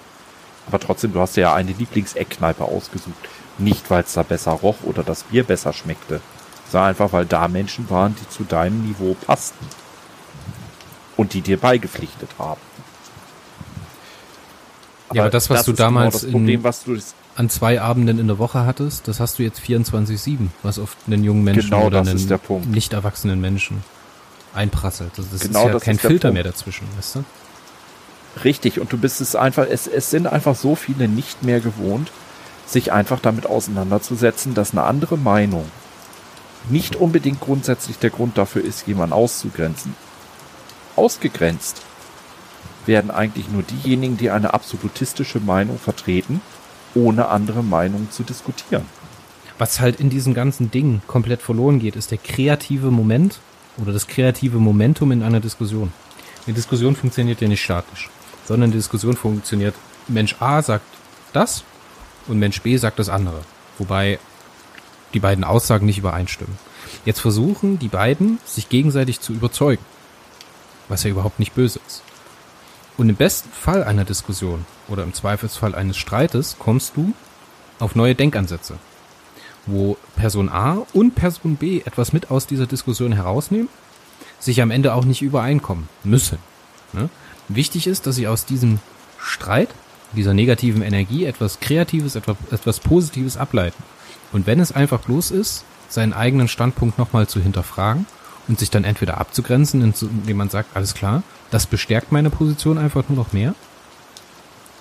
Aber 0.67 0.79
trotzdem, 0.79 1.11
du 1.11 1.19
hast 1.19 1.35
ja 1.37 1.55
eine 1.55 1.71
Lieblingseckneipe 1.71 2.63
ausgesucht. 2.63 3.27
Nicht, 3.57 3.89
weil 3.89 4.03
es 4.03 4.13
da 4.13 4.21
besser 4.21 4.51
roch 4.51 4.83
oder 4.83 5.01
das 5.01 5.23
Bier 5.23 5.43
besser 5.43 5.73
schmeckte, 5.73 6.21
sondern 6.69 6.89
einfach, 6.89 7.13
weil 7.13 7.25
da 7.25 7.47
Menschen 7.47 7.89
waren, 7.89 8.15
die 8.21 8.29
zu 8.29 8.43
deinem 8.43 8.83
Niveau 8.83 9.15
passten. 9.15 9.65
Und 11.17 11.33
die 11.33 11.41
dir 11.41 11.57
beigepflichtet 11.57 12.29
haben. 12.37 12.61
Aber 15.11 15.17
ja, 15.17 15.23
aber 15.23 15.29
das, 15.29 15.49
was 15.49 15.59
das 15.59 15.65
du 15.65 15.71
genau 15.73 15.83
damals 15.83 16.21
genau 16.21 16.31
Problem, 16.31 16.59
in, 16.59 16.63
was 16.63 16.85
du 16.85 16.97
an 17.35 17.49
zwei 17.49 17.81
Abenden 17.81 18.17
in 18.17 18.27
der 18.27 18.39
Woche 18.39 18.65
hattest, 18.65 19.09
das 19.09 19.19
hast 19.19 19.39
du 19.39 19.43
jetzt 19.43 19.59
24-7, 19.59 20.47
was 20.63 20.79
oft 20.79 20.97
einen 21.05 21.25
jungen 21.25 21.43
Menschen 21.43 21.69
genau 21.69 21.87
oder 21.87 21.99
einen 21.99 22.71
nicht 22.71 22.93
erwachsenen 22.93 23.41
Menschen 23.41 23.83
einprasselt. 24.53 25.11
Das, 25.17 25.29
das 25.29 25.41
genau, 25.41 25.59
ist 25.59 25.65
ja 25.65 25.73
das 25.73 25.83
kein 25.83 25.95
ist 25.95 26.01
Filter 26.01 26.31
mehr 26.31 26.43
dazwischen, 26.43 26.87
weißt 26.95 27.15
du? 27.15 27.23
Richtig, 28.45 28.79
und 28.79 28.93
du 28.93 28.97
bist 28.97 29.19
es 29.19 29.35
einfach, 29.35 29.67
es, 29.69 29.85
es 29.85 30.09
sind 30.09 30.27
einfach 30.27 30.55
so 30.55 30.75
viele 30.75 31.09
nicht 31.09 31.43
mehr 31.43 31.59
gewohnt, 31.59 32.09
sich 32.65 32.93
einfach 32.93 33.19
damit 33.19 33.45
auseinanderzusetzen, 33.47 34.53
dass 34.53 34.71
eine 34.71 34.83
andere 34.83 35.17
Meinung 35.17 35.69
nicht 36.69 36.95
unbedingt 36.95 37.41
grundsätzlich 37.41 37.97
der 37.97 38.11
Grund 38.11 38.37
dafür 38.37 38.63
ist, 38.63 38.87
jemanden 38.87 39.11
auszugrenzen. 39.11 39.93
Ausgegrenzt 40.95 41.81
werden 42.87 43.11
eigentlich 43.11 43.49
nur 43.49 43.63
diejenigen, 43.63 44.17
die 44.17 44.31
eine 44.31 44.53
absolutistische 44.53 45.39
Meinung 45.39 45.77
vertreten, 45.77 46.41
ohne 46.95 47.27
andere 47.27 47.63
Meinungen 47.63 48.09
zu 48.11 48.23
diskutieren. 48.23 48.85
Was 49.57 49.79
halt 49.79 49.99
in 49.99 50.09
diesem 50.09 50.33
ganzen 50.33 50.71
Ding 50.71 51.01
komplett 51.07 51.41
verloren 51.41 51.79
geht, 51.79 51.95
ist 51.95 52.11
der 52.11 52.17
kreative 52.17 52.89
Moment 52.89 53.39
oder 53.77 53.93
das 53.93 54.07
kreative 54.07 54.57
Momentum 54.57 55.11
in 55.11 55.23
einer 55.23 55.39
Diskussion. 55.39 55.93
Eine 56.45 56.55
Diskussion 56.55 56.95
funktioniert 56.95 57.41
ja 57.41 57.47
nicht 57.47 57.63
statisch, 57.63 58.09
sondern 58.45 58.71
die 58.71 58.77
Diskussion 58.77 59.15
funktioniert, 59.15 59.75
Mensch 60.07 60.35
A 60.39 60.61
sagt 60.61 60.85
das 61.33 61.63
und 62.27 62.39
Mensch 62.39 62.61
B 62.61 62.75
sagt 62.77 62.99
das 62.99 63.09
andere. 63.09 63.41
Wobei 63.77 64.19
die 65.13 65.19
beiden 65.19 65.43
Aussagen 65.43 65.85
nicht 65.85 65.99
übereinstimmen. 65.99 66.57
Jetzt 67.05 67.19
versuchen 67.19 67.79
die 67.79 67.87
beiden, 67.87 68.39
sich 68.45 68.69
gegenseitig 68.69 69.21
zu 69.21 69.33
überzeugen. 69.33 69.83
Was 70.87 71.03
ja 71.03 71.09
überhaupt 71.09 71.39
nicht 71.39 71.53
böse 71.53 71.79
ist. 71.87 72.03
Und 72.97 73.09
im 73.09 73.15
besten 73.15 73.49
Fall 73.51 73.83
einer 73.83 74.05
Diskussion 74.05 74.65
oder 74.87 75.03
im 75.03 75.13
Zweifelsfall 75.13 75.75
eines 75.75 75.97
Streites 75.97 76.57
kommst 76.59 76.97
du 76.97 77.13
auf 77.79 77.95
neue 77.95 78.15
Denkansätze 78.15 78.77
wo 79.65 79.97
Person 80.15 80.49
A 80.49 80.85
und 80.93 81.15
Person 81.15 81.55
B 81.55 81.81
etwas 81.85 82.13
mit 82.13 82.31
aus 82.31 82.47
dieser 82.47 82.65
Diskussion 82.65 83.11
herausnehmen, 83.11 83.69
sich 84.39 84.61
am 84.61 84.71
Ende 84.71 84.93
auch 84.93 85.05
nicht 85.05 85.21
übereinkommen 85.21 85.87
müssen. 86.03 86.39
Ne? 86.93 87.09
Wichtig 87.47 87.87
ist, 87.87 88.07
dass 88.07 88.15
sie 88.15 88.27
aus 88.27 88.45
diesem 88.45 88.79
Streit, 89.19 89.69
dieser 90.13 90.33
negativen 90.33 90.81
Energie 90.81 91.25
etwas 91.25 91.59
Kreatives, 91.59 92.15
etwas, 92.15 92.37
etwas 92.49 92.79
Positives 92.79 93.37
ableiten. 93.37 93.81
Und 94.31 94.47
wenn 94.47 94.59
es 94.59 94.71
einfach 94.71 95.01
bloß 95.01 95.31
ist, 95.31 95.63
seinen 95.89 96.13
eigenen 96.13 96.47
Standpunkt 96.47 96.97
nochmal 96.97 97.27
zu 97.27 97.39
hinterfragen 97.39 98.05
und 98.47 98.59
sich 98.59 98.69
dann 98.69 98.83
entweder 98.83 99.19
abzugrenzen, 99.19 99.81
indem 99.81 100.37
man 100.37 100.49
sagt, 100.49 100.75
alles 100.75 100.93
klar, 100.93 101.23
das 101.51 101.67
bestärkt 101.67 102.11
meine 102.11 102.29
Position 102.29 102.77
einfach 102.77 103.07
nur 103.09 103.17
noch 103.17 103.33
mehr. 103.33 103.53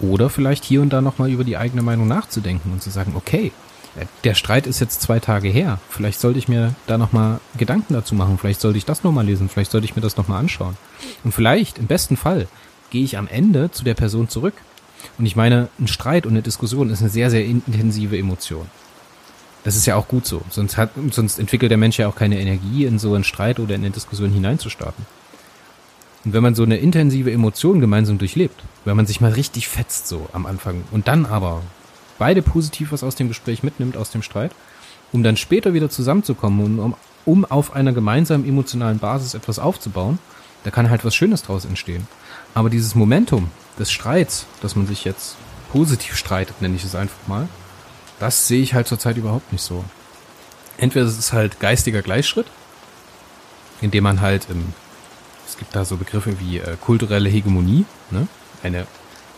Oder 0.01 0.31
vielleicht 0.31 0.65
hier 0.65 0.81
und 0.81 0.91
da 0.91 1.03
nochmal 1.03 1.31
über 1.31 1.45
die 1.45 1.59
eigene 1.59 1.83
Meinung 1.83 2.09
nachzudenken 2.09 2.73
und 2.73 2.83
zu 2.83 2.89
sagen, 2.89 3.13
okay, 3.17 3.53
der 4.25 4.35
Streit 4.35 4.67
ist 4.67 4.81
jetzt 4.81 5.03
zwei 5.03 5.19
Tage 5.19 5.49
her. 5.49 5.79
Vielleicht 5.89 6.21
sollte 6.21 6.39
ich 6.39 6.49
mir 6.49 6.75
da 6.87 6.97
nochmal 6.97 7.41
Gedanken 7.59 7.93
dazu 7.95 8.15
machen. 8.15 8.39
Vielleicht 8.39 8.61
sollte 8.61 8.79
ich 8.79 8.85
das 8.85 9.03
nochmal 9.03 9.27
lesen. 9.27 9.49
Vielleicht 9.49 9.73
sollte 9.73 9.85
ich 9.85 9.97
mir 9.97 10.03
das 10.03 10.17
nochmal 10.17 10.39
anschauen. 10.39 10.77
Und 11.25 11.33
vielleicht, 11.33 11.79
im 11.79 11.87
besten 11.87 12.17
Fall, 12.17 12.47
gehe 12.91 13.05
ich 13.05 13.19
am 13.19 13.29
Ende 13.29 13.71
zu 13.71 13.85
der 13.85 13.95
Person 13.95 14.29
zurück. 14.29 14.55
Und 15.19 15.27
ich 15.27 15.37
meine, 15.37 15.69
ein 15.79 15.89
Streit 15.89 16.25
und 16.25 16.33
eine 16.33 16.43
Diskussion 16.43 16.91
ist 16.91 17.01
eine 17.01 17.11
sehr, 17.11 17.31
sehr 17.31 17.45
intensive 17.45 18.17
Emotion. 18.17 18.67
Das 19.65 19.77
ist 19.77 19.87
ja 19.87 19.97
auch 19.97 20.09
gut 20.09 20.27
so. 20.27 20.43
Sonst, 20.51 20.77
hat, 20.77 20.91
sonst 21.11 21.39
entwickelt 21.39 21.71
der 21.71 21.79
Mensch 21.79 21.99
ja 21.99 22.09
auch 22.09 22.17
keine 22.17 22.41
Energie, 22.41 22.85
in 22.85 22.99
so 22.99 23.15
einen 23.15 23.25
Streit 23.25 23.59
oder 23.59 23.75
in 23.75 23.83
eine 23.83 23.91
Diskussion 23.91 24.31
hineinzustarten. 24.31 25.05
Und 26.25 26.33
wenn 26.35 26.43
man 26.43 26.55
so 26.55 26.63
eine 26.63 26.77
intensive 26.77 27.33
Emotion 27.33 27.81
gemeinsam 27.81 28.19
durchlebt, 28.19 28.63
wenn 28.85 28.97
man 28.97 29.07
sich 29.07 29.21
mal 29.21 29.33
richtig 29.33 29.69
fetzt 29.69 30.07
so 30.07 30.29
am 30.33 30.47
Anfang 30.47 30.85
und 30.91 31.09
dann 31.09 31.27
aber 31.27 31.63
beide 32.19 32.43
positiv 32.43 32.93
was 32.93 33.03
aus 33.03 33.15
dem 33.15 33.29
Gespräch 33.29 33.63
mitnimmt, 33.63 33.97
aus 33.97 34.11
dem 34.11 34.23
Streit, 34.23 34.53
um 35.13 35.23
dann 35.23 35.37
später 35.37 35.73
wieder 35.73 35.89
zusammenzukommen 35.89 36.65
und 36.65 36.79
um, 36.79 36.95
um 37.25 37.45
auf 37.45 37.75
einer 37.75 37.93
gemeinsamen 37.93 38.47
emotionalen 38.47 38.99
Basis 38.99 39.35
etwas 39.35 39.59
aufzubauen, 39.59 40.19
Da 40.65 40.71
kann 40.71 40.91
halt 40.91 41.05
was 41.05 41.15
Schönes 41.15 41.43
draus 41.43 41.65
entstehen. 41.65 42.07
Aber 42.55 42.69
dieses 42.69 42.95
Momentum 42.95 43.51
des 43.79 43.91
Streits, 43.91 44.47
dass 44.61 44.77
man 44.77 44.87
sich 44.87 45.05
jetzt 45.05 45.37
positiv 45.73 46.17
streitet, 46.17 46.61
nenne 46.61 46.77
ich 46.77 46.85
es 46.85 46.95
einfach 46.95 47.27
mal, 47.27 47.49
das 48.19 48.47
sehe 48.47 48.63
ich 48.63 48.75
halt 48.75 48.87
zurzeit 48.87 49.17
überhaupt 49.17 49.53
nicht 49.53 49.63
so. 49.63 49.85
Entweder 50.77 51.07
es 51.07 51.19
ist 51.19 51.33
halt 51.33 51.61
geistiger 51.61 52.03
Gleichschritt, 52.03 52.47
indem 53.81 54.05
man 54.05 54.21
halt 54.21 54.49
im, 54.51 54.75
es 55.51 55.59
gibt 55.59 55.75
da 55.75 55.85
so 55.85 55.97
Begriffe 55.97 56.39
wie 56.39 56.59
äh, 56.59 56.77
kulturelle 56.81 57.29
Hegemonie, 57.29 57.85
ne? 58.11 58.29
Eine, 58.63 58.87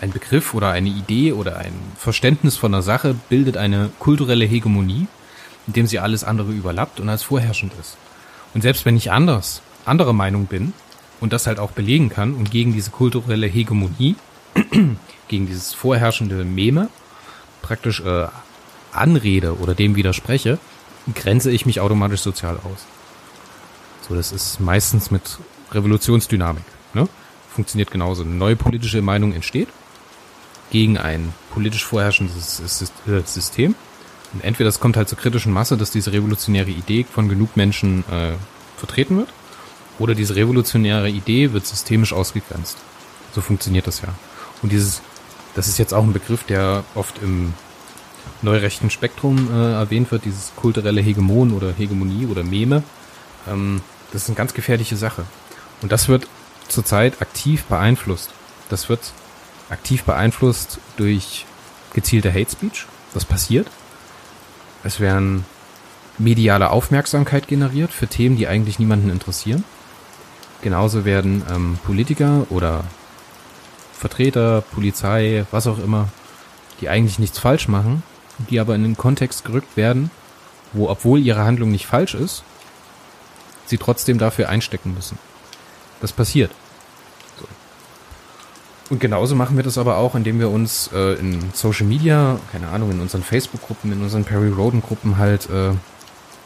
ein 0.00 0.10
Begriff 0.10 0.52
oder 0.52 0.70
eine 0.70 0.90
Idee 0.90 1.32
oder 1.32 1.56
ein 1.56 1.72
Verständnis 1.96 2.56
von 2.56 2.74
einer 2.74 2.82
Sache 2.82 3.14
bildet 3.30 3.56
eine 3.56 3.90
kulturelle 3.98 4.44
Hegemonie, 4.44 5.06
indem 5.66 5.86
sie 5.86 6.00
alles 6.00 6.22
andere 6.22 6.52
überlappt 6.52 7.00
und 7.00 7.08
als 7.08 7.22
vorherrschend 7.22 7.72
ist. 7.80 7.96
Und 8.52 8.60
selbst 8.60 8.84
wenn 8.84 8.96
ich 8.96 9.10
anders, 9.10 9.62
anderer 9.86 10.12
Meinung 10.12 10.46
bin 10.46 10.74
und 11.20 11.32
das 11.32 11.46
halt 11.46 11.58
auch 11.58 11.70
belegen 11.70 12.10
kann 12.10 12.34
und 12.34 12.50
gegen 12.50 12.74
diese 12.74 12.90
kulturelle 12.90 13.46
Hegemonie, 13.46 14.16
gegen 15.28 15.46
dieses 15.46 15.72
vorherrschende 15.72 16.44
Meme 16.44 16.88
praktisch 17.62 18.00
äh, 18.00 18.26
anrede 18.92 19.56
oder 19.58 19.74
dem 19.74 19.96
widerspreche, 19.96 20.58
grenze 21.14 21.50
ich 21.50 21.64
mich 21.64 21.80
automatisch 21.80 22.20
sozial 22.20 22.56
aus. 22.56 22.84
So, 24.06 24.14
das 24.14 24.32
ist 24.32 24.60
meistens 24.60 25.10
mit 25.10 25.38
Revolutionsdynamik. 25.72 26.64
Ne? 26.94 27.08
Funktioniert 27.54 27.90
genauso. 27.90 28.22
Eine 28.22 28.32
neue 28.32 28.56
politische 28.56 29.02
Meinung 29.02 29.32
entsteht 29.32 29.68
gegen 30.70 30.96
ein 30.96 31.34
politisch 31.52 31.84
vorherrschendes 31.84 32.60
äh, 33.06 33.20
System. 33.24 33.74
Und 34.32 34.42
entweder 34.42 34.70
es 34.70 34.80
kommt 34.80 34.96
halt 34.96 35.08
zur 35.08 35.18
kritischen 35.18 35.52
Masse, 35.52 35.76
dass 35.76 35.90
diese 35.90 36.12
revolutionäre 36.12 36.70
Idee 36.70 37.04
von 37.04 37.28
genug 37.28 37.56
Menschen 37.56 38.04
äh, 38.10 38.32
vertreten 38.78 39.18
wird, 39.18 39.28
oder 39.98 40.14
diese 40.14 40.34
revolutionäre 40.34 41.10
Idee 41.10 41.52
wird 41.52 41.66
systemisch 41.66 42.12
ausgegrenzt. 42.14 42.78
So 43.34 43.42
funktioniert 43.42 43.86
das 43.86 44.00
ja. 44.00 44.08
Und 44.62 44.72
dieses, 44.72 45.02
das 45.54 45.68
ist 45.68 45.78
jetzt 45.78 45.92
auch 45.92 46.02
ein 46.02 46.14
Begriff, 46.14 46.44
der 46.44 46.84
oft 46.94 47.22
im 47.22 47.52
neurechten 48.40 48.90
Spektrum 48.90 49.48
äh, 49.52 49.72
erwähnt 49.72 50.10
wird, 50.10 50.24
dieses 50.24 50.52
kulturelle 50.56 51.00
Hegemon 51.00 51.52
oder 51.52 51.72
Hegemonie 51.72 52.26
oder 52.26 52.42
Meme. 52.42 52.82
Ähm, 53.48 53.82
das 54.12 54.22
ist 54.22 54.28
eine 54.28 54.36
ganz 54.36 54.54
gefährliche 54.54 54.96
Sache. 54.96 55.24
Und 55.82 55.92
das 55.92 56.08
wird 56.08 56.26
zurzeit 56.68 57.20
aktiv 57.20 57.64
beeinflusst. 57.64 58.30
Das 58.68 58.88
wird 58.88 59.12
aktiv 59.68 60.04
beeinflusst 60.04 60.78
durch 60.96 61.44
gezielte 61.92 62.32
Hate 62.32 62.50
Speech. 62.50 62.86
Das 63.14 63.24
passiert. 63.24 63.68
Es 64.84 65.00
werden 65.00 65.44
mediale 66.18 66.70
Aufmerksamkeit 66.70 67.48
generiert 67.48 67.92
für 67.92 68.06
Themen, 68.06 68.36
die 68.36 68.48
eigentlich 68.48 68.78
niemanden 68.78 69.10
interessieren. 69.10 69.64
Genauso 70.62 71.04
werden 71.04 71.42
ähm, 71.52 71.78
Politiker 71.84 72.46
oder 72.50 72.84
Vertreter, 73.92 74.62
Polizei, 74.72 75.44
was 75.50 75.66
auch 75.66 75.78
immer, 75.78 76.08
die 76.80 76.88
eigentlich 76.88 77.18
nichts 77.18 77.38
falsch 77.38 77.68
machen, 77.68 78.02
die 78.50 78.60
aber 78.60 78.74
in 78.74 78.82
den 78.82 78.96
Kontext 78.96 79.44
gerückt 79.44 79.76
werden, 79.76 80.10
wo, 80.72 80.88
obwohl 80.88 81.20
ihre 81.20 81.44
Handlung 81.44 81.70
nicht 81.70 81.86
falsch 81.86 82.14
ist, 82.14 82.44
sie 83.66 83.78
trotzdem 83.78 84.18
dafür 84.18 84.48
einstecken 84.48 84.94
müssen. 84.94 85.18
Das 86.02 86.12
passiert. 86.12 86.50
So. 87.40 87.46
Und 88.90 89.00
genauso 89.00 89.34
machen 89.34 89.56
wir 89.56 89.64
das 89.64 89.78
aber 89.78 89.96
auch, 89.96 90.14
indem 90.14 90.38
wir 90.38 90.50
uns 90.50 90.90
äh, 90.92 91.14
in 91.14 91.52
Social 91.54 91.86
Media, 91.86 92.38
keine 92.50 92.68
Ahnung, 92.68 92.90
in 92.90 93.00
unseren 93.00 93.22
Facebook-Gruppen, 93.22 93.90
in 93.92 94.02
unseren 94.02 94.24
Perry 94.24 94.50
Roden-Gruppen 94.50 95.16
halt 95.16 95.48
äh, 95.48 95.70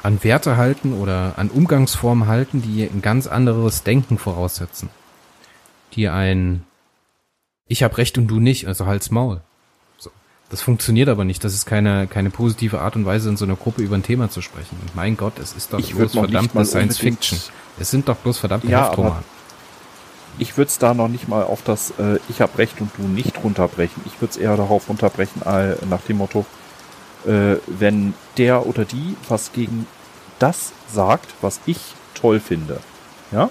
an 0.05 0.23
Werte 0.23 0.57
halten 0.57 0.93
oder 0.93 1.35
an 1.37 1.49
Umgangsformen 1.49 2.29
halten, 2.29 2.63
die 2.63 2.85
ein 2.85 3.03
ganz 3.03 3.27
anderes 3.27 3.83
Denken 3.83 4.19
voraussetzen. 4.19 4.91
Die 5.95 6.09
ein 6.09 6.63
Ich 7.67 7.83
hab 7.83 7.97
Recht 7.99 8.17
und 8.19 8.29
du 8.29 8.39
nicht, 8.39 8.69
also 8.69 8.87
halt's 8.87 9.11
Maul. 9.11 9.41
Das 10.49 10.63
funktioniert 10.63 11.09
aber 11.09 11.25
nicht. 11.25 11.43
Das 11.43 11.55
ist 11.55 11.67
keine, 11.67 12.07
keine 12.07 12.31
positive 12.31 12.81
Art 12.81 12.95
und 12.95 13.05
Weise, 13.05 13.29
in 13.31 13.37
so 13.37 13.45
einer 13.45 13.57
Gruppe 13.57 13.83
über 13.83 13.97
ein 13.97 14.05
Thema 14.05 14.31
zu 14.31 14.43
sprechen. 14.43 14.79
Und 14.81 14.95
mein 14.95 15.17
Gott, 15.17 15.41
es 15.41 15.55
ist 15.55 15.73
doch 15.73 15.81
ich 15.81 15.95
bloß 15.95 16.13
verdammte 16.13 16.65
Science 16.65 16.99
Fiction. 16.99 17.41
Es 17.81 17.91
sind 17.91 18.09
doch 18.09 18.17
bloß 18.17 18.39
verdammte 18.39 18.69
ja, 18.69 18.87
Heftromane. 18.87 19.25
Ich 20.39 20.57
würde 20.57 20.69
es 20.69 20.79
da 20.79 20.95
noch 20.95 21.09
nicht 21.09 21.29
mal 21.29 21.45
auf 21.45 21.63
das 21.63 21.93
äh, 21.99 22.19
Ich 22.29 22.41
hab 22.41 22.59
Recht 22.59 22.81
und 22.81 22.91
du 22.97 23.03
nicht 23.03 23.43
runterbrechen. 23.43 24.03
Ich 24.07 24.21
würde 24.21 24.33
es 24.33 24.37
eher 24.37 24.57
darauf 24.57 24.89
runterbrechen, 24.89 25.43
äh, 25.43 25.77
nach 25.89 26.03
dem 26.03 26.19
Motto, 26.19 26.45
äh, 27.27 27.57
wenn 27.67 28.15
der 28.37 28.67
oder 28.67 28.85
die 28.85 29.17
was 29.29 29.53
gegen 29.53 29.87
das 30.39 30.73
sagt, 30.93 31.35
was 31.41 31.61
ich 31.67 31.79
toll 32.15 32.41
finde. 32.41 32.81
Ja? 33.33 33.49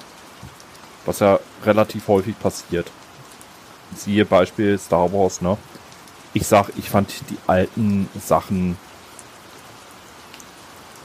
Was 1.06 1.19
ja 1.19 1.39
relativ 1.63 2.08
häufig 2.08 2.38
passiert. 2.39 2.91
Siehe 3.95 4.26
Beispiel 4.26 4.78
Star 4.78 5.12
Wars, 5.12 5.41
ne? 5.41 5.58
ich 6.36 6.45
sag, 6.45 6.69
ich 6.78 6.89
fand 6.89 7.10
die 7.30 7.38
alten 7.48 8.10
Sachen 8.19 8.78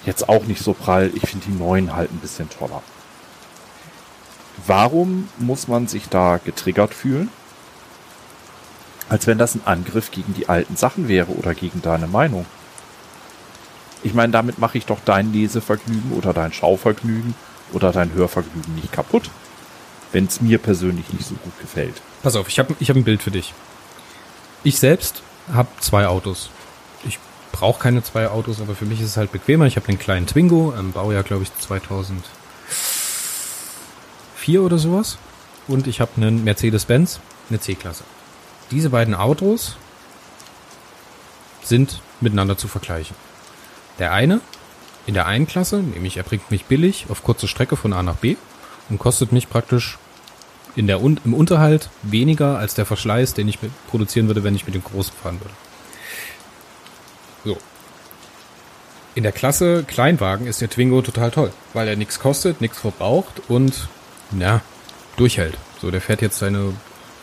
jetzt 0.05 0.29
auch 0.29 0.45
nicht 0.45 0.63
so 0.63 0.73
prall. 0.73 1.11
Ich 1.15 1.23
finde 1.29 1.47
die 1.47 1.53
neuen 1.53 1.95
halt 1.95 2.11
ein 2.11 2.19
bisschen 2.19 2.51
toller. 2.51 2.83
Warum 4.67 5.29
muss 5.39 5.69
man 5.69 5.87
sich 5.87 6.09
da 6.09 6.39
getriggert 6.45 6.95
fühlen? 6.95 7.29
Als 9.09 9.27
wenn 9.27 9.39
das 9.39 9.55
ein 9.55 9.63
Angriff 9.65 10.11
gegen 10.11 10.35
die 10.35 10.49
alten 10.49 10.77
Sachen 10.77 11.09
wäre 11.09 11.33
oder 11.33 11.55
gegen 11.55 11.83
deine 11.83 12.07
Meinung. 12.07 12.47
Ich 14.03 14.15
meine, 14.15 14.33
damit 14.33 14.59
mache 14.59 14.79
ich 14.79 14.87
doch 14.87 15.01
dein 15.05 15.33
Lesevergnügen 15.33 16.13
oder 16.13 16.33
dein 16.33 16.53
Schauvergnügen 16.53 17.35
oder 17.73 17.93
dein 17.93 18.13
Hörvergnügen 18.13 18.75
nicht 18.75 18.93
kaputt, 18.93 19.31
wenn 20.13 20.27
es 20.27 20.41
mir 20.41 20.59
persönlich 20.59 21.13
nicht 21.13 21.27
so 21.27 21.35
gut 21.35 21.59
gefällt. 21.61 22.01
Pass 22.23 22.37
auf, 22.37 22.49
ich 22.49 22.59
habe 22.59 22.75
ich 22.81 22.89
hab 22.89 22.97
ein 22.97 23.05
Bild 23.05 23.23
für 23.23 23.31
dich. 23.31 23.53
Ich 24.63 24.79
selbst 24.79 25.23
habe 25.53 25.69
zwei 25.81 26.07
Autos. 26.07 26.51
Ich 27.07 27.19
brauche 27.53 27.81
keine 27.81 28.03
zwei 28.03 28.29
Autos, 28.29 28.61
aber 28.61 28.75
für 28.75 28.87
mich 28.87 29.01
ist 29.01 29.09
es 29.09 29.17
halt 29.17 29.33
bequemer. 29.33 29.67
Ich 29.67 29.77
habe 29.77 29.87
den 29.87 29.99
kleinen 29.99 30.27
Twingo, 30.27 30.75
ähm, 30.79 30.93
Baujahr 30.93 31.23
glaube 31.23 31.43
ich 31.43 31.51
2004 34.41 34.63
oder 34.63 34.79
sowas. 34.79 35.19
Und 35.69 35.87
ich 35.87 36.01
habe 36.01 36.13
einen 36.17 36.45
Mercedes-Benz, 36.45 37.21
eine 37.49 37.61
C-Klasse. 37.61 38.05
Diese 38.71 38.91
beiden 38.91 39.15
Autos 39.15 39.77
sind 41.63 42.01
miteinander 42.21 42.57
zu 42.57 42.69
vergleichen. 42.69 43.17
Der 43.99 44.13
eine 44.13 44.41
in 45.07 45.15
der 45.15 45.27
einen 45.27 45.47
Klasse, 45.47 45.79
nämlich 45.79 46.17
er 46.17 46.23
bringt 46.23 46.51
mich 46.51 46.67
billig 46.67 47.07
auf 47.09 47.23
kurze 47.23 47.49
Strecke 47.49 47.77
von 47.77 47.93
A 47.93 48.03
nach 48.03 48.17
B 48.17 48.37
und 48.89 48.99
kostet 48.99 49.33
mich 49.33 49.49
praktisch 49.49 49.99
in 50.77 50.87
der, 50.87 51.01
im 51.01 51.35
Unterhalt 51.35 51.91
weniger 52.03 52.59
als 52.59 52.75
der 52.75 52.87
Verschleiß, 52.87 53.35
den 53.35 53.49
ich 53.49 53.59
produzieren 53.89 54.29
würde, 54.29 54.45
wenn 54.45 54.55
ich 54.55 54.67
mit 54.67 54.75
dem 54.75 54.85
Großen 54.85 55.13
fahren 55.21 55.41
würde. 55.41 55.55
So. 57.45 57.59
In 59.15 59.25
der 59.25 59.33
Klasse 59.33 59.85
Kleinwagen 59.85 60.47
ist 60.47 60.61
der 60.61 60.71
Twingo 60.71 61.03
total 61.03 61.31
toll, 61.31 61.53
weil 61.73 61.89
er 61.89 61.97
nichts 61.97 62.21
kostet, 62.21 62.61
nichts 62.61 62.79
verbraucht 62.79 63.43
und, 63.49 63.89
ja, 64.39 64.61
durchhält. 65.17 65.57
So, 65.81 65.91
der 65.91 66.01
fährt 66.01 66.23
jetzt 66.23 66.39
seine 66.39 66.73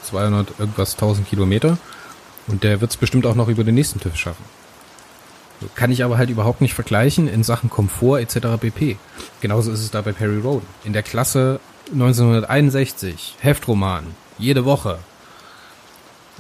200 0.04 0.60
irgendwas 0.60 0.94
1000 0.94 1.28
Kilometer 1.28 1.78
und 2.48 2.64
der 2.64 2.82
wird 2.82 2.92
es 2.92 2.98
bestimmt 2.98 3.26
auch 3.26 3.36
noch 3.36 3.50
über 3.50 3.64
den 3.64 3.76
nächsten 3.76 4.00
TÜV 4.00 4.16
schaffen. 4.16 4.46
Kann 5.76 5.92
ich 5.92 6.04
aber 6.04 6.18
halt 6.18 6.30
überhaupt 6.30 6.62
nicht 6.62 6.74
vergleichen 6.74 7.28
in 7.28 7.44
Sachen 7.44 7.70
Komfort 7.70 8.20
etc. 8.20 8.60
pp. 8.60 8.98
Genauso 9.42 9.72
ist 9.72 9.82
es 9.82 9.92
da 9.92 10.02
bei 10.02 10.12
Perry 10.12 10.40
Road. 10.40 10.62
In 10.84 10.94
der 10.94 11.04
Klasse 11.04 11.60
1961, 11.92 13.36
Heftroman, 13.40 14.06
jede 14.38 14.66
Woche. 14.66 15.00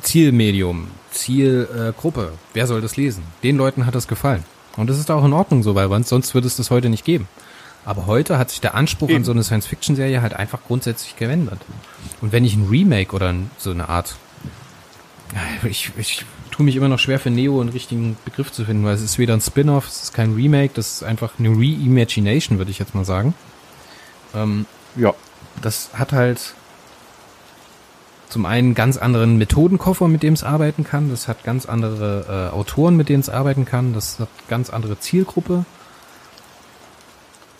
Zielmedium, 0.01 0.89
Zielgruppe. 1.12 2.32
Äh, 2.34 2.38
Wer 2.53 2.67
soll 2.67 2.82
das 2.82 2.97
lesen? 2.97 3.23
Den 3.41 3.58
Leuten 3.58 3.88
hat 3.88 3.95
das 3.95 4.08
gefallen. 4.08 4.45
Und 4.75 4.88
das 4.89 4.99
ist 4.99 5.10
auch 5.10 5.25
in 5.25 5.34
Ordnung 5.34 5.63
so, 5.63 5.73
weil 5.73 6.03
sonst 6.03 6.36
würde 6.36 6.45
es 6.45 6.56
das 6.56 6.69
heute 6.69 6.89
nicht 6.89 7.03
geben. 7.03 7.27
Aber 7.88 8.06
heute 8.06 8.38
hat 8.38 8.50
sich 8.50 8.62
der 8.62 8.76
Anspruch 8.76 9.10
Eben. 9.10 9.17
an 9.17 9.23
so 9.23 9.32
eine 9.32 9.43
Science-Fiction-Serie 9.43 10.21
halt 10.21 10.34
einfach 10.34 10.60
grundsätzlich 10.67 11.15
geändert. 11.15 11.60
Und 12.21 12.32
wenn 12.32 12.46
ich 12.46 12.56
ein 12.56 12.67
Remake 12.67 13.15
oder 13.15 13.33
so 13.58 13.71
eine 13.71 13.90
Art, 13.90 14.15
ich, 15.63 15.92
ich 15.98 16.25
tue 16.52 16.65
mich 16.65 16.75
immer 16.75 16.90
noch 16.90 17.00
schwer 17.00 17.19
für 17.19 17.29
Neo 17.29 17.60
einen 17.62 17.69
richtigen 17.69 18.17
Begriff 18.25 18.52
zu 18.52 18.65
finden, 18.65 18.83
weil 18.85 18.96
es 18.96 19.02
ist 19.02 19.17
weder 19.17 19.33
ein 19.33 19.42
Spin-off, 19.42 19.88
es 19.88 20.04
ist 20.04 20.13
kein 20.13 20.33
Remake, 20.35 20.73
das 20.73 20.96
ist 20.96 21.04
einfach 21.04 21.40
eine 21.40 21.50
Reimagination, 21.50 22.58
würde 22.58 22.71
ich 22.71 22.79
jetzt 22.79 22.94
mal 22.94 23.06
sagen. 23.06 23.33
Ähm, 24.35 24.65
ja 24.96 25.13
das 25.62 25.92
hat 25.94 26.13
halt 26.13 26.54
zum 28.29 28.46
einen 28.46 28.75
ganz 28.75 28.98
anderen 28.98 29.38
Methodenkoffer, 29.38 30.08
mit 30.08 30.21
dem 30.21 30.33
es 30.33 30.44
arbeiten 30.44 30.83
kann. 30.83 31.10
Das 31.10 31.27
hat 31.27 31.44
ganz 31.44 31.65
andere 31.65 32.50
äh, 32.52 32.56
Autoren, 32.56 32.98
mit 32.98 33.10
denen 33.10 33.21
es 33.21 33.29
arbeiten 33.29 33.65
kann. 33.65 33.94
Das 33.94 34.19
hat 34.19 34.27
ganz 34.50 34.69
andere 34.69 35.00
Zielgruppe. 35.00 35.65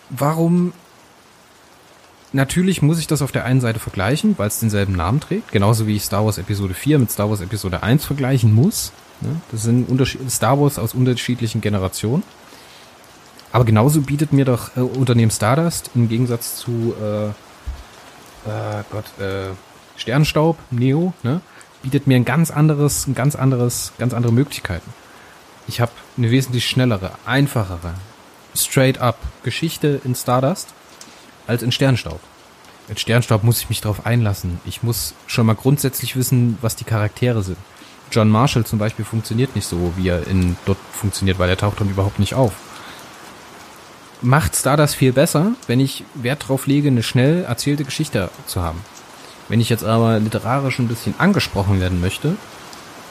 Warum? 0.10 0.74
Natürlich 2.34 2.82
muss 2.82 3.00
ich 3.00 3.08
das 3.08 3.22
auf 3.22 3.32
der 3.32 3.46
einen 3.46 3.62
Seite 3.62 3.80
vergleichen, 3.80 4.36
weil 4.38 4.48
es 4.48 4.60
denselben 4.60 4.94
Namen 4.94 5.20
trägt. 5.20 5.52
Genauso 5.52 5.88
wie 5.88 5.96
ich 5.96 6.04
Star 6.04 6.26
Wars 6.26 6.38
Episode 6.38 6.74
4 6.74 7.00
mit 7.00 7.12
Star 7.12 7.30
Wars 7.30 7.42
Episode 7.42 7.84
1 7.84 8.06
vergleichen 8.06 8.54
muss. 8.54 8.92
Ne? 9.22 9.42
Das 9.52 9.64
sind 9.64 9.88
Star 10.30 10.60
Wars 10.60 10.78
aus 10.78 10.94
unterschiedlichen 10.94 11.62
Generationen. 11.62 12.24
Aber 13.52 13.64
genauso 13.64 14.02
bietet 14.02 14.34
mir 14.34 14.46
doch 14.46 14.76
äh, 14.76 14.82
Unternehmen 14.82 15.32
Stardust 15.32 15.92
im 15.96 16.10
Gegensatz 16.10 16.58
zu 16.58 16.94
äh, 17.02 17.28
äh, 18.48 18.84
Gott, 18.92 19.06
äh, 19.20 19.50
Sternstaub, 19.96 20.58
Neo, 20.72 21.14
ne, 21.24 21.42
bietet 21.82 22.08
mir 22.08 22.16
ein 22.16 22.26
ganz 22.26 22.52
anderes, 22.52 23.08
ein 23.08 23.16
ganz 23.16 23.36
anderes, 23.36 23.94
ganz 23.98 24.14
andere 24.14 24.32
Möglichkeiten. 24.32 24.94
Ich 25.68 25.82
habe 25.82 25.92
eine 26.18 26.32
wesentlich 26.32 26.68
schnellere, 26.68 27.12
einfachere, 27.26 27.96
straight 28.58 29.00
up 29.00 29.18
Geschichte 29.44 30.02
in 30.04 30.16
Stardust 30.16 30.70
als 31.48 31.64
in 31.64 31.72
Sternstaub. 31.72 32.20
In 32.90 32.98
Sternstaub 32.98 33.44
muss 33.44 33.60
ich 33.60 33.70
mich 33.70 33.82
drauf 33.82 34.06
einlassen. 34.06 34.60
Ich 34.66 34.84
muss 34.84 35.14
schon 35.28 35.46
mal 35.46 35.56
grundsätzlich 35.56 36.16
wissen, 36.16 36.58
was 36.62 36.76
die 36.76 36.86
Charaktere 36.86 37.44
sind. 37.44 37.58
John 38.12 38.30
Marshall 38.30 38.66
zum 38.66 38.80
Beispiel 38.80 39.04
funktioniert 39.04 39.56
nicht 39.56 39.68
so, 39.68 39.94
wie 39.98 40.08
er 40.08 40.26
in 40.28 40.56
dort 40.66 40.78
funktioniert, 40.94 41.40
weil 41.40 41.50
er 41.50 41.58
taucht 41.58 41.82
dann 41.82 41.90
überhaupt 41.90 42.20
nicht 42.20 42.34
auf. 42.34 42.54
Macht 44.22 44.56
Stardust 44.56 44.96
viel 44.96 45.14
besser, 45.14 45.52
wenn 45.68 45.80
ich 45.80 46.06
Wert 46.16 46.48
drauf 46.48 46.66
lege, 46.66 46.88
eine 46.88 47.04
schnell 47.04 47.44
erzählte 47.44 47.84
Geschichte 47.84 48.30
zu 48.48 48.62
haben. 48.62 48.82
Wenn 49.50 49.62
ich 49.62 49.70
jetzt 49.70 49.84
aber 49.84 50.20
literarisch 50.20 50.80
ein 50.80 50.88
bisschen 50.88 51.16
angesprochen 51.20 51.80
werden 51.80 52.02
möchte, 52.02 52.36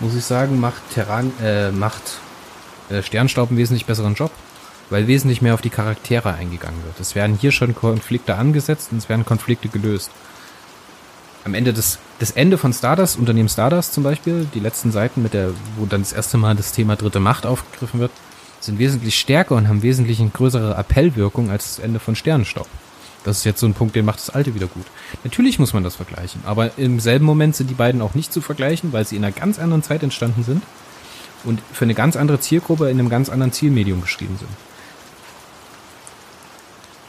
muss 0.00 0.14
ich 0.14 0.24
sagen, 0.24 0.58
macht 0.58 0.82
Terran, 0.92 1.32
äh, 1.40 1.70
macht 1.70 2.18
äh, 2.88 3.02
Sternstaub 3.02 3.50
einen 3.50 3.58
wesentlich 3.58 3.86
besseren 3.86 4.14
Job, 4.14 4.30
weil 4.90 5.06
wesentlich 5.06 5.42
mehr 5.42 5.54
auf 5.54 5.62
die 5.62 5.70
Charaktere 5.70 6.34
eingegangen 6.34 6.82
wird. 6.84 7.00
Es 7.00 7.14
werden 7.14 7.38
hier 7.40 7.52
schon 7.52 7.74
Konflikte 7.74 8.36
angesetzt 8.36 8.88
und 8.92 8.98
es 8.98 9.08
werden 9.08 9.24
Konflikte 9.24 9.68
gelöst. 9.68 10.10
Am 11.44 11.54
Ende 11.54 11.72
des, 11.72 11.98
das 12.18 12.32
Ende 12.32 12.58
von 12.58 12.72
Stardust, 12.72 13.18
Unternehmen 13.18 13.48
Stardust 13.48 13.94
zum 13.94 14.02
Beispiel, 14.02 14.46
die 14.54 14.60
letzten 14.60 14.90
Seiten 14.90 15.22
mit 15.22 15.32
der, 15.32 15.50
wo 15.76 15.86
dann 15.86 16.02
das 16.02 16.12
erste 16.12 16.38
Mal 16.38 16.56
das 16.56 16.72
Thema 16.72 16.96
dritte 16.96 17.20
Macht 17.20 17.46
aufgegriffen 17.46 18.00
wird, 18.00 18.10
sind 18.60 18.78
wesentlich 18.78 19.18
stärker 19.18 19.54
und 19.54 19.68
haben 19.68 19.82
wesentlich 19.82 20.20
eine 20.20 20.30
größere 20.30 20.74
Appellwirkung 20.76 21.50
als 21.50 21.76
das 21.76 21.84
Ende 21.84 22.00
von 22.00 22.16
Sternenstaub. 22.16 22.66
Das 23.24 23.38
ist 23.38 23.44
jetzt 23.44 23.60
so 23.60 23.66
ein 23.66 23.74
Punkt, 23.74 23.96
den 23.96 24.04
macht 24.04 24.20
das 24.20 24.30
alte 24.30 24.54
wieder 24.54 24.68
gut. 24.68 24.86
Natürlich 25.24 25.58
muss 25.58 25.72
man 25.72 25.82
das 25.82 25.96
vergleichen, 25.96 26.42
aber 26.44 26.78
im 26.78 27.00
selben 27.00 27.24
Moment 27.24 27.56
sind 27.56 27.68
die 27.68 27.74
beiden 27.74 28.00
auch 28.00 28.14
nicht 28.14 28.32
zu 28.32 28.40
vergleichen, 28.40 28.92
weil 28.92 29.04
sie 29.04 29.16
in 29.16 29.24
einer 29.24 29.32
ganz 29.32 29.58
anderen 29.58 29.82
Zeit 29.82 30.04
entstanden 30.04 30.44
sind 30.44 30.62
und 31.42 31.60
für 31.72 31.84
eine 31.84 31.94
ganz 31.94 32.16
andere 32.16 32.40
Zielgruppe 32.40 32.88
in 32.88 32.98
einem 32.98 33.08
ganz 33.08 33.28
anderen 33.28 33.52
Zielmedium 33.52 34.00
geschrieben 34.00 34.36
sind. 34.38 34.50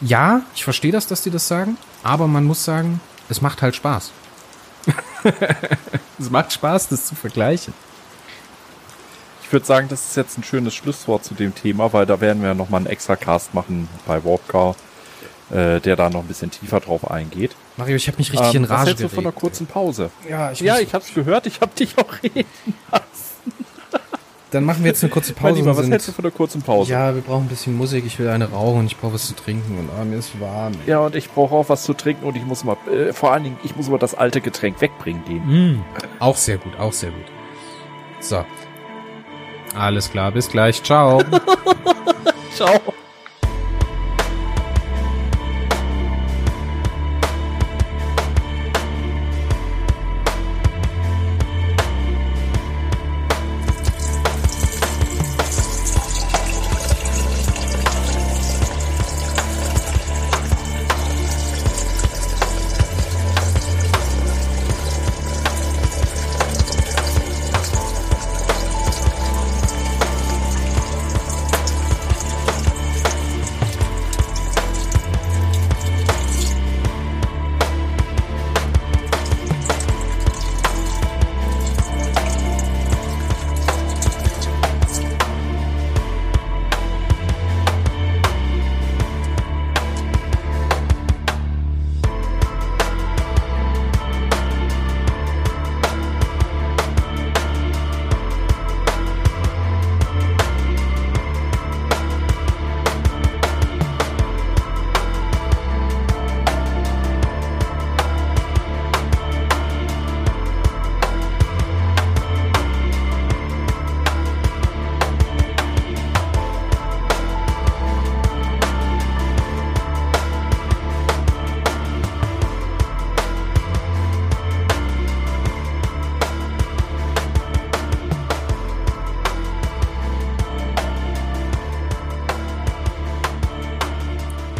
Ja, 0.01 0.41
ich 0.55 0.63
verstehe 0.63 0.91
das, 0.91 1.07
dass 1.07 1.21
die 1.21 1.31
das 1.31 1.47
sagen, 1.47 1.77
aber 2.03 2.27
man 2.27 2.43
muss 2.43 2.63
sagen, 2.63 2.99
es 3.29 3.41
macht 3.41 3.61
halt 3.61 3.75
Spaß. 3.75 4.11
es 6.19 6.29
macht 6.29 6.53
Spaß, 6.53 6.89
das 6.89 7.05
zu 7.05 7.15
vergleichen. 7.15 7.73
Ich 9.43 9.51
würde 9.51 9.65
sagen, 9.65 9.87
das 9.89 10.05
ist 10.09 10.17
jetzt 10.17 10.37
ein 10.37 10.43
schönes 10.43 10.75
Schlusswort 10.75 11.23
zu 11.23 11.33
dem 11.33 11.55
Thema, 11.55 11.91
weil 11.93 12.05
da 12.05 12.19
werden 12.19 12.43
wir 12.43 12.53
nochmal 12.53 12.79
einen 12.79 12.87
extra 12.87 13.15
Cast 13.15 13.53
machen 13.53 13.87
bei 14.05 14.23
Warpcar, 14.23 14.75
äh, 15.49 15.79
der 15.79 15.95
da 15.95 16.09
noch 16.09 16.19
ein 16.21 16.27
bisschen 16.27 16.51
tiefer 16.51 16.79
drauf 16.81 17.09
eingeht. 17.09 17.55
Mario, 17.77 17.95
ich 17.95 18.07
habe 18.07 18.17
mich 18.17 18.31
richtig 18.33 18.49
Ähm, 18.49 18.63
in 18.63 18.69
was 18.69 18.79
Rage 18.79 18.87
hältst 18.87 19.03
du 19.03 19.09
von 19.09 19.19
einer 19.19 19.23
geregt. 19.31 19.39
kurzen 19.39 19.67
Pause? 19.67 20.09
Ja, 20.29 20.51
ich, 20.51 20.59
Ja, 20.59 20.79
ich 20.79 20.93
hab's 20.93 21.13
gehört, 21.13 21.47
ich 21.47 21.61
hab 21.61 21.73
dich 21.75 21.97
auch 21.97 22.11
reden. 22.23 22.45
Dann 24.51 24.63
machen 24.63 24.83
wir 24.83 24.89
jetzt 24.91 25.03
eine 25.03 25.11
kurze 25.11 25.33
Pause. 25.35 25.55
Lieber, 25.55 25.75
was 25.75 25.89
hältst 25.89 26.07
du 26.07 26.11
von 26.11 26.25
einer 26.25 26.31
kurzen 26.33 26.61
Pause? 26.61 26.91
Ja, 26.91 27.13
wir 27.13 27.21
brauchen 27.21 27.45
ein 27.45 27.49
bisschen 27.49 27.75
Musik. 27.75 28.05
Ich 28.05 28.17
will 28.19 28.29
eine 28.29 28.49
rauchen 28.49 28.79
und 28.79 28.85
ich 28.85 28.97
brauche 28.97 29.13
was 29.13 29.27
zu 29.27 29.35
trinken 29.35 29.77
und 29.77 29.89
ah, 29.99 30.05
mir 30.05 30.17
ist 30.17 30.39
warm. 30.39 30.73
ey. 30.85 30.91
Ja, 30.91 30.99
und 30.99 31.15
ich 31.15 31.29
brauche 31.29 31.53
auch 31.55 31.69
was 31.69 31.83
zu 31.83 31.93
trinken 31.93 32.25
und 32.25 32.35
ich 32.37 32.45
muss 32.45 32.63
mal, 32.63 32.77
äh, 32.91 33.13
vor 33.13 33.33
allen 33.33 33.43
Dingen, 33.43 33.57
ich 33.63 33.75
muss 33.75 33.89
mal 33.89 33.97
das 33.99 34.15
alte 34.15 34.41
Getränk 34.41 34.79
wegbringen 34.81 35.23
gehen. 35.25 35.73
Mm, 35.75 35.83
auch 36.19 36.37
sehr 36.37 36.57
gut, 36.57 36.77
auch 36.79 36.93
sehr 36.93 37.11
gut. 37.11 37.25
So. 38.19 38.45
Alles 39.75 40.09
klar, 40.09 40.31
bis 40.31 40.49
gleich. 40.49 40.81
Ciao. 40.81 41.21
Ciao. 42.55 42.79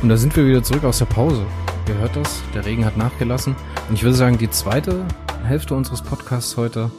Und 0.08 0.12
da 0.12 0.16
sind 0.16 0.38
wir 0.38 0.48
wieder 0.48 0.64
zurück 0.64 0.86
aus 0.86 1.00
der 1.00 1.06
Pause. 1.06 1.46
Ihr 1.90 1.98
hört 1.98 2.16
das, 2.16 2.42
der 2.56 2.66
Regen 2.66 2.86
hat 2.86 2.96
nachgelassen. 2.96 3.58
Und 3.90 3.96
ich 3.96 4.04
würde 4.04 4.16
sagen, 4.16 4.38
die 4.38 4.50
zweite 4.50 5.04
Hälfte 5.44 5.76
unseres 5.76 6.02
Podcasts 6.02 6.56
heute, 6.56 6.90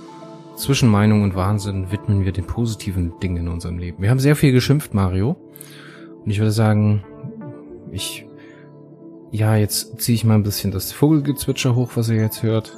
zwischen 0.57 0.91
Meinung 0.91 1.23
und 1.23 1.35
Wahnsinn, 1.35 1.91
widmen 1.91 2.27
wir 2.27 2.33
den 2.33 2.45
positiven 2.45 3.19
Dingen 3.19 3.39
in 3.39 3.49
unserem 3.49 3.79
Leben. 3.79 4.03
Wir 4.03 4.11
haben 4.11 4.19
sehr 4.19 4.37
viel 4.37 4.53
geschimpft, 4.53 4.93
Mario. 4.93 5.39
Und 6.23 6.31
ich 6.31 6.39
würde 6.39 6.53
sagen, 6.53 7.03
ich, 7.93 8.27
ja, 9.31 9.57
jetzt 9.57 10.03
ziehe 10.03 10.15
ich 10.15 10.25
mal 10.27 10.35
ein 10.35 10.43
bisschen 10.43 10.71
das 10.71 10.93
Vogelgezwitscher 10.93 11.75
hoch, 11.75 11.93
was 11.95 12.11
ihr 12.11 12.17
jetzt 12.17 12.43
hört. 12.43 12.77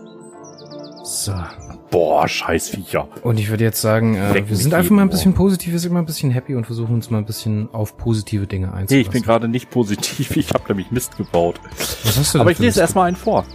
Boah, 2.21 2.29
Scheißviecher. 2.29 3.09
Und 3.23 3.41
ich 3.41 3.49
würde 3.49 3.65
jetzt 3.65 3.81
sagen, 3.81 4.15
äh, 4.15 4.47
wir 4.47 4.55
sind 4.55 4.75
einfach 4.75 4.91
mal 4.91 5.01
ein 5.03 5.09
Ohr. 5.09 5.13
bisschen 5.13 5.33
positiv, 5.33 5.73
wir 5.73 5.79
sind 5.79 5.95
mal 5.95 6.01
ein 6.01 6.05
bisschen 6.05 6.31
happy 6.31 6.55
und 6.55 6.67
versuchen 6.67 6.95
uns 6.95 7.09
mal 7.09 7.17
ein 7.17 7.25
bisschen 7.25 7.71
auf 7.73 7.97
positive 7.97 8.47
Dinge 8.47 8.67
Nee, 8.67 8.73
einzulassen. 8.75 9.01
ich 9.01 9.09
bin 9.11 9.23
gerade 9.23 9.49
nicht 9.49 9.71
positiv, 9.71 10.31
ich 10.37 10.51
habe 10.53 10.65
nämlich 10.69 10.91
Mist 10.91 11.17
gebaut. 11.17 11.59
Was 12.05 12.19
hast 12.19 12.35
du 12.35 12.39
denn 12.39 12.41
Aber 12.43 12.51
ich 12.51 12.59
lese 12.59 12.81
erstmal 12.81 13.09
einen 13.09 13.17
vor. 13.17 13.47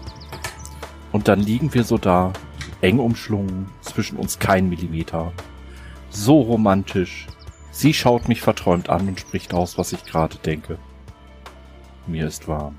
Und 1.12 1.28
dann 1.28 1.42
liegen 1.42 1.76
wir 1.76 1.84
so 1.84 2.00
da, 2.00 2.34
eng 2.82 2.98
umschlungen, 2.98 3.70
zwischen 3.82 4.18
uns 4.18 4.40
kein 4.40 4.68
Millimeter. 4.68 5.32
So 6.10 6.42
romantisch. 6.42 7.28
Sie 7.70 7.94
schaut 7.94 8.28
mich 8.28 8.42
verträumt 8.42 8.90
an 8.90 9.10
und 9.10 9.20
spricht 9.20 9.54
aus, 9.54 9.78
was 9.78 9.94
ich 9.94 10.04
gerade 10.06 10.38
denke. 10.38 10.80
Mir 12.08 12.26
ist 12.26 12.48
warm. 12.48 12.78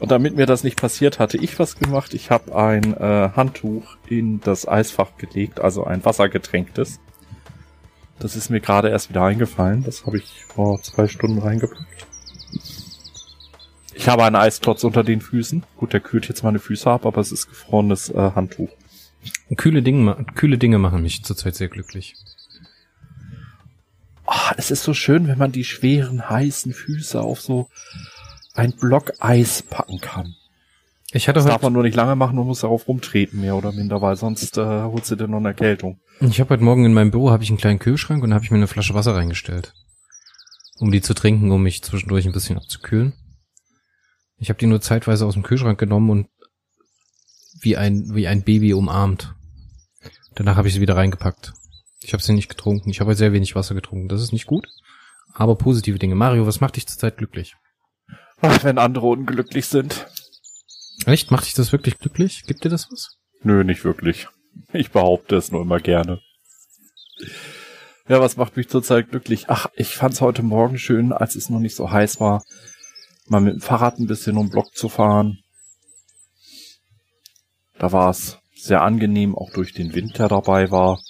Und 0.00 0.10
damit 0.12 0.36
mir 0.36 0.46
das 0.46 0.64
nicht 0.64 0.80
passiert, 0.80 1.18
hatte 1.18 1.38
ich 1.38 1.58
was 1.58 1.76
gemacht. 1.76 2.14
Ich 2.14 2.30
habe 2.30 2.54
ein 2.54 2.94
äh, 2.94 3.30
Handtuch 3.34 3.96
in 4.08 4.40
das 4.40 4.68
Eisfach 4.68 5.16
gelegt, 5.16 5.60
also 5.60 5.84
ein 5.84 6.04
wassergetränktes. 6.04 7.00
Das 8.18 8.36
ist 8.36 8.50
mir 8.50 8.60
gerade 8.60 8.88
erst 8.90 9.10
wieder 9.10 9.24
eingefallen. 9.24 9.84
Das 9.84 10.06
habe 10.06 10.18
ich 10.18 10.44
vor 10.44 10.82
zwei 10.82 11.08
Stunden 11.08 11.38
reingepackt. 11.38 12.06
Ich 13.94 14.08
habe 14.08 14.24
einen 14.24 14.36
Eisklotz 14.36 14.84
unter 14.84 15.02
den 15.02 15.20
Füßen. 15.20 15.64
Gut, 15.76 15.92
der 15.92 16.00
kühlt 16.00 16.28
jetzt 16.28 16.44
meine 16.44 16.60
Füße 16.60 16.88
ab, 16.88 17.04
aber 17.04 17.20
es 17.20 17.32
ist 17.32 17.48
gefrorenes 17.48 18.10
äh, 18.10 18.30
Handtuch. 18.34 18.70
Kühle 19.56 19.82
Dinge, 19.82 20.24
kühle 20.34 20.58
Dinge 20.58 20.78
machen 20.78 21.02
mich 21.02 21.24
zurzeit 21.24 21.56
sehr 21.56 21.68
glücklich. 21.68 22.14
Ah, 24.26 24.52
es 24.56 24.70
ist 24.70 24.82
so 24.82 24.94
schön, 24.94 25.26
wenn 25.26 25.38
man 25.38 25.52
die 25.52 25.64
schweren, 25.64 26.28
heißen 26.28 26.72
Füße 26.72 27.20
auf 27.20 27.40
so 27.40 27.68
ein 28.58 28.72
Block 28.72 29.12
Eis 29.20 29.62
packen 29.62 30.00
kann. 30.00 30.34
Ich 31.12 31.28
hatte 31.28 31.38
Das 31.38 31.46
darf 31.46 31.62
man 31.62 31.72
nur 31.72 31.84
nicht 31.84 31.94
lange 31.94 32.16
machen 32.16 32.38
und 32.38 32.46
muss 32.46 32.60
darauf 32.60 32.86
rumtreten, 32.86 33.40
mehr 33.40 33.56
oder 33.56 33.72
minder, 33.72 34.02
weil 34.02 34.16
sonst 34.16 34.58
äh, 34.58 34.82
holst 34.82 35.10
du 35.10 35.16
dir 35.16 35.28
noch 35.28 35.38
eine 35.38 35.48
Erkältung. 35.48 36.00
ich 36.20 36.40
habe 36.40 36.50
heute 36.50 36.64
Morgen 36.64 36.84
in 36.84 36.92
meinem 36.92 37.10
Büro 37.10 37.30
habe 37.30 37.42
ich 37.42 37.48
einen 37.50 37.58
kleinen 37.58 37.78
Kühlschrank 37.78 38.22
und 38.22 38.30
da 38.30 38.34
habe 38.34 38.44
ich 38.44 38.50
mir 38.50 38.58
eine 38.58 38.66
Flasche 38.66 38.94
Wasser 38.94 39.14
reingestellt. 39.14 39.72
um 40.80 40.92
die 40.92 41.00
zu 41.00 41.14
trinken, 41.14 41.50
um 41.50 41.62
mich 41.62 41.82
zwischendurch 41.82 42.26
ein 42.26 42.32
bisschen 42.32 42.56
abzukühlen. 42.58 43.12
Ich 44.36 44.48
habe 44.48 44.58
die 44.58 44.66
nur 44.66 44.80
zeitweise 44.80 45.26
aus 45.26 45.34
dem 45.34 45.42
Kühlschrank 45.42 45.78
genommen 45.78 46.10
und 46.10 46.28
wie 47.60 47.76
ein, 47.76 48.14
wie 48.14 48.28
ein 48.28 48.42
Baby 48.42 48.74
umarmt. 48.74 49.34
Danach 50.34 50.56
habe 50.56 50.68
ich 50.68 50.74
sie 50.74 50.80
wieder 50.80 50.94
reingepackt. 50.96 51.52
Ich 52.02 52.12
habe 52.12 52.22
sie 52.22 52.32
nicht 52.32 52.48
getrunken. 52.48 52.90
Ich 52.90 53.00
habe 53.00 53.16
sehr 53.16 53.32
wenig 53.32 53.56
Wasser 53.56 53.74
getrunken. 53.74 54.08
Das 54.08 54.22
ist 54.22 54.32
nicht 54.32 54.46
gut. 54.46 54.68
Aber 55.32 55.56
positive 55.56 55.98
Dinge. 55.98 56.14
Mario, 56.14 56.46
was 56.46 56.60
macht 56.60 56.76
dich 56.76 56.86
zurzeit 56.86 57.16
glücklich? 57.16 57.56
Ach, 58.40 58.62
wenn 58.64 58.78
andere 58.78 59.06
unglücklich 59.06 59.66
sind. 59.66 60.06
Echt? 61.06 61.30
Macht 61.30 61.46
dich 61.46 61.54
das 61.54 61.72
wirklich 61.72 61.98
glücklich? 61.98 62.44
Gibt 62.46 62.64
dir 62.64 62.68
das 62.68 62.90
was? 62.90 63.18
Nö, 63.42 63.64
nicht 63.64 63.84
wirklich. 63.84 64.26
Ich 64.72 64.90
behaupte 64.90 65.36
es 65.36 65.52
nur 65.52 65.62
immer 65.62 65.78
gerne. 65.78 66.20
Ja, 68.08 68.20
was 68.20 68.36
macht 68.36 68.56
mich 68.56 68.68
zurzeit 68.68 69.10
glücklich? 69.10 69.46
Ach, 69.48 69.66
ich 69.74 69.94
fand's 69.94 70.20
heute 70.20 70.42
Morgen 70.42 70.78
schön, 70.78 71.12
als 71.12 71.36
es 71.36 71.50
noch 71.50 71.60
nicht 71.60 71.76
so 71.76 71.90
heiß 71.90 72.20
war, 72.20 72.42
mal 73.26 73.40
mit 73.40 73.54
dem 73.54 73.60
Fahrrad 73.60 73.98
ein 73.98 74.06
bisschen 74.06 74.36
um 74.36 74.46
den 74.46 74.52
Block 74.52 74.74
zu 74.74 74.88
fahren. 74.88 75.38
Da 77.78 77.92
war 77.92 78.10
es 78.10 78.38
sehr 78.54 78.82
angenehm, 78.82 79.36
auch 79.36 79.52
durch 79.52 79.72
den 79.72 79.94
Wind, 79.94 80.18
der 80.18 80.28
dabei 80.28 80.70
war. 80.70 81.00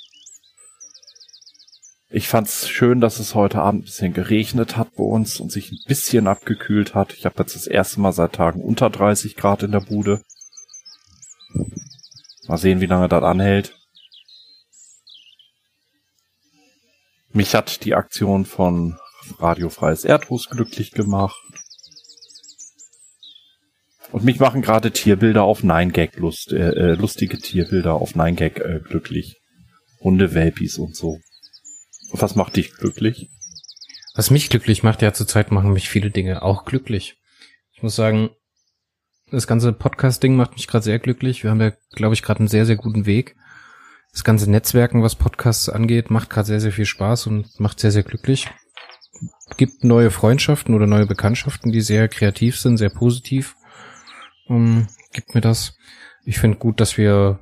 Ich 2.11 2.27
fand's 2.27 2.67
schön, 2.71 3.03
dass 3.03 3.19
es 3.19 3.35
heute 3.35 3.61
Abend 3.61 3.83
ein 3.83 3.85
bisschen 3.85 4.15
geregnet 4.15 4.79
hat 4.79 4.95
bei 4.95 5.05
uns 5.05 5.41
und 5.41 5.53
sich 5.53 5.71
ein 5.71 5.79
bisschen 5.87 6.27
abgekühlt 6.27 6.95
hat. 6.95 7.13
Ich 7.13 7.27
habe 7.27 7.35
jetzt 7.41 7.55
das 7.55 7.67
erste 7.67 8.01
Mal 8.01 8.13
seit 8.13 8.33
Tagen 8.33 8.63
unter 8.63 8.89
30 8.89 9.37
Grad 9.37 9.63
in 9.63 9.73
der 9.73 9.81
Bude. 9.81 10.23
Mal 12.47 12.57
sehen, 12.57 12.81
wie 12.81 12.87
lange 12.87 13.11
das 13.11 13.23
anhält. 13.23 13.75
Mich 17.31 17.55
hat 17.55 17.85
die 17.85 17.95
Aktion 17.95 18.47
von 18.47 18.99
Radio 19.39 19.69
Freies 19.69 20.05
Erdhus 20.05 20.49
glücklich 20.49 20.93
gemacht. 20.93 21.43
Und 24.13 24.25
mich 24.25 24.41
machen 24.41 24.63
gerade 24.63 24.93
Tierbilder 24.93 25.43
auf 25.43 25.63
9gag 25.63 26.19
lust, 26.19 26.55
äh, 26.55 26.71
äh, 26.71 26.95
lustige 26.95 27.37
Tierbilder 27.37 27.93
auf 27.93 28.15
9gag 28.15 28.63
äh, 28.63 28.81
glücklich. 28.81 29.37
Hundewelpis 30.01 30.79
und 30.79 30.97
so. 30.97 31.19
Was 32.13 32.35
macht 32.35 32.57
dich 32.57 32.73
glücklich? 32.75 33.29
Was 34.15 34.31
mich 34.31 34.51
glücklich 34.51 34.83
macht, 34.83 35.03
ja 35.03 35.13
zurzeit 35.13 35.53
machen 35.53 35.73
mich 35.73 35.89
viele 35.89 36.11
Dinge 36.11 36.43
auch 36.43 36.65
glücklich. 36.65 37.19
Ich 37.73 37.83
muss 37.83 37.95
sagen, 37.95 38.31
das 39.31 39.47
ganze 39.47 39.73
Podcast-Ding 39.73 40.35
macht 40.35 40.53
mich 40.53 40.67
gerade 40.67 40.85
sehr 40.85 40.99
glücklich. 40.99 41.45
Wir 41.45 41.51
haben 41.51 41.61
ja, 41.61 41.73
glaube 41.93 42.15
ich, 42.15 42.23
gerade 42.23 42.41
einen 42.41 42.49
sehr, 42.49 42.67
sehr 42.67 42.77
guten 42.77 43.07
Weg. 43.07 43.37
Das 44.13 44.25
ganze 44.25 44.51
Netzwerken, 44.51 45.03
was 45.03 45.15
Podcasts 45.15 45.69
angeht, 45.69 46.11
macht 46.11 46.31
gerade 46.31 46.47
sehr, 46.47 46.61
sehr 46.61 46.73
viel 46.73 46.87
Spaß 46.87 47.27
und 47.27 47.61
macht 47.61 47.79
sehr, 47.79 47.93
sehr 47.93 48.03
glücklich. 48.03 48.49
Gibt 49.57 49.85
neue 49.85 50.11
Freundschaften 50.11 50.75
oder 50.75 50.87
neue 50.87 51.07
Bekanntschaften, 51.07 51.73
die 51.73 51.81
sehr 51.81 52.09
kreativ 52.09 52.59
sind, 52.59 52.79
sehr 52.79 52.91
positiv. 52.91 53.55
Um, 54.47 54.89
gibt 55.13 55.35
mir 55.35 55.41
das. 55.41 55.77
Ich 56.25 56.39
finde 56.39 56.59
gut, 56.59 56.81
dass 56.81 56.97
wir 56.97 57.41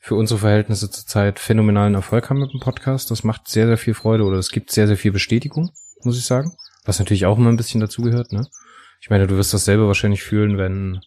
für 0.00 0.14
unsere 0.14 0.40
Verhältnisse 0.40 0.90
zurzeit 0.90 1.38
phänomenalen 1.38 1.94
Erfolg 1.94 2.30
haben 2.30 2.40
mit 2.40 2.52
dem 2.52 2.60
Podcast. 2.60 3.10
Das 3.10 3.22
macht 3.22 3.48
sehr, 3.48 3.66
sehr 3.66 3.76
viel 3.76 3.94
Freude 3.94 4.24
oder 4.24 4.38
es 4.38 4.50
gibt 4.50 4.70
sehr, 4.72 4.86
sehr 4.86 4.96
viel 4.96 5.12
Bestätigung, 5.12 5.70
muss 6.02 6.18
ich 6.18 6.24
sagen. 6.24 6.56
Was 6.86 6.98
natürlich 6.98 7.26
auch 7.26 7.36
immer 7.36 7.50
ein 7.50 7.58
bisschen 7.58 7.80
dazugehört, 7.80 8.32
ne? 8.32 8.46
Ich 9.02 9.10
meine, 9.10 9.26
du 9.26 9.36
wirst 9.36 9.52
das 9.52 9.66
selber 9.66 9.86
wahrscheinlich 9.86 10.22
fühlen, 10.22 10.56
wenn 10.56 11.00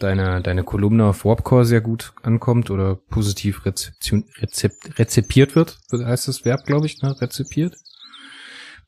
deine, 0.00 0.42
deine 0.42 0.64
Kolumne 0.64 1.06
auf 1.06 1.24
Warpcore 1.24 1.64
sehr 1.64 1.80
gut 1.80 2.12
ankommt 2.22 2.70
oder 2.70 2.96
positiv 2.96 3.64
rezeption, 3.64 4.24
rezept, 4.40 4.98
rezipiert 4.98 5.54
wird, 5.54 5.78
heißt 5.92 6.26
das 6.26 6.44
Verb, 6.44 6.66
glaube 6.66 6.86
ich, 6.86 7.02
ne? 7.02 7.20
Rezipiert. 7.20 7.76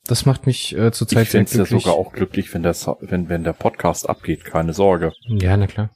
Das 0.06 0.26
macht 0.26 0.46
mich 0.46 0.76
äh, 0.76 0.90
zurzeit 0.92 1.28
sehr 1.28 1.44
glücklich. 1.44 1.62
Ich 1.62 1.70
ja 1.70 1.78
sogar 1.80 1.94
auch 1.94 2.12
glücklich, 2.12 2.52
wenn 2.52 2.62
der, 2.62 2.74
wenn, 3.00 3.28
wenn 3.28 3.44
der 3.44 3.52
Podcast 3.52 4.08
abgeht, 4.08 4.44
keine 4.44 4.72
Sorge. 4.72 5.12
Ja, 5.28 5.56
na 5.56 5.66
klar. 5.66 5.90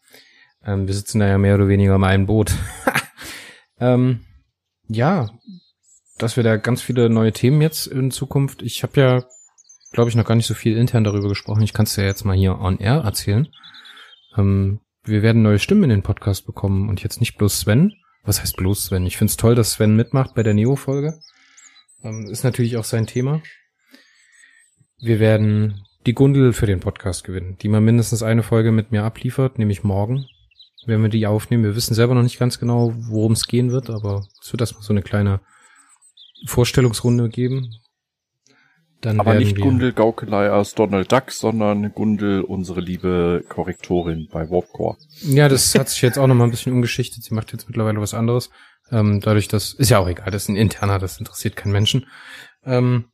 Ähm, 0.64 0.86
wir 0.86 0.94
sitzen 0.94 1.20
da 1.20 1.28
ja 1.28 1.38
mehr 1.38 1.54
oder 1.56 1.68
weniger 1.68 1.96
im 1.96 2.04
einen 2.04 2.26
Boot. 2.26 2.52
ähm, 3.80 4.20
ja, 4.88 5.30
dass 6.18 6.36
wir 6.36 6.44
da 6.44 6.56
ganz 6.56 6.82
viele 6.82 7.08
neue 7.08 7.32
Themen 7.32 7.62
jetzt 7.62 7.86
in 7.86 8.10
Zukunft. 8.10 8.62
Ich 8.62 8.82
habe 8.82 9.00
ja, 9.00 9.24
glaube 9.92 10.10
ich, 10.10 10.16
noch 10.16 10.26
gar 10.26 10.34
nicht 10.34 10.46
so 10.46 10.54
viel 10.54 10.76
intern 10.76 11.04
darüber 11.04 11.28
gesprochen. 11.28 11.62
Ich 11.62 11.72
kann 11.72 11.86
es 11.86 11.96
ja 11.96 12.04
jetzt 12.04 12.24
mal 12.24 12.36
hier 12.36 12.58
on 12.58 12.78
air 12.78 13.02
erzählen. 13.04 13.48
Ähm, 14.36 14.80
wir 15.04 15.22
werden 15.22 15.42
neue 15.42 15.58
Stimmen 15.58 15.84
in 15.84 15.90
den 15.90 16.02
Podcast 16.02 16.46
bekommen 16.46 16.88
und 16.88 17.02
jetzt 17.02 17.20
nicht 17.20 17.38
bloß 17.38 17.60
Sven. 17.60 17.94
Was 18.22 18.40
heißt 18.40 18.56
bloß 18.56 18.86
Sven? 18.86 19.06
Ich 19.06 19.16
finde 19.16 19.30
es 19.30 19.36
toll, 19.36 19.54
dass 19.54 19.72
Sven 19.72 19.96
mitmacht 19.96 20.34
bei 20.34 20.42
der 20.42 20.54
Neo-Folge. 20.54 21.18
Ähm, 22.02 22.28
ist 22.30 22.44
natürlich 22.44 22.76
auch 22.76 22.84
sein 22.84 23.06
Thema. 23.06 23.42
Wir 24.98 25.18
werden 25.20 25.86
die 26.06 26.14
Gundel 26.14 26.52
für 26.52 26.66
den 26.66 26.80
Podcast 26.80 27.24
gewinnen, 27.24 27.56
die 27.60 27.68
mal 27.68 27.80
mindestens 27.80 28.22
eine 28.22 28.42
Folge 28.42 28.72
mit 28.72 28.90
mir 28.92 29.04
abliefert, 29.04 29.58
nämlich 29.58 29.82
morgen. 29.84 30.26
Wenn 30.86 31.02
wir 31.02 31.08
die 31.08 31.26
aufnehmen. 31.26 31.64
Wir 31.64 31.76
wissen 31.76 31.94
selber 31.94 32.14
noch 32.14 32.22
nicht 32.22 32.38
ganz 32.38 32.58
genau, 32.58 32.92
worum 32.96 33.32
es 33.32 33.46
gehen 33.46 33.70
wird, 33.70 33.90
aber 33.90 34.24
es 34.40 34.52
wird 34.52 34.62
erstmal 34.62 34.82
so 34.82 34.92
eine 34.92 35.02
kleine 35.02 35.40
Vorstellungsrunde 36.46 37.28
geben. 37.28 37.70
Dann 39.00 39.18
Aber 39.18 39.34
nicht 39.34 39.58
Gundel 39.58 39.92
Gaukelei 39.92 40.50
aus 40.50 40.74
Donald 40.74 41.10
Duck, 41.10 41.30
sondern 41.30 41.92
Gundel, 41.92 42.42
unsere 42.42 42.80
liebe 42.80 43.42
Korrektorin 43.48 44.28
bei 44.30 44.50
Warpcore. 44.50 44.98
Ja, 45.22 45.48
das 45.48 45.74
hat 45.74 45.88
sich 45.88 46.02
jetzt 46.02 46.18
auch 46.18 46.26
nochmal 46.26 46.48
ein 46.48 46.50
bisschen 46.50 46.74
umgeschichtet. 46.74 47.24
Sie 47.24 47.34
macht 47.34 47.52
jetzt 47.52 47.66
mittlerweile 47.66 48.00
was 48.00 48.12
anderes. 48.12 48.50
Ähm, 48.90 49.20
dadurch, 49.20 49.48
dass, 49.48 49.72
ist 49.72 49.88
ja 49.90 49.98
auch 49.98 50.08
egal, 50.08 50.30
das 50.30 50.42
ist 50.42 50.48
ein 50.50 50.56
interner, 50.56 50.98
das 50.98 51.18
interessiert 51.18 51.56
keinen 51.56 51.72
Menschen. 51.72 52.06
Ähm, 52.64 53.06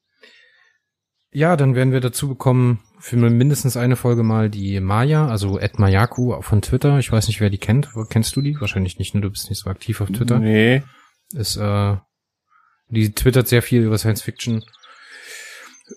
ja, 1.37 1.57
dann 1.57 1.75
werden 1.75 1.93
wir 1.93 2.01
dazu 2.01 2.29
bekommen, 2.29 2.81
für 2.99 3.17
mindestens 3.17 3.77
eine 3.77 3.97
Folge 3.97 4.23
mal 4.23 4.49
die 4.49 4.81
Maya, 4.81 5.29
also 5.29 5.59
Ed 5.59 5.79
Mayaku 5.79 6.41
von 6.41 6.63
Twitter. 6.63 6.99
Ich 6.99 7.13
weiß 7.13 7.27
nicht, 7.29 7.41
wer 7.41 7.51
die 7.51 7.59
kennt. 7.59 7.91
Kennst 8.09 8.35
du 8.37 8.41
die? 8.41 8.57
Wahrscheinlich 8.59 8.99
nicht, 8.99 9.15
ne? 9.15 9.21
Du 9.21 9.31
bist 9.31 9.51
nicht 9.51 9.63
so 9.63 9.69
aktiv 9.69 10.01
auf 10.01 10.09
Twitter. 10.11 10.39
Nee. 10.39 10.83
Ist, 11.35 11.57
äh, 11.57 11.97
die 12.89 13.13
twittert 13.13 13.49
sehr 13.49 13.63
viel 13.63 13.83
über 13.83 13.99
Science 13.99 14.23
Fiction 14.23 14.65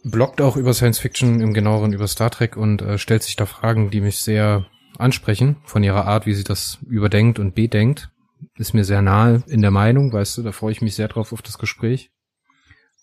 bloggt 0.04 0.42
auch 0.42 0.56
über 0.56 0.74
Science 0.74 1.00
Fiction, 1.00 1.40
im 1.40 1.54
genaueren 1.54 1.94
über 1.94 2.08
Star 2.08 2.30
Trek 2.30 2.58
und 2.58 2.82
äh, 2.82 2.98
stellt 2.98 3.24
sich 3.24 3.36
da 3.36 3.46
Fragen, 3.46 3.90
die 3.90 4.02
mich 4.02 4.20
sehr 4.20 4.66
ansprechen, 4.98 5.58
von 5.64 5.84
ihrer 5.84 6.06
Art, 6.06 6.26
wie 6.26 6.34
sie 6.34 6.44
das 6.44 6.80
überdenkt 6.88 7.40
und 7.40 7.56
bedenkt. 7.56 8.10
Ist 8.56 8.74
mir 8.74 8.84
sehr 8.84 9.02
nahe 9.02 9.44
in 9.48 9.62
der 9.62 9.72
Meinung, 9.72 10.14
weißt 10.14 10.38
du, 10.38 10.44
da 10.44 10.52
freue 10.52 10.72
ich 10.72 10.82
mich 10.82 10.96
sehr 10.96 11.08
drauf 11.08 11.34
auf 11.34 11.42
das 11.42 11.58
Gespräch. 11.58 12.12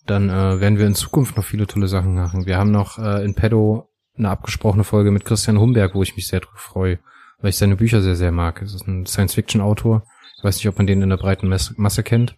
Dann 0.06 0.30
äh, 0.30 0.60
werden 0.60 0.78
wir 0.78 0.86
in 0.86 0.94
Zukunft 0.94 1.36
noch 1.36 1.44
viele 1.44 1.66
tolle 1.66 1.88
Sachen 1.88 2.14
machen. 2.14 2.46
Wir 2.46 2.56
haben 2.56 2.70
noch 2.70 2.98
äh, 2.98 3.24
in 3.24 3.34
Pedo 3.34 3.88
eine 4.16 4.30
abgesprochene 4.30 4.84
Folge 4.84 5.10
mit 5.10 5.24
Christian 5.24 5.58
Humberg, 5.58 5.94
wo 5.94 6.02
ich 6.02 6.16
mich 6.16 6.28
sehr 6.28 6.40
drauf 6.40 6.58
freue, 6.58 6.98
weil 7.40 7.50
ich 7.50 7.56
seine 7.56 7.76
Bücher 7.76 8.00
sehr, 8.00 8.16
sehr 8.16 8.32
mag. 8.32 8.62
Es 8.62 8.74
ist 8.74 8.86
ein 8.86 9.06
Science-Fiction-Autor. 9.06 10.06
Ich 10.38 10.44
weiß 10.44 10.56
nicht, 10.56 10.68
ob 10.68 10.78
man 10.78 10.86
den 10.86 11.02
in 11.02 11.10
der 11.10 11.16
breiten 11.16 11.48
Masse 11.48 12.02
kennt. 12.02 12.36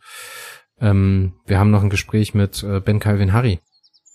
Ähm, 0.81 1.35
wir 1.47 1.59
haben 1.59 1.71
noch 1.71 1.83
ein 1.83 1.91
Gespräch 1.91 2.35
mit 2.35 2.63
äh, 2.63 2.81
Ben 2.81 3.01
Calvin 3.01 3.33
Harry, 3.33 3.61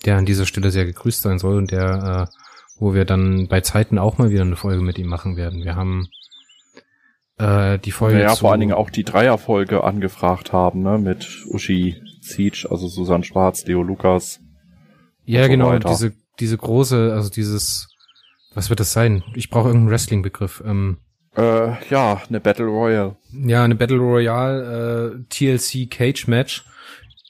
der 0.06 0.18
an 0.18 0.26
dieser 0.26 0.46
Stelle 0.46 0.72
sehr 0.72 0.86
gegrüßt 0.86 1.22
sein 1.22 1.40
soll 1.40 1.58
und 1.58 1.72
der, 1.72 2.28
äh, 2.30 2.34
wo 2.80 2.94
wir 2.94 3.06
dann 3.06 3.48
bei 3.48 3.62
Zeiten 3.62 4.00
auch 4.00 4.18
mal 4.18 4.30
wieder 4.30 4.42
eine 4.42 4.56
Folge 4.56 4.82
mit 4.82 4.98
ihm 4.98 5.08
machen 5.08 5.36
werden. 5.36 5.64
Wir 5.64 5.76
haben 5.76 6.08
äh, 7.38 7.78
die 7.80 7.92
Folge. 7.92 8.22
Ja, 8.22 8.36
vor 8.36 8.52
allen 8.52 8.62
Dingen 8.62 8.74
auch 8.74 8.90
die 8.90 9.04
Dreierfolge 9.04 9.84
angefragt 9.84 10.54
haben, 10.54 10.82
ne, 10.82 10.98
mit 10.98 11.46
Uschi 11.48 12.02
Siege, 12.24 12.68
also 12.70 12.88
Susanne 12.88 13.24
Schwarz, 13.24 13.66
Leo 13.66 13.84
Lukas. 13.84 14.40
Ja, 15.26 15.44
so 15.44 15.50
genau, 15.50 15.70
weiter. 15.70 15.90
diese, 15.90 16.14
diese 16.40 16.58
große, 16.58 17.14
also 17.14 17.30
dieses, 17.30 17.90
was 18.54 18.70
wird 18.70 18.80
das 18.80 18.94
sein? 18.94 19.24
Ich 19.36 19.50
brauche 19.50 19.68
irgendeinen 19.68 19.92
Wrestling-Begriff. 19.92 20.64
Ähm, 20.66 20.98
äh, 21.36 21.72
ja, 21.90 22.22
eine 22.28 22.40
Battle 22.40 22.66
Royale. 22.66 23.16
Ja, 23.32 23.64
eine 23.64 23.76
Battle 23.76 23.98
Royale, 23.98 25.16
äh, 25.16 25.24
TLC 25.30 25.90
Cage 25.90 26.28
Match 26.28 26.66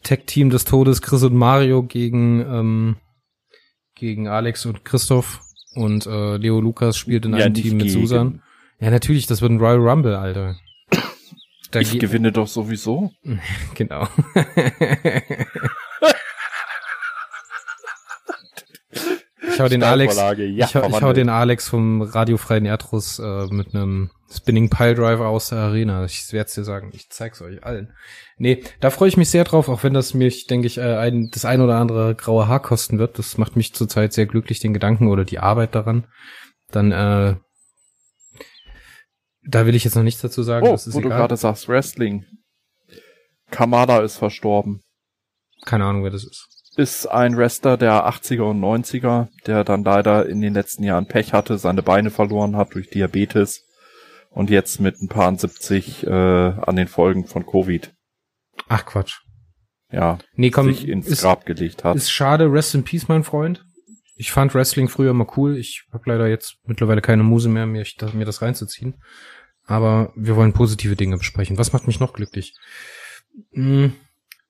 Tech-Team 0.03 0.49
des 0.49 0.65
Todes, 0.65 1.01
Chris 1.01 1.23
und 1.23 1.33
Mario 1.33 1.83
gegen, 1.83 2.41
ähm, 2.41 2.95
gegen 3.95 4.27
Alex 4.27 4.65
und 4.65 4.85
Christoph 4.85 5.41
und 5.75 6.05
äh, 6.05 6.37
Leo 6.37 6.61
Lukas 6.61 6.97
spielt 6.97 7.25
in 7.25 7.33
ja, 7.33 7.45
einem 7.45 7.53
Team 7.53 7.77
mit 7.77 7.87
gegen. 7.87 7.99
Susan. 7.99 8.41
Ja, 8.79 8.91
natürlich, 8.91 9.27
das 9.27 9.41
wird 9.41 9.51
ein 9.51 9.59
Royal 9.59 9.77
Rumble, 9.77 10.15
Alter. 10.15 10.57
Da 11.73 11.79
ich 11.79 11.97
gewinne 11.97 12.31
doch 12.31 12.47
sowieso. 12.47 13.11
genau. 13.73 14.07
ich 19.41 19.59
hau 19.59 19.67
den 19.67 19.81
Alex, 19.81 20.15
ja, 20.15 20.33
ich, 20.33 20.75
hau, 20.75 20.87
ich 20.87 21.01
hau 21.01 21.13
den 21.13 21.29
Alex 21.29 21.67
vom 21.67 22.03
radiofreien 22.03 22.65
Erdruss 22.65 23.17
äh, 23.17 23.47
mit 23.47 23.73
einem 23.73 24.11
Spinning 24.31 24.69
Pile 24.69 24.93
Driver 24.93 25.29
aus 25.29 25.49
der 25.49 25.59
Arena. 25.59 26.05
Ich 26.05 26.31
werde 26.31 26.47
es 26.47 26.53
dir 26.53 26.63
sagen. 26.63 26.91
Ich 26.93 27.09
zeig's 27.09 27.41
euch 27.41 27.63
allen. 27.63 27.91
Nee, 28.37 28.63
da 28.79 28.91
freue 28.91 29.09
ich 29.09 29.17
mich 29.17 29.31
sehr 29.31 29.43
drauf, 29.43 29.67
auch 29.67 29.83
wenn 29.83 29.95
das 29.95 30.13
mich, 30.13 30.45
denke 30.45 30.67
ich, 30.67 30.77
äh, 30.77 30.97
ein, 30.97 31.29
das 31.31 31.43
ein 31.43 31.59
oder 31.59 31.77
andere 31.77 32.13
graue 32.13 32.47
Haar 32.47 32.61
kosten 32.61 32.99
wird. 32.99 33.17
Das 33.17 33.39
macht 33.39 33.55
mich 33.55 33.73
zurzeit 33.73 34.13
sehr 34.13 34.27
glücklich, 34.27 34.59
den 34.59 34.73
Gedanken 34.73 35.07
oder 35.07 35.25
die 35.25 35.39
Arbeit 35.39 35.73
daran. 35.73 36.05
Dann, 36.69 36.91
äh, 36.91 37.35
da 39.47 39.65
will 39.65 39.75
ich 39.75 39.83
jetzt 39.83 39.95
noch 39.95 40.03
nichts 40.03 40.21
dazu 40.21 40.43
sagen. 40.43 40.67
Oh, 40.67 40.77
wo 40.77 40.89
egal. 40.89 41.01
du 41.01 41.09
gerade 41.09 41.37
sagst, 41.37 41.67
Wrestling. 41.67 42.25
Kamada 43.51 43.99
ist 43.99 44.17
verstorben. 44.17 44.81
Keine 45.65 45.85
Ahnung, 45.85 46.03
wer 46.03 46.11
das 46.11 46.23
ist. 46.23 46.47
ist 46.75 47.05
ein 47.07 47.37
Wrestler 47.37 47.77
der 47.77 48.07
80er 48.07 48.43
und 48.49 48.59
90er, 48.61 49.27
der 49.45 49.63
dann 49.63 49.83
leider 49.83 50.27
in 50.27 50.41
den 50.41 50.53
letzten 50.53 50.83
Jahren 50.83 51.07
Pech 51.07 51.33
hatte, 51.33 51.57
seine 51.57 51.83
Beine 51.83 52.09
verloren 52.09 52.55
hat 52.57 52.73
durch 52.73 52.89
Diabetes 52.89 53.63
und 54.31 54.49
jetzt 54.49 54.79
mit 54.79 54.99
ein 55.01 55.07
paar 55.07 55.37
70 55.37 56.05
äh, 56.07 56.09
an 56.09 56.75
den 56.75 56.87
Folgen 56.87 57.25
von 57.27 57.45
Covid. 57.45 57.93
Ach 58.67 58.85
Quatsch. 58.85 59.19
Ja, 59.91 60.17
Nee, 60.35 60.49
komm, 60.49 60.67
sich 60.73 60.87
ins 60.87 61.07
ist, 61.07 61.21
Grab 61.21 61.45
gelegt 61.45 61.83
hat. 61.83 61.95
ist 61.95 62.09
schade. 62.11 62.51
Rest 62.51 62.73
in 62.73 62.83
Peace, 62.83 63.07
mein 63.07 63.23
Freund. 63.23 63.63
Ich 64.15 64.31
fand 64.31 64.53
Wrestling 64.53 64.89
früher 64.89 65.11
immer 65.11 65.27
cool. 65.37 65.57
Ich 65.57 65.85
habe 65.91 66.03
leider 66.09 66.27
jetzt 66.27 66.57
mittlerweile 66.65 67.01
keine 67.01 67.23
Muse 67.23 67.49
mehr, 67.49 67.65
mir, 67.65 67.81
ich- 67.81 67.97
mir 68.13 68.25
das 68.25 68.41
reinzuziehen. 68.41 68.95
Aber 69.65 70.11
wir 70.15 70.35
wollen 70.35 70.53
positive 70.53 70.95
Dinge 70.95 71.17
besprechen. 71.17 71.57
Was 71.57 71.73
macht 71.73 71.87
mich 71.87 71.99
noch 71.99 72.13
glücklich? 72.13 72.53
Hm, 73.53 73.93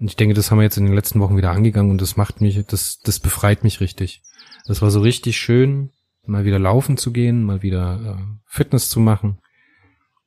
Und 0.00 0.06
ich 0.08 0.16
denke, 0.16 0.34
das 0.34 0.50
haben 0.50 0.58
wir 0.58 0.64
jetzt 0.64 0.76
in 0.76 0.84
den 0.84 0.94
letzten 0.94 1.20
Wochen 1.20 1.36
wieder 1.36 1.50
angegangen 1.50 1.90
und 1.90 2.00
das 2.00 2.16
macht 2.16 2.40
mich, 2.40 2.64
das, 2.66 2.98
das 3.02 3.18
befreit 3.18 3.64
mich 3.64 3.80
richtig. 3.80 4.22
Das 4.66 4.82
war 4.82 4.90
so 4.90 5.00
richtig 5.00 5.38
schön, 5.38 5.90
mal 6.24 6.44
wieder 6.44 6.58
laufen 6.58 6.96
zu 6.96 7.12
gehen, 7.12 7.42
mal 7.44 7.62
wieder 7.62 8.18
äh, 8.18 8.22
Fitness 8.46 8.90
zu 8.90 9.00
machen. 9.00 9.40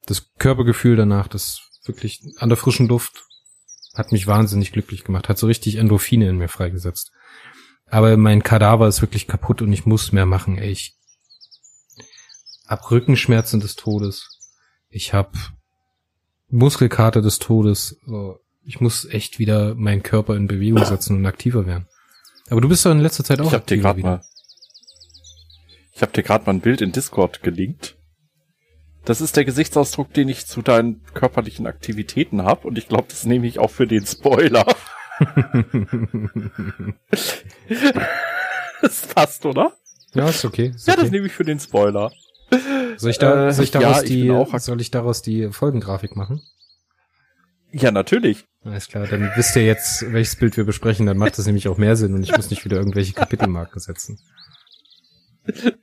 Das 0.08 0.34
Körpergefühl 0.40 0.96
danach, 0.96 1.28
das 1.28 1.62
wirklich 1.86 2.22
an 2.38 2.50
der 2.50 2.58
frischen 2.58 2.88
Luft 2.88 3.24
hat 3.94 4.12
mich 4.12 4.28
wahnsinnig 4.28 4.72
glücklich 4.72 5.04
gemacht, 5.04 5.30
hat 5.30 5.38
so 5.38 5.48
richtig 5.48 5.76
Endorphine 5.76 6.30
in 6.30 6.38
mir 6.38 6.48
freigesetzt. 6.48 7.12
Aber 7.88 8.16
mein 8.18 8.42
Kadaver 8.42 8.88
ist 8.88 9.02
wirklich 9.02 9.28
kaputt 9.28 9.62
und 9.62 9.72
ich 9.74 9.86
muss 9.86 10.12
mehr 10.12 10.26
machen, 10.26 10.58
ey. 10.58 10.72
Ich 10.72 10.96
hab 12.72 12.90
Rückenschmerzen 12.90 13.60
des 13.60 13.76
Todes. 13.76 14.40
Ich 14.90 15.14
hab 15.14 15.36
Muskelkater 16.48 17.22
des 17.22 17.38
Todes. 17.38 17.98
So, 18.06 18.40
ich 18.64 18.80
muss 18.80 19.04
echt 19.06 19.40
wieder 19.40 19.76
meinen 19.76 20.04
Körper 20.04 20.38
in 20.38 20.48
Bewegung 20.48 20.86
setzen 20.86 21.18
und 21.18 21.26
aktiver 21.26 21.66
werden. 21.66 21.88
Aber 22.50 22.62
du 22.62 22.70
bist 22.70 22.86
doch 22.86 22.92
in 22.92 23.00
letzter 23.00 23.26
Zeit 23.26 23.42
auch 23.42 23.48
Ich 23.48 23.54
hab 23.54 23.68
dir 23.68 23.78
wieder. 23.78 23.94
mal, 23.94 24.22
ich 25.94 26.02
hab 26.02 26.14
dir 26.14 26.24
gerade 26.24 26.46
mal 26.46 26.54
ein 26.54 26.62
Bild 26.62 26.80
in 26.82 26.94
Discord 26.94 27.44
gelinkt. 27.44 27.98
Das 29.04 29.20
ist 29.20 29.36
der 29.36 29.44
Gesichtsausdruck, 29.44 30.14
den 30.14 30.30
ich 30.30 30.46
zu 30.46 30.62
deinen 30.62 31.04
körperlichen 31.14 31.68
Aktivitäten 31.68 32.44
hab 32.44 32.64
und 32.64 32.78
ich 32.78 32.88
glaube, 32.88 33.08
das 33.10 33.26
nehme 33.26 33.48
ich 33.48 33.60
auch 33.60 33.72
für 33.72 33.88
den 33.88 34.06
Spoiler. 34.06 34.66
das 38.82 39.08
passt, 39.08 39.46
oder? 39.46 39.76
Ja, 40.14 40.30
ist 40.30 40.46
okay. 40.46 40.72
Ist 40.76 40.88
Ja, 40.88 40.94
okay. 40.94 41.02
das 41.04 41.12
nehme 41.12 41.28
ich 41.28 41.34
für 41.34 41.44
den 41.44 41.60
Spoiler. 41.60 42.12
Soll 42.98 43.12
ich, 43.12 43.18
da, 43.20 43.48
äh, 43.50 43.54
soll, 43.54 43.64
ich 43.66 43.74
ja, 43.74 43.80
daraus 43.82 44.04
ich 44.04 44.10
die, 44.10 44.30
ak- 44.32 44.60
soll 44.62 44.82
ich 44.82 44.92
daraus 44.92 45.22
die 45.22 45.50
Folgengrafik 45.52 46.16
machen? 46.16 46.42
Ja, 47.72 47.92
natürlich. 47.92 48.46
Alles 48.64 48.88
klar, 48.88 49.08
dann 49.08 49.32
wisst 49.36 49.56
ihr 49.56 49.66
jetzt, 49.66 50.12
welches 50.12 50.36
Bild 50.36 50.58
wir 50.58 50.66
besprechen, 50.66 51.06
dann 51.06 51.18
macht 51.18 51.38
das 51.38 51.46
nämlich 51.46 51.68
auch 51.68 51.78
mehr 51.78 51.96
Sinn 51.96 52.14
und 52.14 52.24
ich 52.24 52.36
muss 52.36 52.50
nicht 52.50 52.66
wieder 52.66 52.78
irgendwelche 52.78 53.14
Kapitelmarken 53.14 53.80
setzen. 53.80 54.20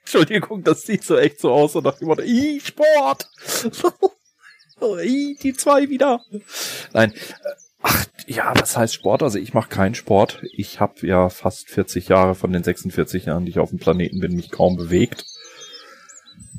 Entschuldigung, 0.00 0.64
das 0.64 0.82
sieht 0.82 1.04
so 1.04 1.16
echt 1.18 1.40
so 1.40 1.52
aus 1.52 1.76
und 1.76 1.84
nach 1.84 1.98
dem 1.98 2.08
Motto, 2.08 2.22
ih, 2.22 2.60
Sport! 2.60 3.28
Oh, 4.80 4.96
die 4.96 5.54
zwei 5.54 5.88
wieder. 5.88 6.24
Nein. 6.92 7.12
Ach, 7.80 8.04
ja, 8.26 8.52
was 8.58 8.76
heißt 8.76 8.94
Sport? 8.94 9.22
Also 9.22 9.38
ich 9.38 9.54
mache 9.54 9.68
keinen 9.68 9.94
Sport. 9.94 10.42
Ich 10.52 10.80
habe 10.80 11.06
ja 11.06 11.28
fast 11.28 11.68
40 11.68 12.08
Jahre 12.08 12.34
von 12.34 12.52
den 12.52 12.62
46 12.62 13.26
Jahren, 13.26 13.44
die 13.44 13.50
ich 13.50 13.58
auf 13.58 13.70
dem 13.70 13.78
Planeten 13.78 14.20
bin, 14.20 14.34
mich 14.34 14.50
kaum 14.50 14.76
bewegt. 14.76 15.24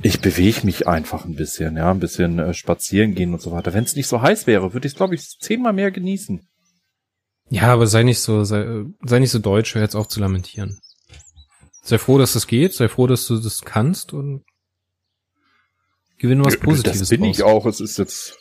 Ich 0.02 0.22
bewege 0.22 0.66
mich 0.66 0.88
einfach 0.88 1.26
ein 1.26 1.36
bisschen, 1.36 1.76
ja, 1.76 1.92
ein 1.92 2.00
bisschen 2.00 2.40
äh, 2.40 2.54
spazieren 2.54 3.16
gehen 3.16 3.34
und 3.34 3.42
so 3.42 3.52
weiter. 3.52 3.74
Wenn 3.74 3.84
es 3.84 3.96
nicht 3.96 4.08
so 4.08 4.22
heiß 4.22 4.48
wäre, 4.48 4.74
würde 4.74 4.88
ich 4.88 4.94
es, 4.94 4.98
glaube 4.98 5.16
ich, 5.16 5.40
zehnmal 5.40 5.74
mehr 5.74 5.92
genießen. 5.92 6.48
Ja, 7.50 7.74
aber 7.74 7.88
sei 7.88 8.04
nicht 8.04 8.20
so, 8.20 8.44
sei, 8.44 8.86
sei 9.04 9.20
nicht 9.20 9.32
so 9.32 9.40
deutsch, 9.40 9.76
hör 9.76 9.82
jetzt 9.82 9.96
auf 9.96 10.08
zu 10.08 10.20
lamentieren. 10.20 10.80
Sei 11.84 11.98
froh, 11.98 12.18
dass 12.18 12.34
das 12.34 12.48
geht, 12.48 12.74
sei 12.74 12.88
froh, 12.88 13.08
dass 13.08 13.26
du 13.26 13.40
das 13.40 13.62
kannst 13.64 14.14
und 14.14 14.44
gewinne 16.20 16.46
was 16.46 16.58
Positives. 16.58 17.00
Das 17.00 17.10
bin 17.10 17.24
raus. 17.24 17.38
ich 17.38 17.44
auch. 17.44 17.66
Es 17.66 17.80
ist 17.80 17.98
jetzt. 17.98 18.38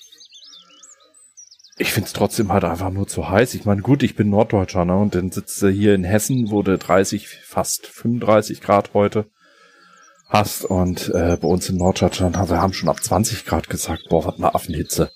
Ich 1.79 1.93
find's 1.93 2.12
trotzdem 2.12 2.53
halt 2.53 2.64
einfach 2.64 2.91
nur 2.91 3.07
zu 3.07 3.29
heiß. 3.29 3.55
Ich 3.55 3.64
meine, 3.64 3.83
gut, 3.83 4.03
ich 4.03 4.16
bin 4.16 4.31
Norddeutscher, 4.31 4.85
ne? 4.85 4.97
Und 4.97 5.14
dann 5.14 5.31
sitzt 5.31 5.62
du 5.62 5.68
hier 5.68 5.95
in 5.95 6.05
Hessen, 6.05 6.51
wo 6.51 6.62
du 6.62 6.76
30, 6.76 7.29
fast 7.29 7.87
35 7.87 8.61
Grad 8.61 8.95
heute 8.95 9.31
hast. 10.26 10.64
Und 10.64 11.09
äh, 11.11 11.37
bei 11.41 11.49
uns 11.49 11.68
in 11.68 11.76
Norddeutschland, 11.76 12.37
wir 12.37 12.61
haben 12.61 12.72
schon 12.72 12.89
ab 12.89 13.03
20 13.03 13.47
Grad 13.47 13.68
gesagt, 13.68 14.09
boah, 14.09 14.24
was 14.24 14.37
eine 14.37 14.55
Affenhitze. 14.55 15.11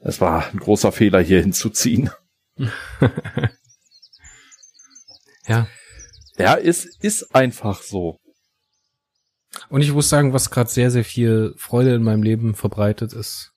Es 0.00 0.20
war 0.20 0.46
ein 0.52 0.58
großer 0.58 0.92
Fehler, 0.92 1.20
hier 1.20 1.40
hinzuziehen. 1.40 2.10
Ja. 5.46 5.68
Ja, 6.38 6.56
es 6.56 6.84
ist 6.84 7.34
einfach 7.34 7.82
so. 7.82 8.18
Und 9.68 9.82
ich 9.82 9.92
muss 9.92 10.08
sagen, 10.08 10.32
was 10.32 10.50
gerade 10.50 10.70
sehr, 10.70 10.90
sehr 10.90 11.04
viel 11.04 11.54
Freude 11.56 11.94
in 11.94 12.02
meinem 12.02 12.22
Leben 12.22 12.54
verbreitet 12.54 13.12
ist, 13.12 13.52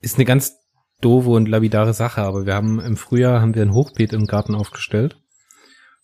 ist 0.00 0.16
eine 0.16 0.24
ganz 0.24 0.56
doofe 1.02 1.30
und 1.30 1.48
labidare 1.48 1.92
Sache, 1.92 2.22
aber 2.22 2.46
wir 2.46 2.54
haben 2.54 2.80
im 2.80 2.96
Frühjahr 2.96 3.40
haben 3.40 3.54
wir 3.54 3.62
ein 3.62 3.74
Hochbeet 3.74 4.12
im 4.12 4.26
Garten 4.26 4.54
aufgestellt 4.54 5.18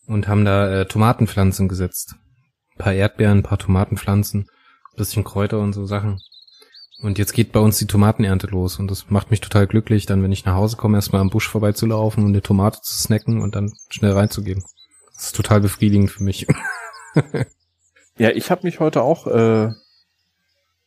und 0.06 0.28
haben 0.28 0.44
da 0.44 0.80
äh, 0.80 0.86
Tomatenpflanzen 0.86 1.68
gesetzt. 1.68 2.16
Ein 2.74 2.78
paar 2.78 2.92
Erdbeeren, 2.92 3.38
ein 3.38 3.42
paar 3.42 3.58
Tomatenpflanzen, 3.58 4.48
bisschen 4.96 5.24
Kräuter 5.24 5.60
und 5.60 5.72
so 5.72 5.86
Sachen. 5.86 6.20
Und 7.00 7.18
jetzt 7.18 7.32
geht 7.32 7.52
bei 7.52 7.60
uns 7.60 7.78
die 7.78 7.86
Tomatenernte 7.86 8.48
los 8.48 8.78
und 8.78 8.90
das 8.90 9.08
macht 9.08 9.30
mich 9.30 9.40
total 9.40 9.66
glücklich, 9.66 10.04
dann 10.06 10.22
wenn 10.22 10.32
ich 10.32 10.44
nach 10.44 10.56
Hause 10.56 10.76
komme, 10.76 10.98
erstmal 10.98 11.20
am 11.20 11.30
Busch 11.30 11.48
vorbeizulaufen 11.48 12.24
und 12.24 12.30
eine 12.30 12.42
Tomate 12.42 12.80
zu 12.82 12.92
snacken 12.92 13.40
und 13.40 13.54
dann 13.54 13.72
schnell 13.88 14.12
reinzugehen. 14.12 14.64
Das 15.14 15.26
ist 15.26 15.36
total 15.36 15.60
befriedigend 15.60 16.10
für 16.10 16.24
mich. 16.24 16.46
Ja, 18.18 18.30
ich 18.30 18.50
habe 18.50 18.66
mich 18.66 18.80
heute 18.80 19.02
auch 19.02 19.28
äh, 19.28 19.70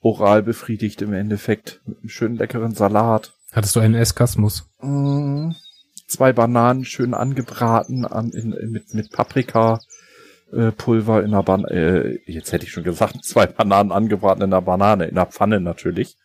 oral 0.02 0.44
befriedigt 0.44 1.02
im 1.02 1.14
Endeffekt. 1.14 1.82
Mit 1.86 2.00
einem 2.00 2.10
schönen 2.10 2.36
leckeren 2.36 2.76
Salat. 2.76 3.34
Hattest 3.52 3.76
du 3.76 3.80
einen 3.80 3.96
Eskasmus? 3.96 4.70
Mm, 4.82 5.52
zwei 6.08 6.34
Bananen 6.34 6.86
schön 6.86 7.14
angebraten 7.14 8.06
an, 8.06 8.32
in, 8.32 8.54
in, 8.54 8.72
mit, 8.72 8.94
mit 8.94 9.12
Paprika. 9.12 9.80
Äh, 10.54 10.72
Pulver 10.72 11.24
in 11.24 11.32
der 11.32 11.44
Ban 11.44 11.64
äh, 11.66 12.18
jetzt 12.26 12.52
hätte 12.52 12.66
ich 12.66 12.72
schon 12.72 12.84
gesagt, 12.84 13.18
zwei 13.24 13.46
Bananen 13.46 13.92
angebraten 13.92 14.42
in 14.44 14.52
der 14.52 14.62
Banane, 14.62 15.06
in 15.06 15.16
der 15.16 15.28
Pfanne 15.28 15.60
natürlich. 15.60 16.18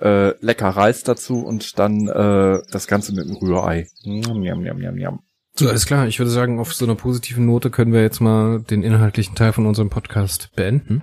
Äh, 0.00 0.34
lecker 0.44 0.68
Reis 0.68 1.02
dazu 1.02 1.40
und 1.44 1.78
dann 1.78 2.06
äh, 2.06 2.60
das 2.70 2.86
Ganze 2.86 3.12
mit 3.12 3.28
dem 3.28 3.36
Rührei. 3.36 3.88
Njam, 4.04 4.40
njam, 4.40 4.62
njam, 4.62 4.78
njam, 4.78 4.94
njam. 4.94 5.20
So, 5.56 5.68
alles 5.68 5.86
klar. 5.86 6.06
Ich 6.06 6.20
würde 6.20 6.30
sagen, 6.30 6.60
auf 6.60 6.72
so 6.72 6.84
einer 6.84 6.94
positiven 6.94 7.46
Note 7.46 7.70
können 7.70 7.92
wir 7.92 8.02
jetzt 8.02 8.20
mal 8.20 8.60
den 8.60 8.84
inhaltlichen 8.84 9.34
Teil 9.34 9.52
von 9.52 9.66
unserem 9.66 9.90
Podcast 9.90 10.50
beenden 10.54 11.02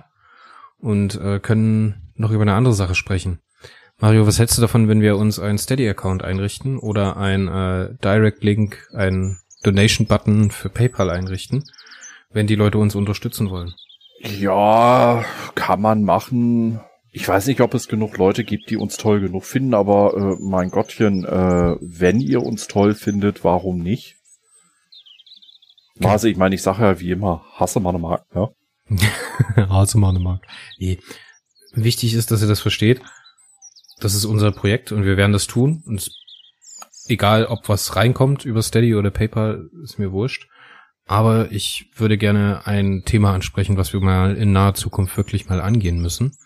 und 0.78 1.20
äh, 1.20 1.40
können 1.40 2.12
noch 2.14 2.30
über 2.30 2.40
eine 2.40 2.54
andere 2.54 2.72
Sache 2.72 2.94
sprechen. 2.94 3.38
Mario, 3.98 4.26
was 4.26 4.38
hältst 4.38 4.58
du 4.58 4.60
davon, 4.60 4.88
wenn 4.88 5.00
wir 5.00 5.16
uns 5.16 5.38
einen 5.38 5.56
Steady-Account 5.56 6.22
einrichten 6.22 6.78
oder 6.78 7.16
ein 7.16 7.48
äh, 7.48 7.94
Direct-Link, 8.04 8.88
ein 8.92 9.38
Donation-Button 9.62 10.50
für 10.50 10.68
PayPal 10.68 11.08
einrichten, 11.08 11.64
wenn 12.30 12.46
die 12.46 12.56
Leute 12.56 12.76
uns 12.76 12.94
unterstützen 12.94 13.48
wollen? 13.48 13.74
Ja, 14.20 15.24
kann 15.54 15.80
man 15.80 16.02
machen. 16.02 16.80
Ich 17.10 17.26
weiß 17.26 17.46
nicht, 17.46 17.62
ob 17.62 17.72
es 17.72 17.88
genug 17.88 18.18
Leute 18.18 18.44
gibt, 18.44 18.68
die 18.68 18.76
uns 18.76 18.98
toll 18.98 19.20
genug 19.20 19.46
finden, 19.46 19.72
aber 19.72 20.14
äh, 20.14 20.36
mein 20.42 20.70
Gottchen, 20.70 21.24
äh, 21.24 21.76
wenn 21.80 22.20
ihr 22.20 22.42
uns 22.42 22.66
toll 22.66 22.94
findet, 22.94 23.44
warum 23.44 23.78
nicht? 23.78 24.16
Okay. 25.98 26.08
Also 26.08 26.28
ich 26.28 26.36
meine, 26.36 26.54
ich 26.54 26.60
sage 26.60 26.82
ja 26.82 27.00
wie 27.00 27.12
immer, 27.12 27.46
hasse 27.54 27.80
meine 27.80 27.98
Markt, 27.98 28.34
ne? 28.34 28.50
hasse 29.56 29.96
meine 29.96 30.18
Markt. 30.18 30.46
Nee. 30.78 30.98
Wichtig 31.72 32.12
ist, 32.12 32.30
dass 32.30 32.42
ihr 32.42 32.48
das 32.48 32.60
versteht 32.60 33.00
das 33.98 34.14
ist 34.14 34.24
unser 34.24 34.52
Projekt 34.52 34.92
und 34.92 35.04
wir 35.04 35.16
werden 35.16 35.32
das 35.32 35.46
tun. 35.46 35.82
Und 35.86 36.10
egal, 37.08 37.46
ob 37.46 37.68
was 37.68 37.96
reinkommt 37.96 38.44
über 38.44 38.62
Steady 38.62 38.94
oder 38.94 39.10
PayPal, 39.10 39.70
ist 39.82 39.98
mir 39.98 40.12
wurscht. 40.12 40.48
Aber 41.08 41.52
ich 41.52 41.90
würde 41.94 42.18
gerne 42.18 42.66
ein 42.66 43.04
Thema 43.04 43.32
ansprechen, 43.32 43.76
was 43.76 43.92
wir 43.92 44.00
mal 44.00 44.36
in 44.36 44.52
naher 44.52 44.74
Zukunft 44.74 45.16
wirklich 45.16 45.48
mal 45.48 45.60
angehen 45.60 46.00
müssen. 46.00 46.36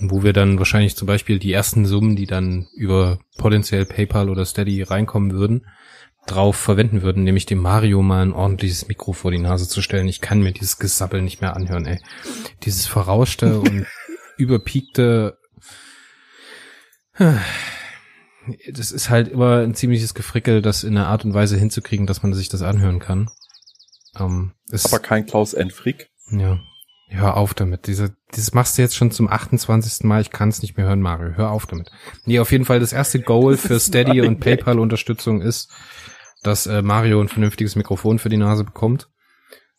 Und 0.00 0.10
wo 0.10 0.22
wir 0.22 0.32
dann 0.32 0.58
wahrscheinlich 0.58 0.96
zum 0.96 1.06
Beispiel 1.06 1.38
die 1.38 1.52
ersten 1.52 1.86
Summen, 1.86 2.16
die 2.16 2.26
dann 2.26 2.66
über 2.74 3.18
potenziell 3.36 3.84
PayPal 3.84 4.28
oder 4.28 4.44
Steady 4.44 4.82
reinkommen 4.82 5.32
würden, 5.32 5.66
drauf 6.26 6.56
verwenden 6.56 7.02
würden, 7.02 7.24
nämlich 7.24 7.46
dem 7.46 7.58
Mario 7.58 8.02
mal 8.02 8.22
ein 8.22 8.32
ordentliches 8.32 8.86
Mikro 8.88 9.12
vor 9.12 9.30
die 9.30 9.38
Nase 9.38 9.68
zu 9.68 9.82
stellen. 9.82 10.08
Ich 10.08 10.20
kann 10.20 10.42
mir 10.42 10.52
dieses 10.52 10.78
Gesabbel 10.78 11.22
nicht 11.22 11.40
mehr 11.40 11.56
anhören, 11.56 11.86
ey. 11.86 12.00
Dieses 12.64 12.86
verrauschte 12.86 13.60
und 13.60 13.86
überpiekte 14.36 15.37
das 17.18 18.92
ist 18.92 19.10
halt 19.10 19.28
immer 19.28 19.58
ein 19.58 19.74
ziemliches 19.74 20.14
Gefrickel, 20.14 20.62
das 20.62 20.84
in 20.84 20.96
einer 20.96 21.08
Art 21.08 21.24
und 21.24 21.34
Weise 21.34 21.56
hinzukriegen, 21.56 22.06
dass 22.06 22.22
man 22.22 22.32
sich 22.34 22.48
das 22.48 22.62
anhören 22.62 22.98
kann. 22.98 23.30
Ähm, 24.18 24.52
Aber 24.84 24.98
kein 24.98 25.26
Klaus 25.26 25.54
Enfrick. 25.54 26.10
Ja. 26.30 26.60
Hör 27.10 27.38
auf 27.38 27.54
damit. 27.54 27.86
Diese, 27.86 28.14
dieses 28.34 28.52
machst 28.52 28.76
du 28.76 28.82
jetzt 28.82 28.94
schon 28.94 29.10
zum 29.10 29.28
28. 29.28 30.04
Mal. 30.04 30.20
Ich 30.20 30.30
kann 30.30 30.50
es 30.50 30.60
nicht 30.60 30.76
mehr 30.76 30.86
hören, 30.86 31.00
Mario. 31.00 31.36
Hör 31.36 31.50
auf 31.50 31.66
damit. 31.66 31.90
Nee, 32.26 32.38
auf 32.38 32.52
jeden 32.52 32.66
Fall 32.66 32.80
das 32.80 32.92
erste 32.92 33.20
Goal 33.20 33.56
für 33.56 33.80
Steady 33.80 34.20
und 34.20 34.40
PayPal-Unterstützung 34.40 35.40
ist, 35.40 35.70
dass 36.42 36.66
äh, 36.66 36.82
Mario 36.82 37.20
ein 37.20 37.28
vernünftiges 37.28 37.76
Mikrofon 37.76 38.18
für 38.18 38.28
die 38.28 38.36
Nase 38.36 38.62
bekommt, 38.62 39.08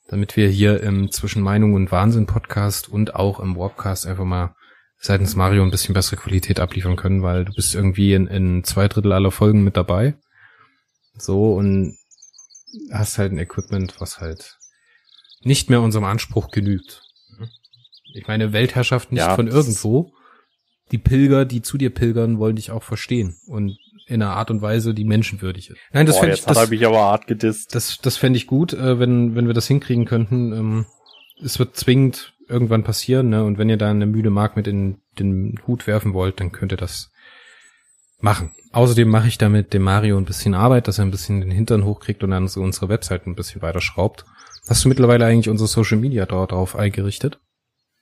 damit 0.08 0.38
wir 0.38 0.50
hier 0.50 0.82
im 0.82 1.12
Zwischen 1.12 1.44
Meinung 1.44 1.76
und 1.76 1.92
Wahnsinn 1.92 2.26
Podcast 2.26 2.90
und 2.90 3.14
auch 3.14 3.40
im 3.40 3.56
Warpcast 3.56 4.08
einfach 4.08 4.26
mal 4.26 4.56
seitens 5.00 5.36
Mario 5.36 5.64
ein 5.64 5.72
bisschen 5.72 5.94
bessere 5.94 6.18
Qualität 6.18 6.60
abliefern 6.60 6.96
können, 6.96 7.24
weil 7.24 7.46
du 7.46 7.54
bist 7.54 7.74
irgendwie 7.74 8.14
in, 8.14 8.28
in 8.28 8.64
zwei 8.64 8.88
Drittel 8.88 9.14
aller 9.14 9.32
Folgen 9.32 9.64
mit 9.64 9.78
dabei. 9.78 10.16
So 11.18 11.54
und 11.54 11.98
hast 12.92 13.18
halt 13.18 13.32
ein 13.32 13.40
Equipment, 13.40 14.00
was 14.00 14.20
halt 14.20 14.58
nicht 15.42 15.70
mehr 15.70 15.82
unserem 15.82 16.06
Anspruch 16.06 16.52
genügt. 16.52 17.04
Ich 18.14 18.28
meine, 18.28 18.54
Weltherrschaft 18.54 19.12
nicht 19.12 19.22
ja, 19.22 19.36
von 19.36 19.48
irgendwo. 19.48 20.12
Die 20.92 20.98
Pilger, 20.98 21.46
die 21.46 21.62
zu 21.62 21.78
dir 21.78 21.92
pilgern, 21.92 22.40
wollen 22.40 22.56
dich 22.56 22.72
auch 22.72 22.84
verstehen 22.84 23.38
und 23.48 23.78
in 24.08 24.24
einer 24.24 24.36
Art 24.36 24.50
und 24.50 24.64
Weise, 24.64 24.96
die 24.96 25.06
menschenwürdig 25.06 25.70
ist. 25.70 25.78
Nein, 25.94 26.08
das 26.08 26.18
fände 26.18 26.34
ich, 26.34 26.44
das, 26.44 26.72
ich 26.72 26.86
aber 26.86 27.00
hart 27.00 27.28
gedisst. 27.28 27.76
Das, 27.76 28.00
das 28.02 28.18
fände 28.18 28.38
ich 28.38 28.48
gut, 28.48 28.74
äh, 28.74 29.00
wenn, 29.00 29.36
wenn 29.36 29.46
wir 29.46 29.54
das 29.54 29.68
hinkriegen 29.68 30.06
könnten. 30.06 30.52
Ähm, 30.52 30.86
es 31.44 31.60
wird 31.60 31.76
zwingend 31.76 32.34
irgendwann 32.50 32.84
passieren, 32.84 33.30
ne? 33.30 33.44
Und 33.44 33.58
wenn 33.58 33.70
ihr 33.70 33.78
da 33.78 33.90
eine 33.90 34.06
müde 34.06 34.30
Mark 34.30 34.56
mit 34.56 34.68
in 34.68 35.02
den 35.18 35.60
Hut 35.68 35.88
werfen 35.88 36.14
wollt, 36.14 36.40
dann 36.40 36.52
könnt 36.52 36.72
ihr 36.72 36.78
das 36.78 37.12
machen. 38.20 38.52
Außerdem 38.72 39.08
mache 39.08 39.28
ich 39.28 39.38
damit 39.38 39.74
dem 39.74 39.84
Mario 39.84 40.18
ein 40.18 40.26
bisschen 40.26 40.54
Arbeit, 40.54 40.88
dass 40.88 41.00
er 41.00 41.06
ein 41.06 41.12
bisschen 41.12 41.42
den 41.42 41.52
Hintern 41.52 41.86
hochkriegt 41.86 42.24
und 42.24 42.32
dann 42.32 42.48
so 42.48 42.62
unsere 42.62 42.90
Website 42.90 43.26
ein 43.28 43.36
bisschen 43.36 43.62
weiter 43.62 43.82
schraubt. 43.82 44.26
Hast 44.68 44.84
du 44.84 44.90
mittlerweile 44.90 45.26
eigentlich 45.26 45.50
unsere 45.50 45.68
Social 45.68 45.98
Media 45.98 46.26
dort 46.26 46.52
drauf 46.52 46.76
eingerichtet? 46.76 47.40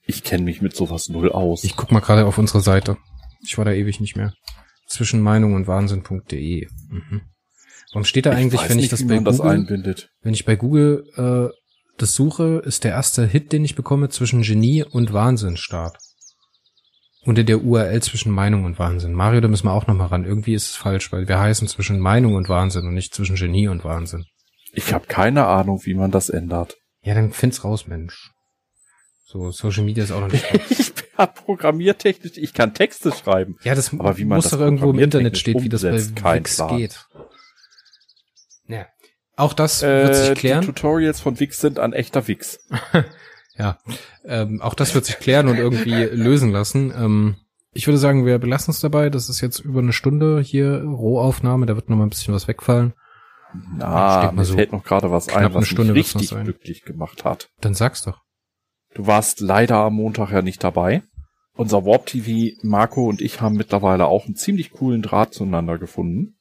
Ich 0.05 0.23
kenne 0.23 0.43
mich 0.43 0.61
mit 0.61 0.75
sowas 0.75 1.09
null 1.09 1.31
aus. 1.31 1.63
Ich 1.63 1.75
guck 1.75 1.91
mal 1.91 1.99
gerade 1.99 2.25
auf 2.25 2.37
unsere 2.37 2.61
Seite. 2.61 2.97
Ich 3.41 3.57
war 3.57 3.65
da 3.65 3.71
ewig 3.71 3.99
nicht 3.99 4.15
mehr. 4.15 4.33
Zwischen 4.87 5.21
Meinung 5.21 5.53
und 5.53 5.67
Wahnsinn.de. 5.67 6.67
Mhm. 6.89 7.21
Warum 7.91 8.05
steht 8.05 8.25
da 8.25 8.31
eigentlich, 8.31 8.61
ich 8.61 8.69
wenn 8.69 8.77
nicht, 8.77 8.85
ich 8.85 8.91
das 8.91 9.07
bei 9.07 9.17
Google, 9.17 9.83
das 9.83 10.07
wenn 10.21 10.33
ich 10.33 10.45
bei 10.45 10.55
Google 10.55 11.05
äh, 11.15 11.66
das 11.97 12.13
suche, 12.13 12.61
ist 12.63 12.83
der 12.83 12.91
erste 12.91 13.25
Hit, 13.25 13.51
den 13.51 13.65
ich 13.65 13.75
bekomme, 13.75 14.09
zwischen 14.09 14.41
Genie 14.41 14.83
und 14.83 15.13
Wahnsinn 15.13 15.57
Start. 15.57 15.97
Unter 17.25 17.43
der 17.43 17.63
URL 17.63 18.01
zwischen 18.01 18.31
Meinung 18.31 18.63
und 18.63 18.79
Wahnsinn. 18.79 19.13
Mario, 19.13 19.41
da 19.41 19.47
müssen 19.47 19.65
wir 19.65 19.73
auch 19.73 19.87
nochmal 19.87 20.07
ran. 20.07 20.23
Irgendwie 20.23 20.53
ist 20.53 20.69
es 20.69 20.75
falsch, 20.75 21.11
weil 21.11 21.27
wir 21.27 21.39
heißen 21.39 21.67
zwischen 21.67 21.99
Meinung 21.99 22.35
und 22.35 22.47
Wahnsinn 22.47 22.87
und 22.87 22.93
nicht 22.93 23.13
zwischen 23.13 23.35
Genie 23.35 23.67
und 23.67 23.83
Wahnsinn. 23.83 24.25
Ich 24.71 24.93
habe 24.93 25.07
keine 25.07 25.47
Ahnung, 25.47 25.81
wie 25.83 25.95
man 25.95 26.11
das 26.11 26.29
ändert. 26.29 26.77
Ja, 27.01 27.15
dann 27.15 27.31
find's 27.31 27.63
raus, 27.63 27.87
Mensch. 27.87 28.31
So, 29.25 29.51
Social 29.51 29.83
Media 29.83 30.03
ist 30.03 30.11
auch 30.11 30.21
noch 30.21 30.31
nicht. 30.31 30.45
ich 30.69 30.93
hab 31.17 31.43
programmiertechnisch, 31.43 32.37
ich 32.37 32.53
kann 32.53 32.73
Texte 32.73 33.11
schreiben. 33.11 33.57
Ja, 33.63 33.75
das 33.75 33.91
aber 33.91 34.17
wie 34.17 34.23
man 34.23 34.37
muss 34.37 34.45
das 34.45 34.53
doch 34.53 34.61
irgendwo 34.61 34.91
im 34.91 34.99
Internet 34.99 35.37
steht, 35.37 35.61
wie 35.61 35.69
das 35.69 35.81
bei 35.81 36.35
Wix 36.35 36.61
geht. 36.69 37.05
Ja. 38.67 38.85
Auch 39.37 39.53
das 39.53 39.83
wird 39.83 40.15
sich 40.15 40.29
äh, 40.29 40.33
klären. 40.33 40.61
Die 40.61 40.67
Tutorials 40.67 41.21
von 41.21 41.39
Wix 41.39 41.61
sind 41.61 41.77
ein 41.77 41.93
echter 41.93 42.27
Wix. 42.27 42.59
ja, 43.55 43.77
ähm, 44.25 44.61
auch 44.61 44.73
das 44.73 44.95
wird 44.95 45.05
sich 45.05 45.19
klären 45.19 45.47
und 45.47 45.57
irgendwie 45.57 45.93
lösen 46.11 46.51
lassen. 46.51 46.91
Ähm, 46.97 47.35
ich 47.71 47.85
würde 47.85 47.99
sagen, 47.99 48.25
wir 48.25 48.39
belassen 48.39 48.71
es 48.71 48.79
dabei. 48.79 49.11
Das 49.11 49.29
ist 49.29 49.39
jetzt 49.41 49.59
über 49.59 49.79
eine 49.79 49.93
Stunde 49.93 50.41
hier 50.41 50.83
Rohaufnahme. 50.83 51.67
Da 51.67 51.75
wird 51.75 51.87
noch 51.87 51.97
mal 51.97 52.07
ein 52.07 52.09
bisschen 52.09 52.33
was 52.33 52.47
wegfallen. 52.47 52.93
Na, 53.77 54.31
mir 54.31 54.43
so 54.43 54.55
fällt 54.55 54.71
noch 54.71 54.83
gerade 54.83 55.11
was 55.11 55.29
ein, 55.29 55.53
was 55.53 55.67
Stunde 55.67 55.93
mich 55.93 56.15
richtig 56.15 56.31
glücklich 56.31 56.83
gemacht 56.83 57.23
hat. 57.23 57.49
Dann 57.61 57.75
sag's 57.75 58.03
doch. 58.03 58.23
Du 58.95 59.05
warst 59.05 59.39
leider 59.39 59.77
am 59.77 59.93
Montag 59.93 60.31
ja 60.31 60.41
nicht 60.41 60.63
dabei. 60.63 61.03
Unser 61.53 61.85
Warp 61.85 62.07
TV, 62.07 62.57
Marco 62.63 63.07
und 63.07 63.21
ich 63.21 63.39
haben 63.39 63.55
mittlerweile 63.55 64.07
auch 64.07 64.25
einen 64.25 64.35
ziemlich 64.35 64.71
coolen 64.71 65.03
Draht 65.03 65.35
zueinander 65.35 65.77
gefunden 65.77 66.36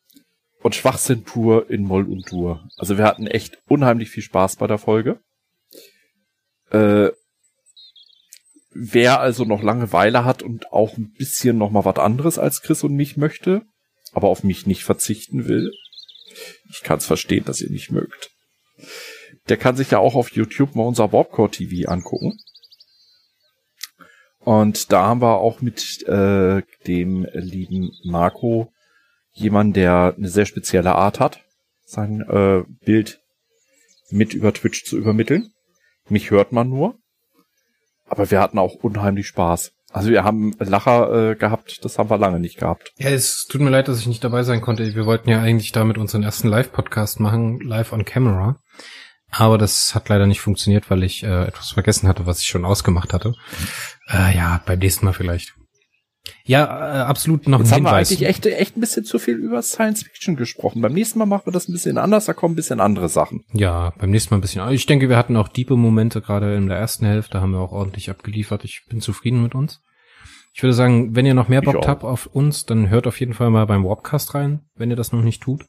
und 0.67 0.75
Schwachsinn 0.75 1.23
pur 1.23 1.71
in 1.71 1.83
Moll 1.85 2.11
und 2.11 2.29
Dur. 2.29 2.69
Also 2.77 2.99
wir 2.99 3.05
hatten 3.05 3.29
echt 3.29 3.59
unheimlich 3.69 4.11
viel 4.11 4.25
Spaß 4.25 4.57
bei 4.57 4.67
der 4.67 4.79
Folge. 4.79 5.21
Äh, 6.73 7.11
wer 8.73 9.21
also 9.21 9.45
noch 9.45 9.63
Langeweile 9.63 10.25
hat 10.25 10.43
und 10.43 10.73
auch 10.73 10.97
ein 10.97 11.13
bisschen 11.13 11.57
noch 11.57 11.71
mal 11.71 11.85
was 11.85 11.99
anderes 11.99 12.41
als 12.41 12.63
Chris 12.63 12.83
und 12.83 12.97
mich 12.97 13.17
möchte, 13.17 13.63
aber 14.13 14.27
auf 14.27 14.43
mich 14.43 14.67
nicht 14.67 14.83
verzichten 14.83 15.47
will, 15.47 15.71
ich 16.69 16.83
kann 16.83 16.99
es 16.99 17.07
verstehen, 17.07 17.45
dass 17.45 17.61
ihr 17.61 17.71
nicht 17.71 17.93
mögt. 17.93 18.33
Der 19.49 19.59
kann 19.59 19.77
sich 19.77 19.93
ja 19.93 19.99
auch 19.99 20.17
auf 20.17 20.33
YouTube 20.33 20.75
mal 20.75 20.83
unser 20.83 21.13
Warpcore 21.13 21.49
TV 21.53 21.89
angucken. 21.89 22.41
Und 24.41 24.91
da 24.91 25.07
haben 25.07 25.23
wir 25.23 25.39
auch 25.39 25.61
mit 25.61 26.03
äh, 26.09 26.63
dem 26.89 27.25
lieben 27.33 27.93
Marco 28.03 28.73
jemand, 29.37 29.77
der 29.77 30.15
eine 30.17 30.29
sehr 30.29 30.47
spezielle 30.47 30.95
Art 30.95 31.21
hat, 31.21 31.45
sein 31.85 32.23
äh, 32.23 32.65
Bild 32.85 33.21
mit 34.11 34.35
über 34.35 34.53
Twitch 34.53 34.85
zu 34.85 34.97
übermitteln. 34.97 35.51
Mich 36.09 36.31
hört 36.31 36.53
man 36.53 36.69
nur. 36.69 36.99
Aber 38.09 38.31
wir 38.31 38.41
hatten 38.41 38.59
auch 38.59 38.75
unheimlich 38.75 39.27
Spaß. 39.27 39.73
Also 39.93 40.11
wir 40.11 40.25
haben 40.25 40.55
Lacher 40.59 41.31
äh, 41.31 41.35
gehabt, 41.37 41.85
das 41.85 41.99
haben 41.99 42.11
wir 42.11 42.19
lange 42.19 42.39
nicht 42.39 42.59
gehabt. 42.59 42.93
Ja, 42.99 43.11
es 43.11 43.47
tut 43.49 43.61
mir 43.61 43.71
leid, 43.71 43.89
dass 43.89 43.99
ich 43.99 44.07
nicht 44.07 44.23
dabei 44.23 44.43
sein 44.43 44.61
konnte. 44.61 44.95
Wir 44.95 45.07
wollten 45.07 45.29
ja 45.31 45.41
eigentlich 45.41 45.73
damit 45.73 45.99
unseren 45.99 46.23
ersten 46.23 46.49
Live-Podcast 46.49 47.21
machen, 47.21 47.61
live 47.61 47.93
on 47.93 48.05
camera. 48.05 48.61
Aber 49.31 49.59
das 49.59 49.95
hat 49.95 50.09
leider 50.09 50.27
nicht 50.27 50.41
funktioniert, 50.41 50.91
weil 50.91 51.03
ich 51.03 51.23
äh, 51.23 51.47
etwas 51.47 51.71
vergessen 51.71 52.09
hatte, 52.09 52.27
was 52.27 52.41
ich 52.41 52.47
schon 52.47 52.65
ausgemacht 52.65 53.13
hatte. 53.13 53.35
Äh, 54.09 54.37
ja, 54.37 54.63
beim 54.65 54.79
nächsten 54.79 55.05
Mal 55.05 55.13
vielleicht. 55.13 55.56
Ja, 56.45 56.65
äh, 56.65 56.99
absolut 57.05 57.49
noch 57.49 57.59
Jetzt 57.61 57.73
ein 57.73 57.77
Hinweis. 57.77 57.93
haben 58.11 58.21
wir 58.21 58.27
eigentlich 58.29 58.29
echt, 58.29 58.47
echt 58.47 58.77
ein 58.77 58.81
bisschen 58.81 59.05
zu 59.05 59.19
viel 59.19 59.35
über 59.35 59.63
Science 59.63 60.03
Fiction 60.03 60.37
gesprochen. 60.37 60.81
Beim 60.81 60.93
nächsten 60.93 61.19
Mal 61.19 61.27
machen 61.27 61.47
wir 61.47 61.53
das 61.53 61.69
ein 61.69 61.73
bisschen 61.73 61.99
anders, 61.99 62.27
da 62.27 62.33
kommen 62.33 62.53
ein 62.53 62.57
bisschen 62.57 62.81
andere 62.81 63.09
Sachen. 63.09 63.45
Ja, 63.53 63.93
beim 63.99 64.11
nächsten 64.11 64.33
Mal 64.33 64.39
ein 64.39 64.41
bisschen. 64.41 64.69
Ich 64.71 64.87
denke, 64.87 65.09
wir 65.09 65.17
hatten 65.17 65.37
auch 65.37 65.49
diebe 65.49 65.77
Momente, 65.77 66.21
gerade 66.21 66.55
in 66.55 66.69
der 66.69 66.79
ersten 66.79 67.07
Hälfte 67.07 67.41
haben 67.41 67.53
wir 67.53 67.61
auch 67.61 67.73
ordentlich 67.73 68.11
abgeliefert. 68.11 68.65
Ich 68.65 68.85
bin 68.89 69.01
zufrieden 69.01 69.43
mit 69.43 69.55
uns. 69.55 69.81
Ich 70.55 70.63
würde 70.63 70.73
sagen, 70.73 71.15
wenn 71.15 71.27
ihr 71.27 71.35
noch 71.35 71.49
mehr 71.49 71.61
Bock 71.61 71.87
habt 71.87 72.03
auf 72.03 72.27
uns, 72.27 72.65
dann 72.65 72.89
hört 72.89 73.07
auf 73.07 73.21
jeden 73.21 73.35
Fall 73.35 73.51
mal 73.51 73.67
beim 73.67 73.85
Warpcast 73.85 74.35
rein, 74.35 74.61
wenn 74.75 74.89
ihr 74.89 74.97
das 74.97 75.13
noch 75.13 75.23
nicht 75.23 75.43
tut. 75.43 75.67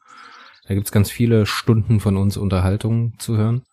Da 0.68 0.76
gibt's 0.76 0.92
ganz 0.92 1.12
viele 1.12 1.46
Stunden 1.46 2.00
von 2.00 2.16
uns 2.16 2.38
Unterhaltung 2.38 3.14
zu 3.20 3.36
hören. 3.36 3.64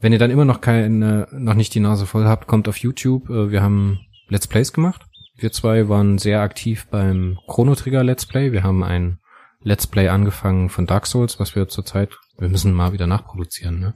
Wenn 0.00 0.12
ihr 0.12 0.18
dann 0.18 0.30
immer 0.30 0.44
noch 0.44 0.60
keine, 0.60 1.28
noch 1.32 1.54
nicht 1.54 1.74
die 1.74 1.80
Nase 1.80 2.06
voll 2.06 2.26
habt, 2.26 2.46
kommt 2.46 2.68
auf 2.68 2.76
YouTube. 2.78 3.28
Äh, 3.28 3.50
wir 3.50 3.62
haben 3.62 4.00
Let's 4.28 4.46
Plays 4.46 4.72
gemacht. 4.72 5.06
Wir 5.40 5.52
zwei 5.52 5.88
waren 5.88 6.18
sehr 6.18 6.42
aktiv 6.42 6.86
beim 6.90 7.38
Chrono 7.46 7.74
Trigger 7.74 8.04
Let's 8.04 8.26
Play. 8.26 8.52
Wir 8.52 8.62
haben 8.62 8.84
ein 8.84 9.20
Let's 9.62 9.86
Play 9.86 10.08
angefangen 10.08 10.68
von 10.68 10.86
Dark 10.86 11.06
Souls, 11.06 11.40
was 11.40 11.54
wir 11.54 11.66
zurzeit, 11.66 12.10
wir 12.38 12.50
müssen 12.50 12.74
mal 12.74 12.92
wieder 12.92 13.06
nachproduzieren, 13.06 13.80
ne? 13.80 13.94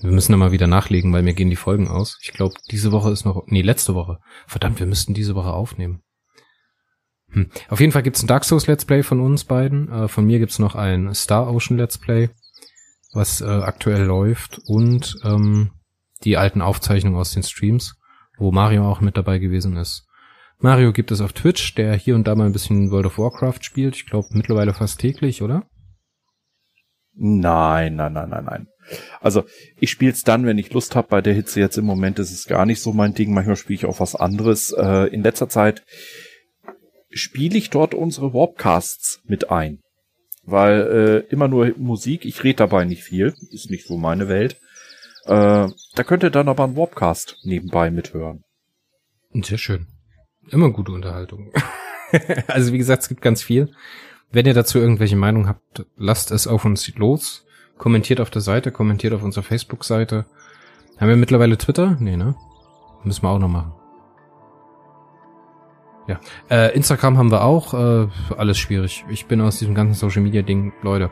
Wir 0.00 0.10
müssen 0.10 0.36
mal 0.38 0.52
wieder 0.52 0.66
nachlegen, 0.66 1.12
weil 1.12 1.22
mir 1.22 1.32
gehen 1.32 1.48
die 1.48 1.56
Folgen 1.56 1.88
aus. 1.88 2.18
Ich 2.22 2.32
glaube, 2.32 2.54
diese 2.70 2.92
Woche 2.92 3.10
ist 3.10 3.24
noch, 3.24 3.44
nee, 3.46 3.62
letzte 3.62 3.94
Woche. 3.94 4.18
Verdammt, 4.46 4.80
wir 4.80 4.86
müssten 4.86 5.14
diese 5.14 5.34
Woche 5.34 5.52
aufnehmen. 5.52 6.02
Hm. 7.30 7.50
Auf 7.68 7.80
jeden 7.80 7.92
Fall 7.92 8.02
gibt's 8.02 8.22
ein 8.22 8.26
Dark 8.26 8.44
Souls 8.44 8.66
Let's 8.66 8.84
Play 8.84 9.02
von 9.02 9.20
uns 9.20 9.44
beiden. 9.44 9.90
Äh, 9.90 10.08
von 10.08 10.26
mir 10.26 10.38
gibt's 10.40 10.58
noch 10.58 10.74
ein 10.74 11.14
Star 11.14 11.50
Ocean 11.50 11.78
Let's 11.78 11.96
Play, 11.96 12.28
was 13.14 13.40
äh, 13.40 13.46
aktuell 13.46 14.04
läuft 14.04 14.60
und 14.66 15.16
ähm, 15.24 15.70
die 16.24 16.36
alten 16.36 16.60
Aufzeichnungen 16.60 17.18
aus 17.18 17.32
den 17.32 17.42
Streams, 17.42 17.96
wo 18.36 18.52
Mario 18.52 18.86
auch 18.86 19.00
mit 19.00 19.16
dabei 19.16 19.38
gewesen 19.38 19.78
ist. 19.78 20.06
Mario 20.62 20.92
gibt 20.92 21.10
es 21.10 21.20
auf 21.20 21.32
Twitch, 21.32 21.74
der 21.74 21.94
hier 21.96 22.14
und 22.14 22.26
da 22.28 22.36
mal 22.36 22.46
ein 22.46 22.52
bisschen 22.52 22.92
World 22.92 23.06
of 23.06 23.18
Warcraft 23.18 23.58
spielt. 23.62 23.96
Ich 23.96 24.06
glaube 24.06 24.28
mittlerweile 24.30 24.72
fast 24.72 25.00
täglich, 25.00 25.42
oder? 25.42 25.66
Nein, 27.14 27.96
nein, 27.96 28.12
nein, 28.12 28.28
nein, 28.30 28.44
nein. 28.44 28.68
Also 29.20 29.44
ich 29.76 29.90
spiele 29.90 30.12
es 30.12 30.22
dann, 30.22 30.46
wenn 30.46 30.58
ich 30.58 30.72
Lust 30.72 30.94
habe. 30.94 31.08
Bei 31.08 31.20
der 31.20 31.34
Hitze 31.34 31.58
jetzt 31.58 31.78
im 31.78 31.84
Moment 31.84 32.20
ist 32.20 32.30
es 32.30 32.46
gar 32.46 32.64
nicht 32.64 32.80
so 32.80 32.92
mein 32.92 33.12
Ding. 33.12 33.34
Manchmal 33.34 33.56
spiele 33.56 33.74
ich 33.74 33.86
auch 33.86 33.98
was 33.98 34.14
anderes. 34.14 34.72
Äh, 34.72 35.08
in 35.12 35.24
letzter 35.24 35.48
Zeit 35.48 35.82
spiele 37.10 37.58
ich 37.58 37.70
dort 37.70 37.92
unsere 37.92 38.32
Warpcasts 38.32 39.20
mit 39.24 39.50
ein. 39.50 39.80
Weil 40.44 41.24
äh, 41.28 41.32
immer 41.32 41.48
nur 41.48 41.74
Musik, 41.76 42.24
ich 42.24 42.44
rede 42.44 42.58
dabei 42.58 42.84
nicht 42.84 43.02
viel, 43.02 43.34
ist 43.50 43.70
nicht 43.70 43.86
so 43.86 43.96
meine 43.96 44.28
Welt. 44.28 44.60
Äh, 45.24 45.68
da 45.94 46.04
könnt 46.04 46.22
ihr 46.22 46.30
dann 46.30 46.48
aber 46.48 46.64
einen 46.64 46.76
Warpcast 46.76 47.38
nebenbei 47.42 47.90
mithören. 47.90 48.44
Sehr 49.34 49.58
schön. 49.58 49.91
Immer 50.52 50.70
gute 50.70 50.92
Unterhaltung. 50.92 51.50
also 52.46 52.72
wie 52.72 52.78
gesagt, 52.78 53.02
es 53.02 53.08
gibt 53.08 53.22
ganz 53.22 53.42
viel. 53.42 53.72
Wenn 54.30 54.46
ihr 54.46 54.54
dazu 54.54 54.78
irgendwelche 54.78 55.16
Meinungen 55.16 55.48
habt, 55.48 55.86
lasst 55.96 56.30
es 56.30 56.46
auf 56.46 56.64
uns 56.64 56.94
los. 56.96 57.46
Kommentiert 57.78 58.20
auf 58.20 58.30
der 58.30 58.42
Seite, 58.42 58.70
kommentiert 58.70 59.14
auf 59.14 59.22
unserer 59.22 59.42
Facebook-Seite. 59.42 60.26
Haben 60.98 61.08
wir 61.08 61.16
mittlerweile 61.16 61.56
Twitter? 61.56 61.96
Nee, 61.98 62.16
ne? 62.16 62.36
Müssen 63.02 63.22
wir 63.22 63.30
auch 63.30 63.38
noch 63.38 63.48
machen. 63.48 63.72
Ja. 66.06 66.20
Äh, 66.50 66.74
Instagram 66.76 67.16
haben 67.16 67.30
wir 67.30 67.44
auch. 67.44 67.74
Äh, 67.74 68.08
alles 68.36 68.58
schwierig. 68.58 69.04
Ich 69.08 69.26
bin 69.26 69.40
aus 69.40 69.58
diesem 69.58 69.74
ganzen 69.74 69.94
Social 69.94 70.22
Media 70.22 70.42
Ding, 70.42 70.72
Leute. 70.82 71.10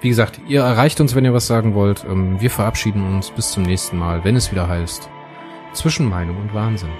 Wie 0.00 0.08
gesagt, 0.08 0.40
ihr 0.46 0.60
erreicht 0.60 1.00
uns, 1.00 1.14
wenn 1.14 1.24
ihr 1.24 1.34
was 1.34 1.46
sagen 1.46 1.74
wollt. 1.74 2.04
Ähm, 2.04 2.40
wir 2.40 2.50
verabschieden 2.50 3.04
uns 3.14 3.30
bis 3.30 3.50
zum 3.50 3.64
nächsten 3.64 3.98
Mal, 3.98 4.24
wenn 4.24 4.36
es 4.36 4.52
wieder 4.52 4.68
heißt. 4.68 5.08
Zwischenmeinung 5.72 6.36
und 6.36 6.54
Wahnsinn. 6.54 6.90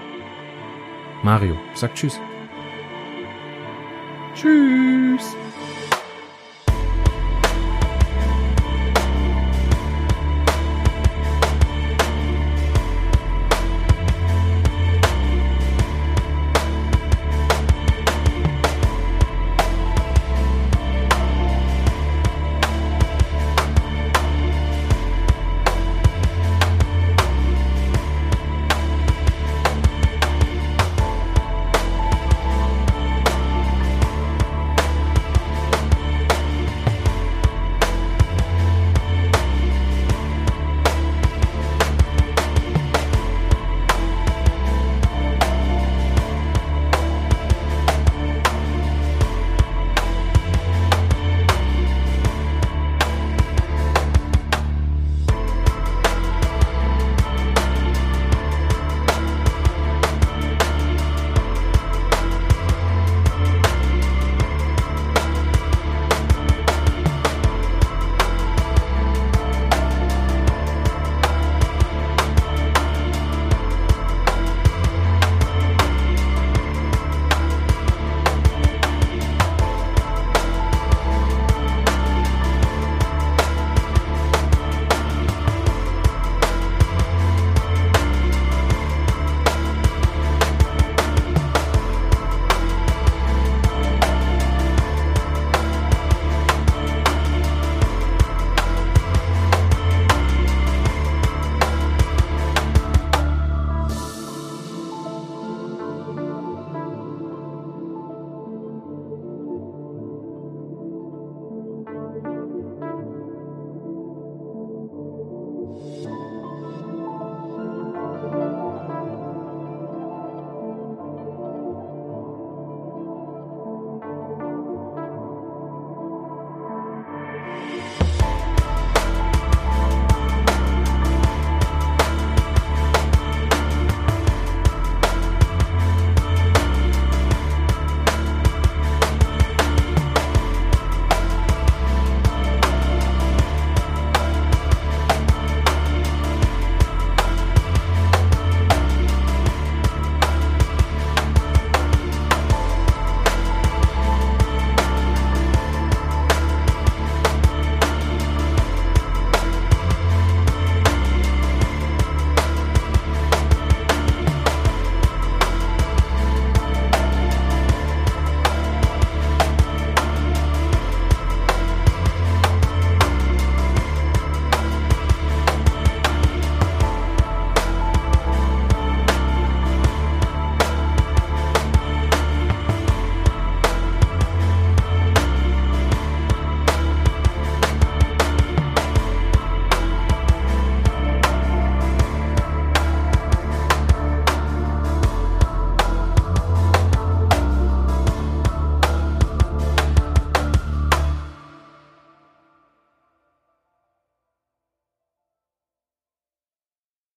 Mario, 1.25 1.57
sagt 1.73 1.97
Tschüss. 1.97 2.21
Tschüss. 4.35 5.35